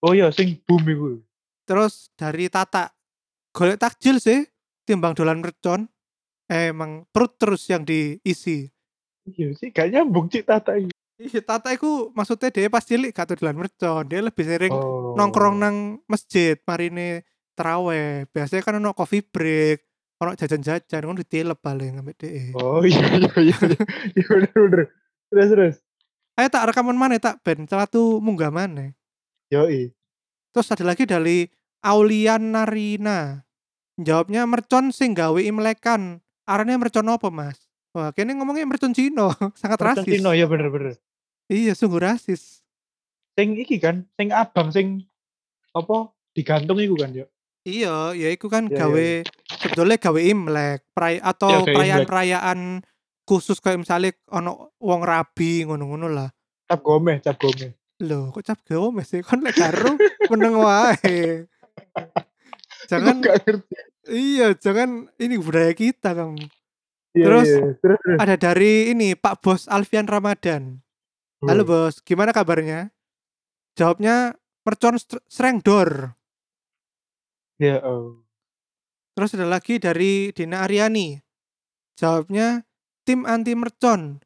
Oh 0.00 0.16
iya, 0.16 0.32
sing 0.32 0.56
boom 0.64 0.80
iku. 0.88 1.20
Terus 1.68 2.08
dari 2.16 2.48
Tata, 2.48 2.88
golek 3.52 3.76
takjil 3.76 4.16
sih, 4.16 4.48
timbang 4.88 5.12
dolan 5.12 5.44
mercon. 5.44 5.84
Eh, 6.48 6.72
emang 6.72 7.04
perut 7.12 7.36
terus 7.36 7.68
yang 7.68 7.84
diisi. 7.84 8.72
Iya 9.28 9.52
sih, 9.52 9.68
gak 9.68 9.92
nyambung 9.92 10.32
cik 10.32 10.48
tata 10.48 10.80
iki. 10.80 10.88
Iya, 11.18 11.42
Tata 11.44 11.74
itu 11.74 12.14
maksudnya 12.14 12.48
dia 12.48 12.70
pas 12.70 12.80
cilik 12.80 13.12
gak 13.12 13.36
dolan 13.36 13.58
mercon. 13.58 14.06
Dia 14.08 14.24
lebih 14.24 14.44
sering 14.48 14.72
Oh. 14.72 15.07
Nongkrong 15.18 15.56
nang 15.58 15.76
masjid, 16.06 16.54
marine 16.62 17.26
teraweh. 17.58 18.30
Biasanya 18.30 18.62
kan 18.62 18.78
ono 18.78 18.94
coffee 18.94 19.26
break, 19.26 19.82
ono 20.22 20.38
jajan-jajan, 20.38 21.02
kan 21.02 21.18
ditilep 21.18 21.58
paling 21.58 21.98
ambek 21.98 22.16
DE. 22.22 22.54
Oh 22.54 22.86
iya 22.86 23.02
iya 23.18 23.30
iya. 23.42 23.56
iya. 23.58 23.78
Iya 24.14 24.26
bener 24.30 24.54
bener. 24.54 24.82
Terus 25.28 25.48
terus. 25.50 25.76
Ayo 26.38 26.48
tak 26.54 26.70
rekaman 26.70 26.94
mana 26.94 27.18
tak 27.18 27.42
ben 27.42 27.66
celatu 27.66 28.22
munggah 28.22 28.54
mana. 28.54 28.94
Yoi. 29.50 29.90
Terus 30.54 30.70
ada 30.70 30.86
lagi 30.86 31.02
dari 31.02 31.50
Aulian 31.82 32.54
Narina. 32.54 33.42
Jawabnya 33.98 34.46
mercon 34.46 34.94
sing 34.94 35.18
gawe 35.18 35.42
imlekan. 35.42 36.22
Arane 36.46 36.78
mercon 36.78 37.10
apa, 37.10 37.28
Mas? 37.28 37.68
Wah, 37.96 38.14
kene 38.14 38.38
ngomongnya 38.38 38.68
mercon 38.68 38.94
Cino, 38.94 39.34
sangat 39.60 39.82
Mercon 39.82 40.06
rasis. 40.06 40.12
Cino 40.22 40.30
ya 40.30 40.46
bener 40.46 40.70
bener. 40.70 40.94
Iya, 41.50 41.74
sungguh 41.74 41.98
rasis. 41.98 42.62
Sing 43.34 43.58
iki 43.58 43.82
kan, 43.82 44.06
sing 44.14 44.30
abang 44.30 44.70
sing 44.70 45.07
apa 45.78 45.98
digantung 46.32 46.78
iku 46.78 46.94
kan 46.94 47.10
ya. 47.12 47.26
Iya, 47.62 48.14
ya 48.14 48.28
iku 48.30 48.46
kan 48.46 48.64
Iya, 48.66 48.72
iya, 48.72 48.78
gawe 48.80 49.08
sebetulnya 49.60 49.96
gawe 49.98 50.20
imlek, 50.22 50.80
peray 50.90 51.16
Iya, 51.16 51.26
atau 51.26 51.50
Imlek. 51.52 51.74
perayaan-perayaan 51.74 52.58
khusus 53.22 53.60
kayak 53.60 53.84
misalnya 53.84 54.16
ono 54.32 54.72
wong 54.78 55.04
rabi 55.04 55.68
ngono-ngono 55.68 56.08
lah. 56.08 56.28
Cap 56.64 56.80
gomeh, 56.80 57.20
cap 57.20 57.36
gomeh. 57.36 57.76
Loh, 58.00 58.30
kok 58.30 58.46
cap 58.46 58.58
gawe 58.62 59.02
sih? 59.02 59.20
Kon 59.20 59.42
lek 59.42 59.52
karo 59.52 59.98
meneng 60.30 60.54
wae. 60.56 61.44
Jangan 62.88 63.20
iya, 64.08 64.54
jangan 64.56 65.10
ini 65.18 65.36
budaya 65.36 65.74
kita, 65.74 66.14
Kang. 66.16 66.38
Iya, 67.12 67.24
Terus- 67.26 67.48
iya. 67.50 67.60
terus 67.82 67.98
terus. 68.00 68.16
Ada 68.16 68.34
dari 68.38 68.92
ini 68.92 69.12
Pak 69.12 69.42
Bos 69.42 69.66
Alfian 69.66 70.06
Ramadan. 70.06 70.80
Halo 71.44 71.62
Hmm. 71.62 71.70
Bos, 71.70 72.00
gimana 72.00 72.32
kabarnya? 72.32 72.90
Jawabnya 73.74 74.34
mercon 74.66 74.96
Srengdor. 75.28 76.14
Ya 77.58 77.82
oh. 77.82 78.22
Terus 79.18 79.34
ada 79.34 79.50
lagi 79.50 79.82
dari 79.82 80.30
Dina 80.30 80.62
Aryani. 80.62 81.18
Jawabnya 81.98 82.62
tim 83.02 83.26
anti 83.26 83.58
mercon. 83.58 84.22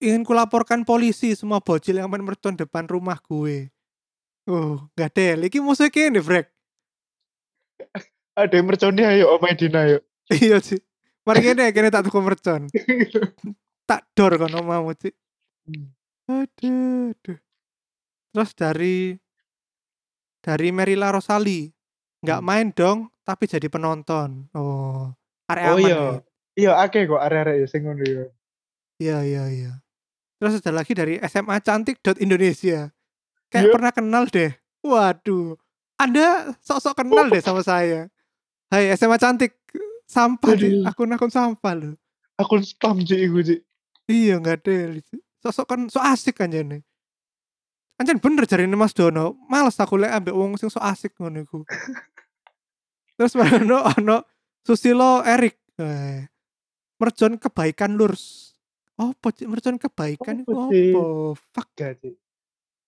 Ingin 0.00 0.22
kulaporkan 0.22 0.86
polisi 0.86 1.34
semua 1.34 1.60
bocil 1.60 1.98
yang 1.98 2.08
main 2.08 2.22
mercon 2.22 2.54
depan 2.54 2.86
rumah 2.86 3.18
gue. 3.20 3.68
Oh, 4.48 4.88
nggak 4.96 5.10
del. 5.12 5.40
Iki 5.50 5.60
musuhnya 5.60 5.92
kene, 5.92 6.24
Brek. 6.24 6.48
Ada 8.38 8.62
merconnya 8.64 9.12
ayo 9.12 9.36
Om 9.36 9.44
Edina 9.52 9.84
ayo. 9.84 9.98
iya 10.30 10.62
sih. 10.62 10.80
Mari 11.26 11.44
kene 11.44 11.74
kene 11.74 11.88
tak 11.92 12.08
tuku 12.08 12.18
mercon. 12.22 12.66
Tak 13.90 14.06
dor 14.14 14.38
kono 14.38 14.62
mau 14.62 14.86
sih. 14.94 15.10
Hmm. 15.66 15.90
Aduh, 16.30 17.10
aduh. 17.10 17.38
Terus 18.30 18.50
dari 18.54 19.16
dari 20.40 20.68
Merila 20.70 21.10
Rosali. 21.10 21.68
Nggak 22.20 22.40
Hmm. 22.40 22.46
main 22.46 22.68
dong, 22.70 22.98
tapi 23.22 23.48
jadi 23.48 23.66
penonton. 23.66 24.44
Oh, 24.52 25.08
area 25.48 25.72
Oh 25.72 25.76
aman. 25.76 25.82
iya. 25.82 25.96
ya. 25.96 26.12
Iya 26.50 26.72
akeh 26.78 27.08
kok 27.08 27.16
area-area 27.16 27.56
ya 27.56 27.66
sing 27.66 27.82
ngono 27.82 28.02
ya. 28.02 28.24
Iya 29.00 29.18
iya 29.24 29.44
iya. 29.48 29.72
Terus 30.36 30.60
ada 30.60 30.72
lagi 30.74 30.92
dari 30.92 31.16
SMA 31.22 31.56
cantik 31.60 31.96
Indonesia. 32.18 32.92
Kayak 33.48 33.64
Iya. 33.64 33.72
pernah 33.72 33.92
kenal 33.92 34.24
deh. 34.26 34.52
Waduh. 34.82 35.56
Anda 35.96 36.52
sok-sok 36.60 36.94
kenal 36.98 37.28
deh 37.28 37.40
sama 37.40 37.64
saya. 37.66 38.12
Hai 38.68 38.92
SMA 38.92 39.16
cantik. 39.16 39.56
Sampah 40.04 40.52
deh. 40.52 40.84
Akun-akun 40.84 41.30
sampah 41.30 41.72
loh. 41.72 41.94
Akun 42.36 42.60
spam 42.60 43.00
iku 43.00 43.40
cik. 43.40 43.60
Iya 44.04 44.36
nggak 44.36 44.60
ada. 44.60 44.76
Sosok 45.40 45.64
kan 45.64 45.80
so 45.88 46.02
asik 46.02 46.36
kan 46.36 46.52
jane. 46.52 46.84
Anjan 48.00 48.16
bener 48.16 48.48
jari 48.48 48.64
Mas 48.72 48.96
Dono. 48.96 49.36
Males 49.44 49.76
aku 49.76 50.00
lek 50.00 50.08
ambek 50.08 50.32
wong 50.32 50.56
sing 50.56 50.72
so 50.72 50.80
asik 50.80 51.12
ngono 51.20 51.44
iku. 51.44 51.60
Terus 53.20 53.36
ono 53.36 53.84
ono 53.84 54.24
Susilo 54.64 55.20
Erik. 55.20 55.60
Eh, 55.76 56.24
mercon 56.96 57.36
kebaikan 57.36 58.00
lurs. 58.00 58.56
Apa 58.96 59.36
cik 59.36 59.52
mercon 59.52 59.76
kebaikan 59.76 60.40
iku 60.40 60.72
Apa? 60.72 61.36
Fuck. 61.52 61.68
Gak 61.76 62.00
cik. 62.00 62.16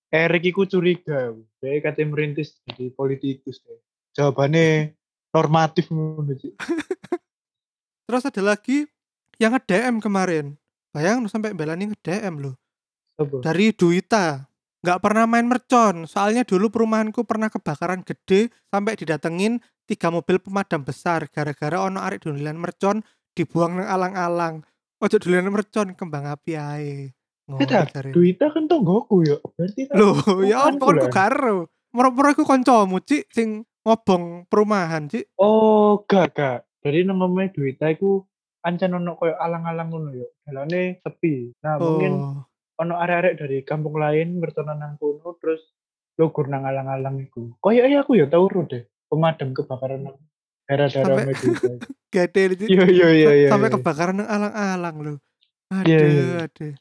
Erik 0.08 0.48
iku 0.48 0.64
curiga. 0.64 1.36
Dia 1.60 1.84
katanya 1.84 2.16
merintis 2.16 2.56
jadi 2.64 2.88
politikus 2.96 3.60
deh. 3.68 3.76
Jawabannya 4.16 4.96
normatif 5.36 5.92
ngono. 5.92 6.32
Terus 8.08 8.24
ada 8.24 8.40
lagi 8.40 8.88
yang 9.36 9.52
nge-DM 9.56 10.00
kemarin. 10.00 10.56
Bayang 10.92 11.24
sampai 11.28 11.52
belani 11.52 11.92
nge-DM 11.92 12.48
loh. 12.48 12.56
Apa? 13.20 13.44
Dari 13.44 13.76
Duita. 13.76 14.51
Nggak 14.82 14.98
pernah 14.98 15.24
main 15.30 15.46
mercon. 15.46 16.10
Soalnya 16.10 16.42
dulu 16.42 16.66
perumahanku 16.68 17.22
pernah 17.22 17.46
kebakaran 17.46 18.02
gede 18.02 18.50
sampai 18.66 18.98
didatengin 18.98 19.62
tiga 19.86 20.10
mobil 20.10 20.42
pemadam 20.42 20.82
besar 20.82 21.30
gara-gara 21.30 21.86
ono 21.86 22.02
arek 22.02 22.26
dolan 22.26 22.58
mercon 22.58 23.06
dibuang 23.34 23.78
nang 23.78 23.88
alang-alang. 23.88 24.54
Ojo 24.98 25.16
dolan 25.22 25.50
mercon 25.54 25.94
kembang 25.94 26.26
api 26.26 26.52
ae. 26.58 27.14
Ngono. 27.46 28.14
Duita 28.14 28.50
kan 28.54 28.66
tonggoku 28.70 29.26
ya. 29.26 29.38
Berarti 29.38 29.90
kan 29.90 29.94
Loh, 29.98 30.18
ya 30.46 30.70
pula. 30.78 31.06
ku 31.06 31.08
karo. 31.10 31.56
Moro-moro 31.92 32.32
iku 32.32 32.48
kancamu, 32.48 33.04
Cik, 33.04 33.28
sing 33.28 33.68
ngobong 33.84 34.48
perumahan, 34.48 35.12
Cik. 35.12 35.36
Oh, 35.36 36.08
gak, 36.08 36.32
gak. 36.32 36.58
Jadi 36.80 37.04
namanya 37.04 37.52
Duita 37.52 37.92
iku 37.92 38.24
ancen 38.64 38.96
ono 38.96 39.18
koyo 39.18 39.36
alang-alang 39.36 39.90
ngono 39.92 40.10
ya. 40.16 40.26
Dalane 40.46 41.02
sepi. 41.04 41.52
Nah, 41.60 41.76
mungkin 41.76 42.12
Oh. 42.16 42.51
Ono 42.80 42.96
arek-arek 42.96 43.34
dari 43.36 43.58
kampung 43.66 44.00
lain 44.00 44.40
bertonan 44.40 44.80
nang 44.80 44.94
kono 44.96 45.36
terus 45.36 45.60
logur 46.16 46.48
nang 46.48 46.64
alang-alang 46.64 47.20
iku. 47.20 47.56
Koyo 47.60 47.84
aku 47.84 48.16
ya 48.16 48.26
tau 48.28 48.48
ro 48.48 48.64
deh 48.64 48.84
pemadam 49.08 49.52
kebakaran 49.52 50.08
nang 50.08 50.16
daerah-daerah 50.68 51.16
Sampai- 51.28 51.36
Duita. 51.36 51.72
Gede. 52.12 52.68
Iya 52.68 52.84
iya 52.92 53.08
iya 53.08 53.30
iya. 53.32 53.48
sampai 53.48 53.72
kebakaran 53.72 54.20
yang 54.20 54.28
alang-alang 54.28 54.96
loh. 55.00 55.18
Aduh, 55.72 55.88
iya. 55.88 56.44
aduh. 56.44 56.74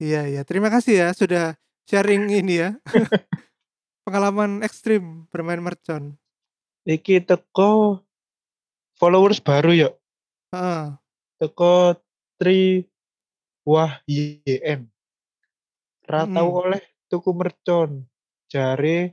Iya, 0.00 0.20
iya. 0.32 0.40
Terima 0.48 0.72
kasih 0.72 0.94
ya 1.04 1.08
sudah 1.12 1.60
sharing 1.84 2.32
ini 2.32 2.64
ya. 2.64 2.70
Pengalaman 4.08 4.64
ekstrim 4.64 5.28
bermain 5.28 5.60
mercon. 5.60 6.16
Iki 6.88 7.28
teko 7.28 8.00
followers 8.96 9.44
baru 9.44 9.76
ya. 9.76 9.90
Heeh. 10.56 10.96
Teko 11.36 12.00
Tri 12.40 12.88
Wah 13.68 14.00
YM. 14.08 14.88
Ra 16.08 16.24
tau 16.24 16.48
Mm. 16.50 16.60
oleh 16.64 16.82
tuku 17.12 17.30
mercon. 17.36 17.90
Jare 18.48 19.12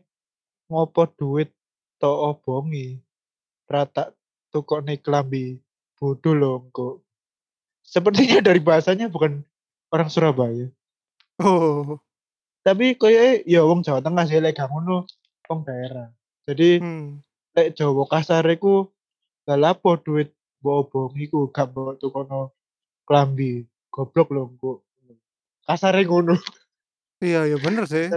ngopo 0.72 1.04
duit 1.20 1.52
to 2.00 2.08
obongi. 2.10 3.00
Ra 3.68 3.84
tak 3.86 4.16
tukokne 4.52 4.96
klambi. 5.04 5.60
Bodoh 6.00 6.36
loh 6.36 6.58
kok. 6.72 7.04
Sepertinya 7.84 8.40
dari 8.44 8.60
bahasanya 8.64 9.08
bukan 9.12 9.44
orang 9.94 10.10
Surabaya. 10.12 10.68
Oh. 11.40 12.00
Tapi 12.66 12.96
koyo 12.98 13.44
ya 13.46 13.62
wong 13.68 13.84
Jawa 13.86 14.02
Tengah 14.02 14.26
sih 14.26 14.42
lek 14.42 14.58
ngono 14.58 15.06
wong 15.50 15.60
daerah. 15.68 16.10
Jadi 16.48 16.80
Hmm. 16.82 17.22
lek 17.56 17.76
Jawa 17.78 18.08
kasar 18.10 18.46
iku 18.50 18.90
gak 19.46 19.60
lapo 19.62 20.00
duit 20.02 20.34
mbok 20.62 20.90
obongi 20.90 21.30
ku 21.30 21.52
gak 21.54 21.72
mbok 21.72 22.00
tukono 22.02 22.56
klambi. 23.08 23.64
Goblok 23.94 24.30
loh 24.36 24.48
kok. 24.60 24.80
Kasare 25.68 26.04
ngono. 26.08 26.36
Iya, 27.24 27.48
iya 27.48 27.58
bener 27.60 27.86
sih. 27.88 28.08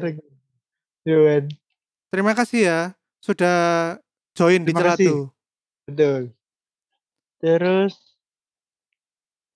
Yo 1.07 1.19
kan. 1.25 1.45
Terima 2.09 2.33
kasih 2.35 2.61
ya 2.67 2.81
sudah 3.23 3.57
join 4.35 4.65
di 4.65 4.73
Terima 4.75 4.95
kasih. 4.95 5.31
Betul. 5.87 6.23
Terus 7.39 7.95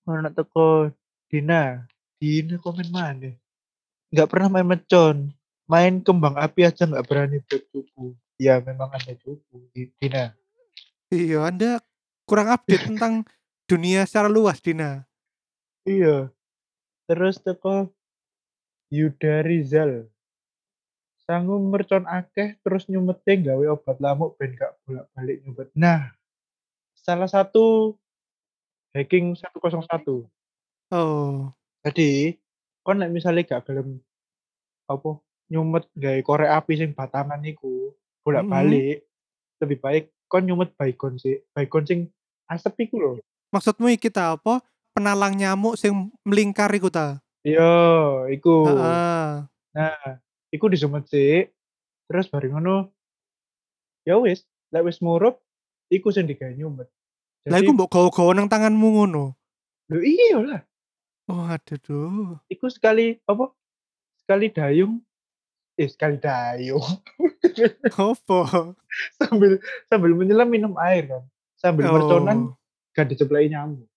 mana 0.07 0.31
teko 0.31 0.91
Dina. 1.27 1.83
Dina 2.19 2.55
komen 2.59 2.87
mana? 2.93 3.31
Nggak 4.13 4.29
pernah 4.29 4.47
main 4.47 4.67
mecon. 4.67 5.17
Main 5.67 6.03
kembang 6.03 6.35
api 6.37 6.67
aja 6.67 6.87
nggak 6.87 7.07
berani 7.07 7.39
buat 7.43 7.63
cupu. 7.71 8.15
Ya 8.39 8.59
memang 8.63 8.91
ada 8.91 9.13
cupu. 9.19 9.67
Di- 9.75 9.91
Dina. 9.99 10.31
Iya, 11.13 11.45
Anda 11.45 11.77
kurang 12.25 12.49
update 12.49 12.89
tentang 12.89 13.21
dunia 13.69 14.03
secara 14.09 14.25
luas, 14.31 14.57
Dina. 14.63 15.05
Iya. 15.85 16.31
Terus 17.05 17.37
teko 17.37 17.91
Yuda 18.93 19.41
Rizal. 19.41 20.05
Sangu 21.25 21.57
mercon 21.57 22.05
akeh 22.05 22.61
terus 22.61 22.85
nyumete 22.85 23.41
gawe 23.41 23.65
obat 23.73 23.97
lamuk 23.97 24.37
ben 24.37 24.53
gak 24.53 24.77
bolak-balik 24.85 25.41
nyumpet. 25.41 25.67
Nah, 25.73 26.13
salah 26.93 27.25
satu 27.25 27.97
hacking 28.93 29.33
101. 29.33 30.29
Oh. 30.93 31.49
Jadi, 31.81 32.37
kon 32.85 33.01
nek 33.01 33.09
misale 33.09 33.41
gak 33.41 33.65
gelem 33.65 33.97
apa 34.85 35.17
nyumet 35.49 35.89
gawe 35.97 36.19
korek 36.21 36.51
api 36.53 36.73
sing 36.77 36.91
batangan 36.93 37.41
iku 37.41 37.89
Mhm. 37.89 38.21
bolak-balik, 38.21 38.97
lebih 39.63 39.77
baik 39.81 40.03
kon 40.29 40.45
nyumet 40.45 40.75
baygon 40.77 41.17
sik. 41.17 41.47
Baygon 41.55 41.83
sing 41.87 41.99
asep 42.45 42.77
iku 42.77 42.95
lho. 42.99 43.11
Maksudmu 43.49 43.89
iki 43.89 44.11
ta 44.13 44.37
apa, 44.37 44.61
penalang 44.93 45.33
nyamuk 45.33 45.79
sing 45.79 46.13
melingkar 46.27 46.69
iku 46.75 46.93
ta? 46.93 47.23
Iya, 47.43 47.71
iku. 48.31 48.55
Heeh. 48.71 49.33
Nah, 49.75 49.99
iku 50.47 50.71
disumet 50.71 51.03
sik, 51.05 51.51
terus 52.07 52.31
bareng 52.31 52.55
ngono 52.55 52.87
ya 54.07 54.15
wis, 54.15 54.43
lek 54.71 54.85
wis 54.87 55.03
murup 55.03 55.43
iku 55.89 56.07
sing 56.07 56.23
digawe 56.23 56.55
nyumet. 56.55 56.87
Lah 57.47 57.59
iku 57.59 57.71
Jadi 57.71 57.75
mbok 57.75 57.89
gawa-gawa 57.91 58.31
nang 58.31 58.47
tanganmu 58.47 58.87
ngono? 58.95 59.35
lho 59.91 59.99
iya 59.99 60.39
lah, 60.39 60.61
Oh, 61.27 61.43
aduh. 61.43 62.39
iku 62.47 62.71
sekali 62.71 63.19
apa, 63.27 63.51
sekali 64.23 64.47
dayung 64.47 65.03
eh 65.75 65.91
sekali 65.91 66.15
dayung, 66.23 66.79
Apa? 67.99 68.71
sambil 69.19 69.59
sambil 69.91 70.11
menyelam 70.15 70.47
minum 70.47 70.73
air 70.79 71.11
kan, 71.11 71.23
sambil 71.59 71.91
merconan 71.91 72.55
Oh. 72.55 72.95
gak 72.95 73.09
diceplaki 73.11 73.51
nyamuk. 73.51 73.89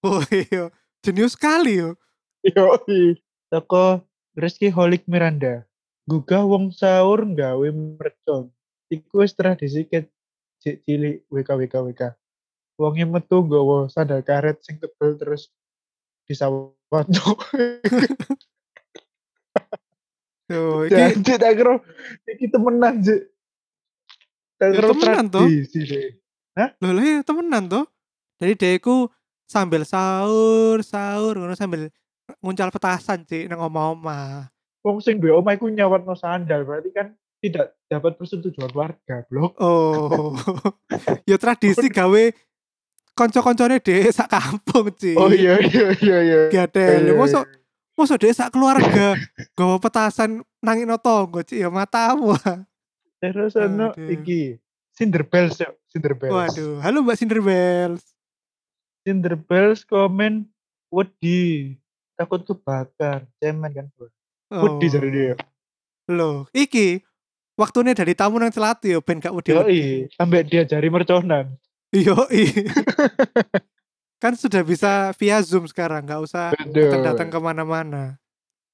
Oh 0.00 0.22
iya, 0.32 0.70
jenius 1.04 1.34
sekali 1.36 1.82
yo. 1.82 1.98
Yoi. 2.46 3.18
Toko 3.50 4.06
Rizky 4.38 4.70
Holik 4.70 5.02
Miranda. 5.10 5.66
Gugah 6.06 6.46
wong 6.46 6.70
sahur 6.70 7.26
gawe 7.26 7.68
mercon. 7.74 8.54
Iku 8.86 9.26
wis 9.26 9.34
tradisi 9.34 9.82
ket 9.82 10.06
cek 10.62 10.86
cilik 10.86 11.26
WK 11.26 11.48
WK 11.66 11.74
WK. 11.90 12.02
Wonge 12.78 13.04
metu 13.08 13.42
nggawa 13.42 13.90
sandal 13.90 14.22
karet 14.22 14.62
sing 14.62 14.78
tebel 14.78 15.18
terus 15.18 15.50
disawatno. 16.30 17.26
Yo, 20.46 20.86
iki 20.86 21.34
tak 21.42 21.58
kira 21.58 21.82
iki 22.30 22.46
temenan, 22.46 23.02
Jek. 23.02 23.26
Tak 24.62 24.68
Ya, 24.70 24.78
kira 24.78 24.88
temenan, 24.94 25.26
tradisi, 25.26 25.80
Jek. 25.82 26.22
lho 26.78 26.90
lah 26.94 27.02
ya 27.02 27.26
temenan 27.26 27.66
to. 27.66 27.82
Jadi 28.38 28.54
deku 28.54 29.10
sambil 29.48 29.82
sahur, 29.82 30.86
sahur 30.86 31.34
ngono 31.34 31.58
sambil 31.58 31.90
nguncal 32.42 32.70
petasan 32.74 33.22
Cik 33.26 33.46
nang 33.50 33.62
omah-omah. 33.62 34.50
Wong 34.82 35.02
sing 35.02 35.18
duwe 35.18 35.34
omah 35.34 35.58
iku 35.58 35.66
nyawatno 35.66 36.14
sandal, 36.14 36.62
berarti 36.62 36.90
kan 36.94 37.14
tidak 37.42 37.74
dapat 37.86 38.18
persetujuan 38.18 38.72
warga, 38.74 39.22
Blok. 39.30 39.54
Oh. 39.58 40.34
ya 41.30 41.36
tradisi 41.38 41.86
gawe 41.90 42.24
kanca-kancane 43.16 43.80
dhek 43.80 44.12
sak 44.12 44.28
kampung 44.28 44.92
Cik. 44.92 45.16
Oh 45.16 45.32
iya 45.32 45.56
iya 45.62 45.86
iya 45.98 46.18
iya. 46.20 46.40
Gadel, 46.52 47.10
Iya, 47.10 47.12
mosok 47.16 47.44
mosok 47.96 48.16
dhek 48.20 48.36
sak 48.36 48.52
keluarga 48.52 49.16
gawa 49.56 49.80
petasan 49.80 50.44
nangin 50.60 50.92
tangga 51.00 51.40
Cik 51.42 51.58
ya 51.64 51.68
matamu. 51.72 52.36
Terus 53.22 53.56
ono 53.56 53.96
iki 53.96 54.60
Cinderbells 54.92 55.60
Cinderbells. 55.88 56.32
Waduh, 56.32 56.84
halo 56.84 57.00
Mbak 57.00 57.16
Cinderbells. 57.16 58.04
Cinderbells 59.00 59.80
komen 59.88 60.44
wedi 60.92 61.74
takut 62.16 62.42
kebakar, 62.42 63.28
cemen 63.38 63.70
kan. 63.70 63.86
Bro. 63.94 64.08
Wedi 64.50 64.86
jare 64.88 65.08
dia. 65.12 65.34
Loh, 66.08 66.48
iki 66.56 67.04
waktunya 67.54 67.92
dari 67.92 68.16
tamu 68.16 68.40
nang 68.40 68.50
celatu 68.50 68.88
ya 68.88 68.98
ben 69.04 69.20
gak 69.20 69.34
wedi. 69.36 69.52
Yoi, 69.52 69.82
ambek 70.16 70.48
dia 70.48 70.62
jari 70.64 70.88
merconan. 70.88 71.54
Yoi. 71.92 72.44
kan 74.22 74.32
sudah 74.32 74.64
bisa 74.64 75.12
via 75.20 75.38
Zoom 75.44 75.68
sekarang, 75.68 76.08
nggak 76.08 76.22
usah 76.24 76.56
datang-datang 76.72 77.28
ke 77.28 77.38
mana-mana. 77.38 78.16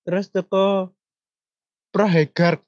Terus 0.07 0.31
teko 0.31 0.95
Prahegard 1.93 2.63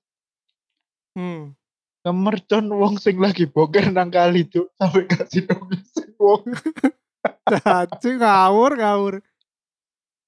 Hmm. 1.14 1.55
ngemercon 2.03 2.66
wong 2.75 2.99
sing 2.99 3.22
lagi 3.22 3.47
boker 3.47 3.95
nang 3.95 4.11
kali 4.11 4.51
cuk 4.51 4.66
sampai 4.75 5.07
kasih 5.07 5.47
sing 5.95 6.11
wong 6.18 6.43
Caci 7.49 8.20
ngawur 8.20 8.77
ngawur. 8.77 9.14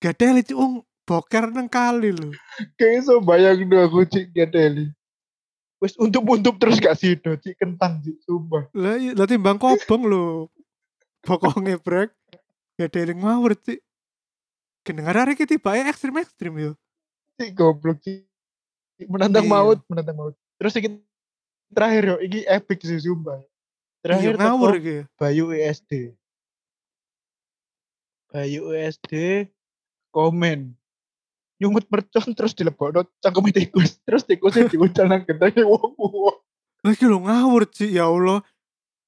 Lucu 0.02 0.54
wong 0.54 0.72
boker 1.06 1.48
nang 1.54 1.70
kali 1.70 2.10
lu. 2.12 2.30
kayak 2.76 3.04
iso 3.04 3.22
bayang 3.22 3.64
do 3.70 3.78
aku 3.78 4.04
cik 4.04 4.34
gedeli 4.34 4.90
wis 5.78 5.94
untup-untup 6.00 6.56
terus 6.58 6.80
gak 6.80 6.98
sido 6.98 7.36
cik 7.38 7.56
kentang 7.60 8.00
cik 8.02 8.16
sumpah 8.26 8.66
Lah 8.74 8.96
iya, 8.98 9.12
lah 9.14 9.28
timbang 9.28 9.60
kobong 9.60 10.02
lu. 10.08 10.24
Pokoknya 11.22 11.76
brek. 11.78 12.14
Yang 12.78 13.18
ngawur 13.18 13.52
sih. 13.60 13.80
Kedengar 14.86 15.16
hari 15.18 15.34
kita 15.34 15.58
tiba 15.58 15.74
ekstrim 15.84 16.16
ekstrim 16.20 16.54
yo. 16.56 16.72
cik 17.36 17.52
goblok 17.52 18.00
cik 18.00 18.24
Cik, 18.96 19.12
menantang 19.12 19.44
Iya. 19.44 19.52
maut 19.52 19.78
menantang 19.92 20.16
maut 20.16 20.34
terus 20.56 20.72
iki 20.72 20.88
terakhir 21.68 22.02
yo 22.08 22.16
iki 22.24 22.40
epic 22.48 22.80
sih 22.80 22.96
sumpah 22.96 23.36
Iya 23.36 23.48
terakhir 24.00 24.34
ngawur 24.40 24.72
teko 24.72 24.84
gitu. 24.88 25.02
Bayu 25.20 25.44
USD 25.52 25.92
Bayu 28.32 28.60
USD 28.72 29.12
komen. 30.16 30.72
Nyumut 31.56 31.84
mercon 31.88 32.32
terus 32.32 32.52
dilebokno 32.52 33.04
cangkeme 33.20 33.52
tikus 33.52 34.00
terus 34.04 34.24
tikusnya 34.24 34.68
diuncal 34.68 35.04
nang 35.04 35.24
gendenge 35.24 35.60
wong 35.60 35.92
wong. 35.96 36.36
Lagi 36.84 37.04
lo 37.04 37.20
ngawur 37.20 37.68
sih 37.68 37.92
ya 37.92 38.08
Allah. 38.08 38.40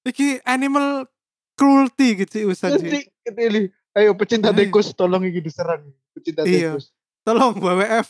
Iki 0.05 0.45
animal 0.45 1.09
cruelty 1.57 2.25
gitu 2.25 2.53
cik 2.53 3.13
keteli 3.25 3.69
ayo 3.93 4.15
pecinta 4.15 4.55
tikus 4.55 4.95
tolong 4.95 5.27
iki 5.27 5.43
diserang 5.43 5.93
pecinta 6.15 6.45
Iya. 6.45 6.77
tikus. 6.77 6.93
Tolong 7.27 7.61
WWF 7.61 8.09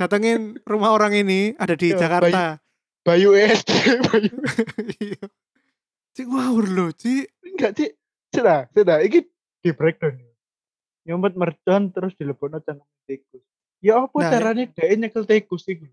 datengin 0.00 0.56
rumah 0.64 0.96
orang 0.96 1.12
ini 1.12 1.52
ada 1.60 1.76
di 1.76 1.92
Iya, 1.92 2.00
Jakarta. 2.00 2.56
Bayu. 3.04 3.36
USD 3.36 3.70
Bayu. 4.08 4.32
Iya. 5.04 5.24
Cik 6.14 6.26
ngawur 6.30 6.64
lo, 6.70 6.86
Cik. 6.94 7.26
enggak 7.44 7.76
cik. 7.76 7.90
Sudah 8.32 8.70
sudah. 8.72 9.04
Iki 9.04 9.28
di 9.60 9.70
breakdown 9.76 10.16
nyumpet 11.04 11.36
mercon 11.36 11.92
terus 11.92 12.12
dilebokno 12.16 12.58
cangkem 12.60 12.88
tikus 13.04 13.44
ya 13.78 14.00
apa 14.00 14.16
Nah, 14.16 14.30
caranya 14.32 14.64
dia 14.66 14.96
nyekel 14.96 15.24
tikus 15.24 15.68
iku 15.68 15.84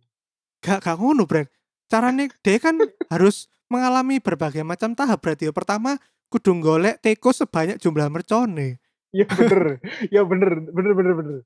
Gak 0.61 0.85
gak 0.85 0.93
ngono, 1.01 1.25
Brek. 1.25 1.49
Caranya 1.89 2.29
dia 2.45 2.57
kan 2.61 2.77
harus 3.13 3.49
mengalami 3.65 4.21
berbagai 4.21 4.61
macam 4.61 4.93
tahap 4.93 5.17
berarti 5.17 5.49
ya. 5.49 5.51
Pertama 5.51 5.97
kudu 6.29 6.53
golek 6.61 7.01
tikus 7.01 7.41
sebanyak 7.41 7.81
jumlah 7.81 8.07
mercone. 8.07 8.77
ya 9.11 9.25
bener 9.27 9.81
ya 10.13 10.21
bener 10.23 10.63
bener 10.71 10.93
bener 10.95 11.13
bener 11.17 11.37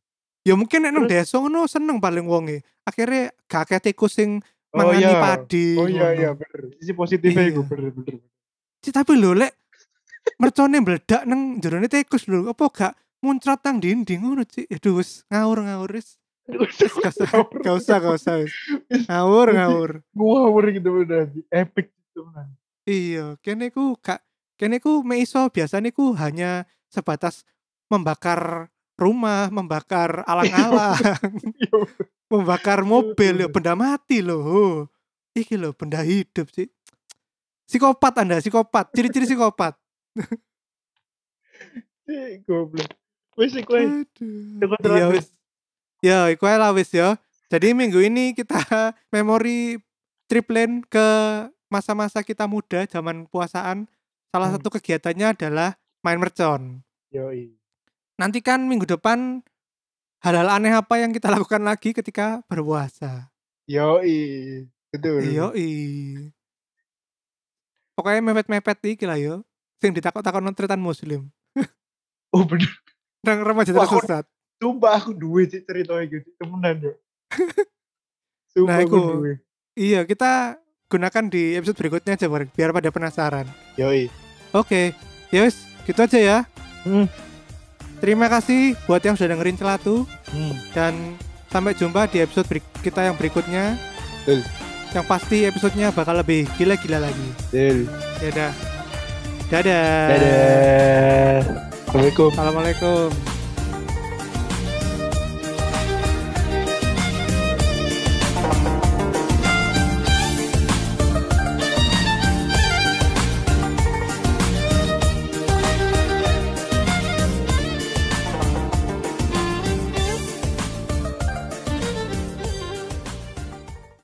Ya 0.46 0.54
mungkin 0.54 0.86
nek 0.86 0.92
nang 0.94 1.08
desa 1.10 1.42
ngono 1.42 1.66
seneng 1.66 1.98
paling 1.98 2.28
wonge. 2.28 2.62
Akhirnya 2.86 3.34
gak 3.50 3.66
akeh 3.66 3.90
tikus 3.90 4.14
sing 4.14 4.44
oh 4.70 4.78
mangani 4.78 5.08
iya 5.08 5.18
padi. 5.18 5.68
oh 5.80 5.88
iya 5.90 6.06
ngono. 6.06 6.20
iya 6.20 6.30
bener 6.36 6.62
sisi 6.78 6.92
positifnya 6.94 7.44
iku 7.50 7.64
Iya. 7.66 7.70
bener 7.72 7.90
bener 7.96 8.16
Cik, 8.84 8.94
tapi 8.94 9.12
lho 9.18 9.32
lek 9.34 9.56
mercone 10.38 10.78
meledak 10.78 11.24
nang 11.26 11.58
jerone 11.58 11.88
tikus 11.88 12.28
lho. 12.28 12.52
Apa 12.52 12.68
gak 12.70 12.94
muncrat 13.24 13.64
nang 13.64 13.82
dinding 13.82 14.22
ngono, 14.22 14.44
Cik. 14.44 14.70
Aduh 14.70 15.00
wis 15.00 15.24
ngawur-ngawur 15.32 15.98
wis. 15.98 16.20
Wis 16.46 16.94
gak 17.02 17.10
usah, 17.10 17.30
gak 17.64 17.76
usah, 17.76 17.96
gak 17.98 18.16
usah 18.22 18.34
wis. 18.44 18.54
Ngawur, 19.10 19.48
ngawur. 19.50 19.92
ngawur 20.14 20.64
gitu 20.70 20.90
bener 21.02 21.34
epic 21.50 21.90
gitu 21.90 22.30
bener 22.30 22.54
Iya, 22.86 23.34
kene 23.42 23.74
ku 23.74 23.98
gak 23.98 24.22
kene 24.62 24.78
ku 24.78 25.02
meiso 25.02 25.50
biasanya 25.50 25.90
ku 25.90 26.14
hanya 26.14 26.70
sebatas 26.94 27.42
membakar 27.90 28.70
rumah, 28.94 29.50
membakar 29.50 30.22
alang-alang, 30.30 30.96
Iya, 31.66 31.82
membakar 32.30 32.86
mobil, 32.86 33.42
ya 33.42 33.50
benda 33.50 33.74
mati 33.74 34.22
loh. 34.22 34.86
Iki 35.34 35.58
loh 35.58 35.74
benda 35.74 36.06
hidup 36.06 36.46
sih. 36.54 36.70
Psikopat 37.66 38.22
Anda, 38.22 38.38
psikopat. 38.38 38.94
Ciri-ciri 38.94 39.26
psikopat. 39.26 39.74
Goblok 42.46 43.05
wis 43.36 43.52
iku 43.54 43.74
Iya 44.84 45.06
wis. 45.12 45.28
Ya, 46.04 46.30
iku 46.30 46.46
lah 46.46 46.72
wis 46.72 46.92
ya. 46.92 47.16
Jadi 47.50 47.72
minggu 47.72 48.02
ini 48.02 48.34
kita 48.34 48.58
memori 49.14 49.80
trip 50.26 50.50
lane 50.50 50.82
ke 50.86 51.08
masa-masa 51.70 52.22
kita 52.22 52.46
muda 52.46 52.86
zaman 52.88 53.26
puasaan. 53.28 53.86
Salah 54.30 54.52
Hmm. 54.52 54.60
satu 54.60 54.68
kegiatannya 54.74 55.36
adalah 55.38 55.80
main 56.04 56.20
mercon. 56.20 56.84
yoi 57.10 57.56
Nantikan 58.20 58.68
minggu 58.68 58.84
depan 58.88 59.40
hal-hal 60.20 60.48
aneh 60.52 60.72
apa 60.76 61.00
yang 61.00 61.12
kita 61.12 61.32
lakukan 61.36 61.64
lagi 61.64 61.96
ketika 61.96 62.44
berpuasa. 62.48 63.32
yoi 63.66 64.68
betul 64.92 65.20
Iya, 65.24 65.52
Pokoknya 67.96 68.20
mepet-mepet 68.22 68.80
iki 68.92 69.08
lah 69.08 69.16
yo. 69.16 69.48
Sing 69.80 69.96
ditakut-takut 69.96 70.44
tretan 70.52 70.84
muslim. 70.84 71.32
oh 72.36 72.44
bener 72.44 72.68
Nang 73.26 73.40
remaja 73.42 73.72
Wah, 73.72 73.84
aku- 73.84 74.06
sumpah 74.56 74.94
aku 74.96 75.12
duwe 75.12 75.44
cik 75.46 75.66
cerita 75.66 75.98
iki 76.00 76.22
Cik. 76.22 76.34
temenan 76.38 76.76
yo 76.80 76.94
Nah, 77.36 78.54
sumpah 78.54 78.78
aku 78.78 78.88
iku. 78.88 79.00
duwe 79.18 79.34
Iya, 79.74 80.06
kita 80.06 80.56
gunakan 80.88 81.24
di 81.28 81.60
episode 81.60 81.76
berikutnya 81.76 82.14
aja 82.14 82.26
Bor, 82.26 82.48
biar 82.48 82.72
pada 82.72 82.88
penasaran. 82.88 83.44
Yoi. 83.76 84.08
Oke, 84.52 84.96
ya 85.28 85.44
wis, 85.44 85.60
gitu 85.84 86.00
aja 86.00 86.16
ya. 86.16 86.38
Hmm. 86.82 87.12
Terima 87.98 88.30
kasih 88.30 88.80
buat 88.86 89.02
yang 89.02 89.20
sudah 89.20 89.34
dengerin 89.34 89.58
celatu 89.58 90.08
Hmm. 90.30 90.56
dan 90.72 90.94
sampai 91.50 91.74
jumpa 91.74 92.08
di 92.08 92.22
episode 92.22 92.48
kita 92.80 93.04
yang 93.04 93.16
berikutnya. 93.16 93.76
Betul. 94.24 94.48
Yang 94.94 95.06
pasti 95.06 95.38
episodenya 95.44 95.92
bakal 95.92 96.16
lebih 96.16 96.48
gila-gila 96.56 97.04
lagi. 97.04 97.28
Del. 97.50 97.84
Ya 98.22 98.28
udah. 98.32 98.52
Dadah. 99.46 100.08
Dadah. 100.08 101.75
Assalamualaikum. 101.86 102.34
Assalamualaikum. 102.34 103.08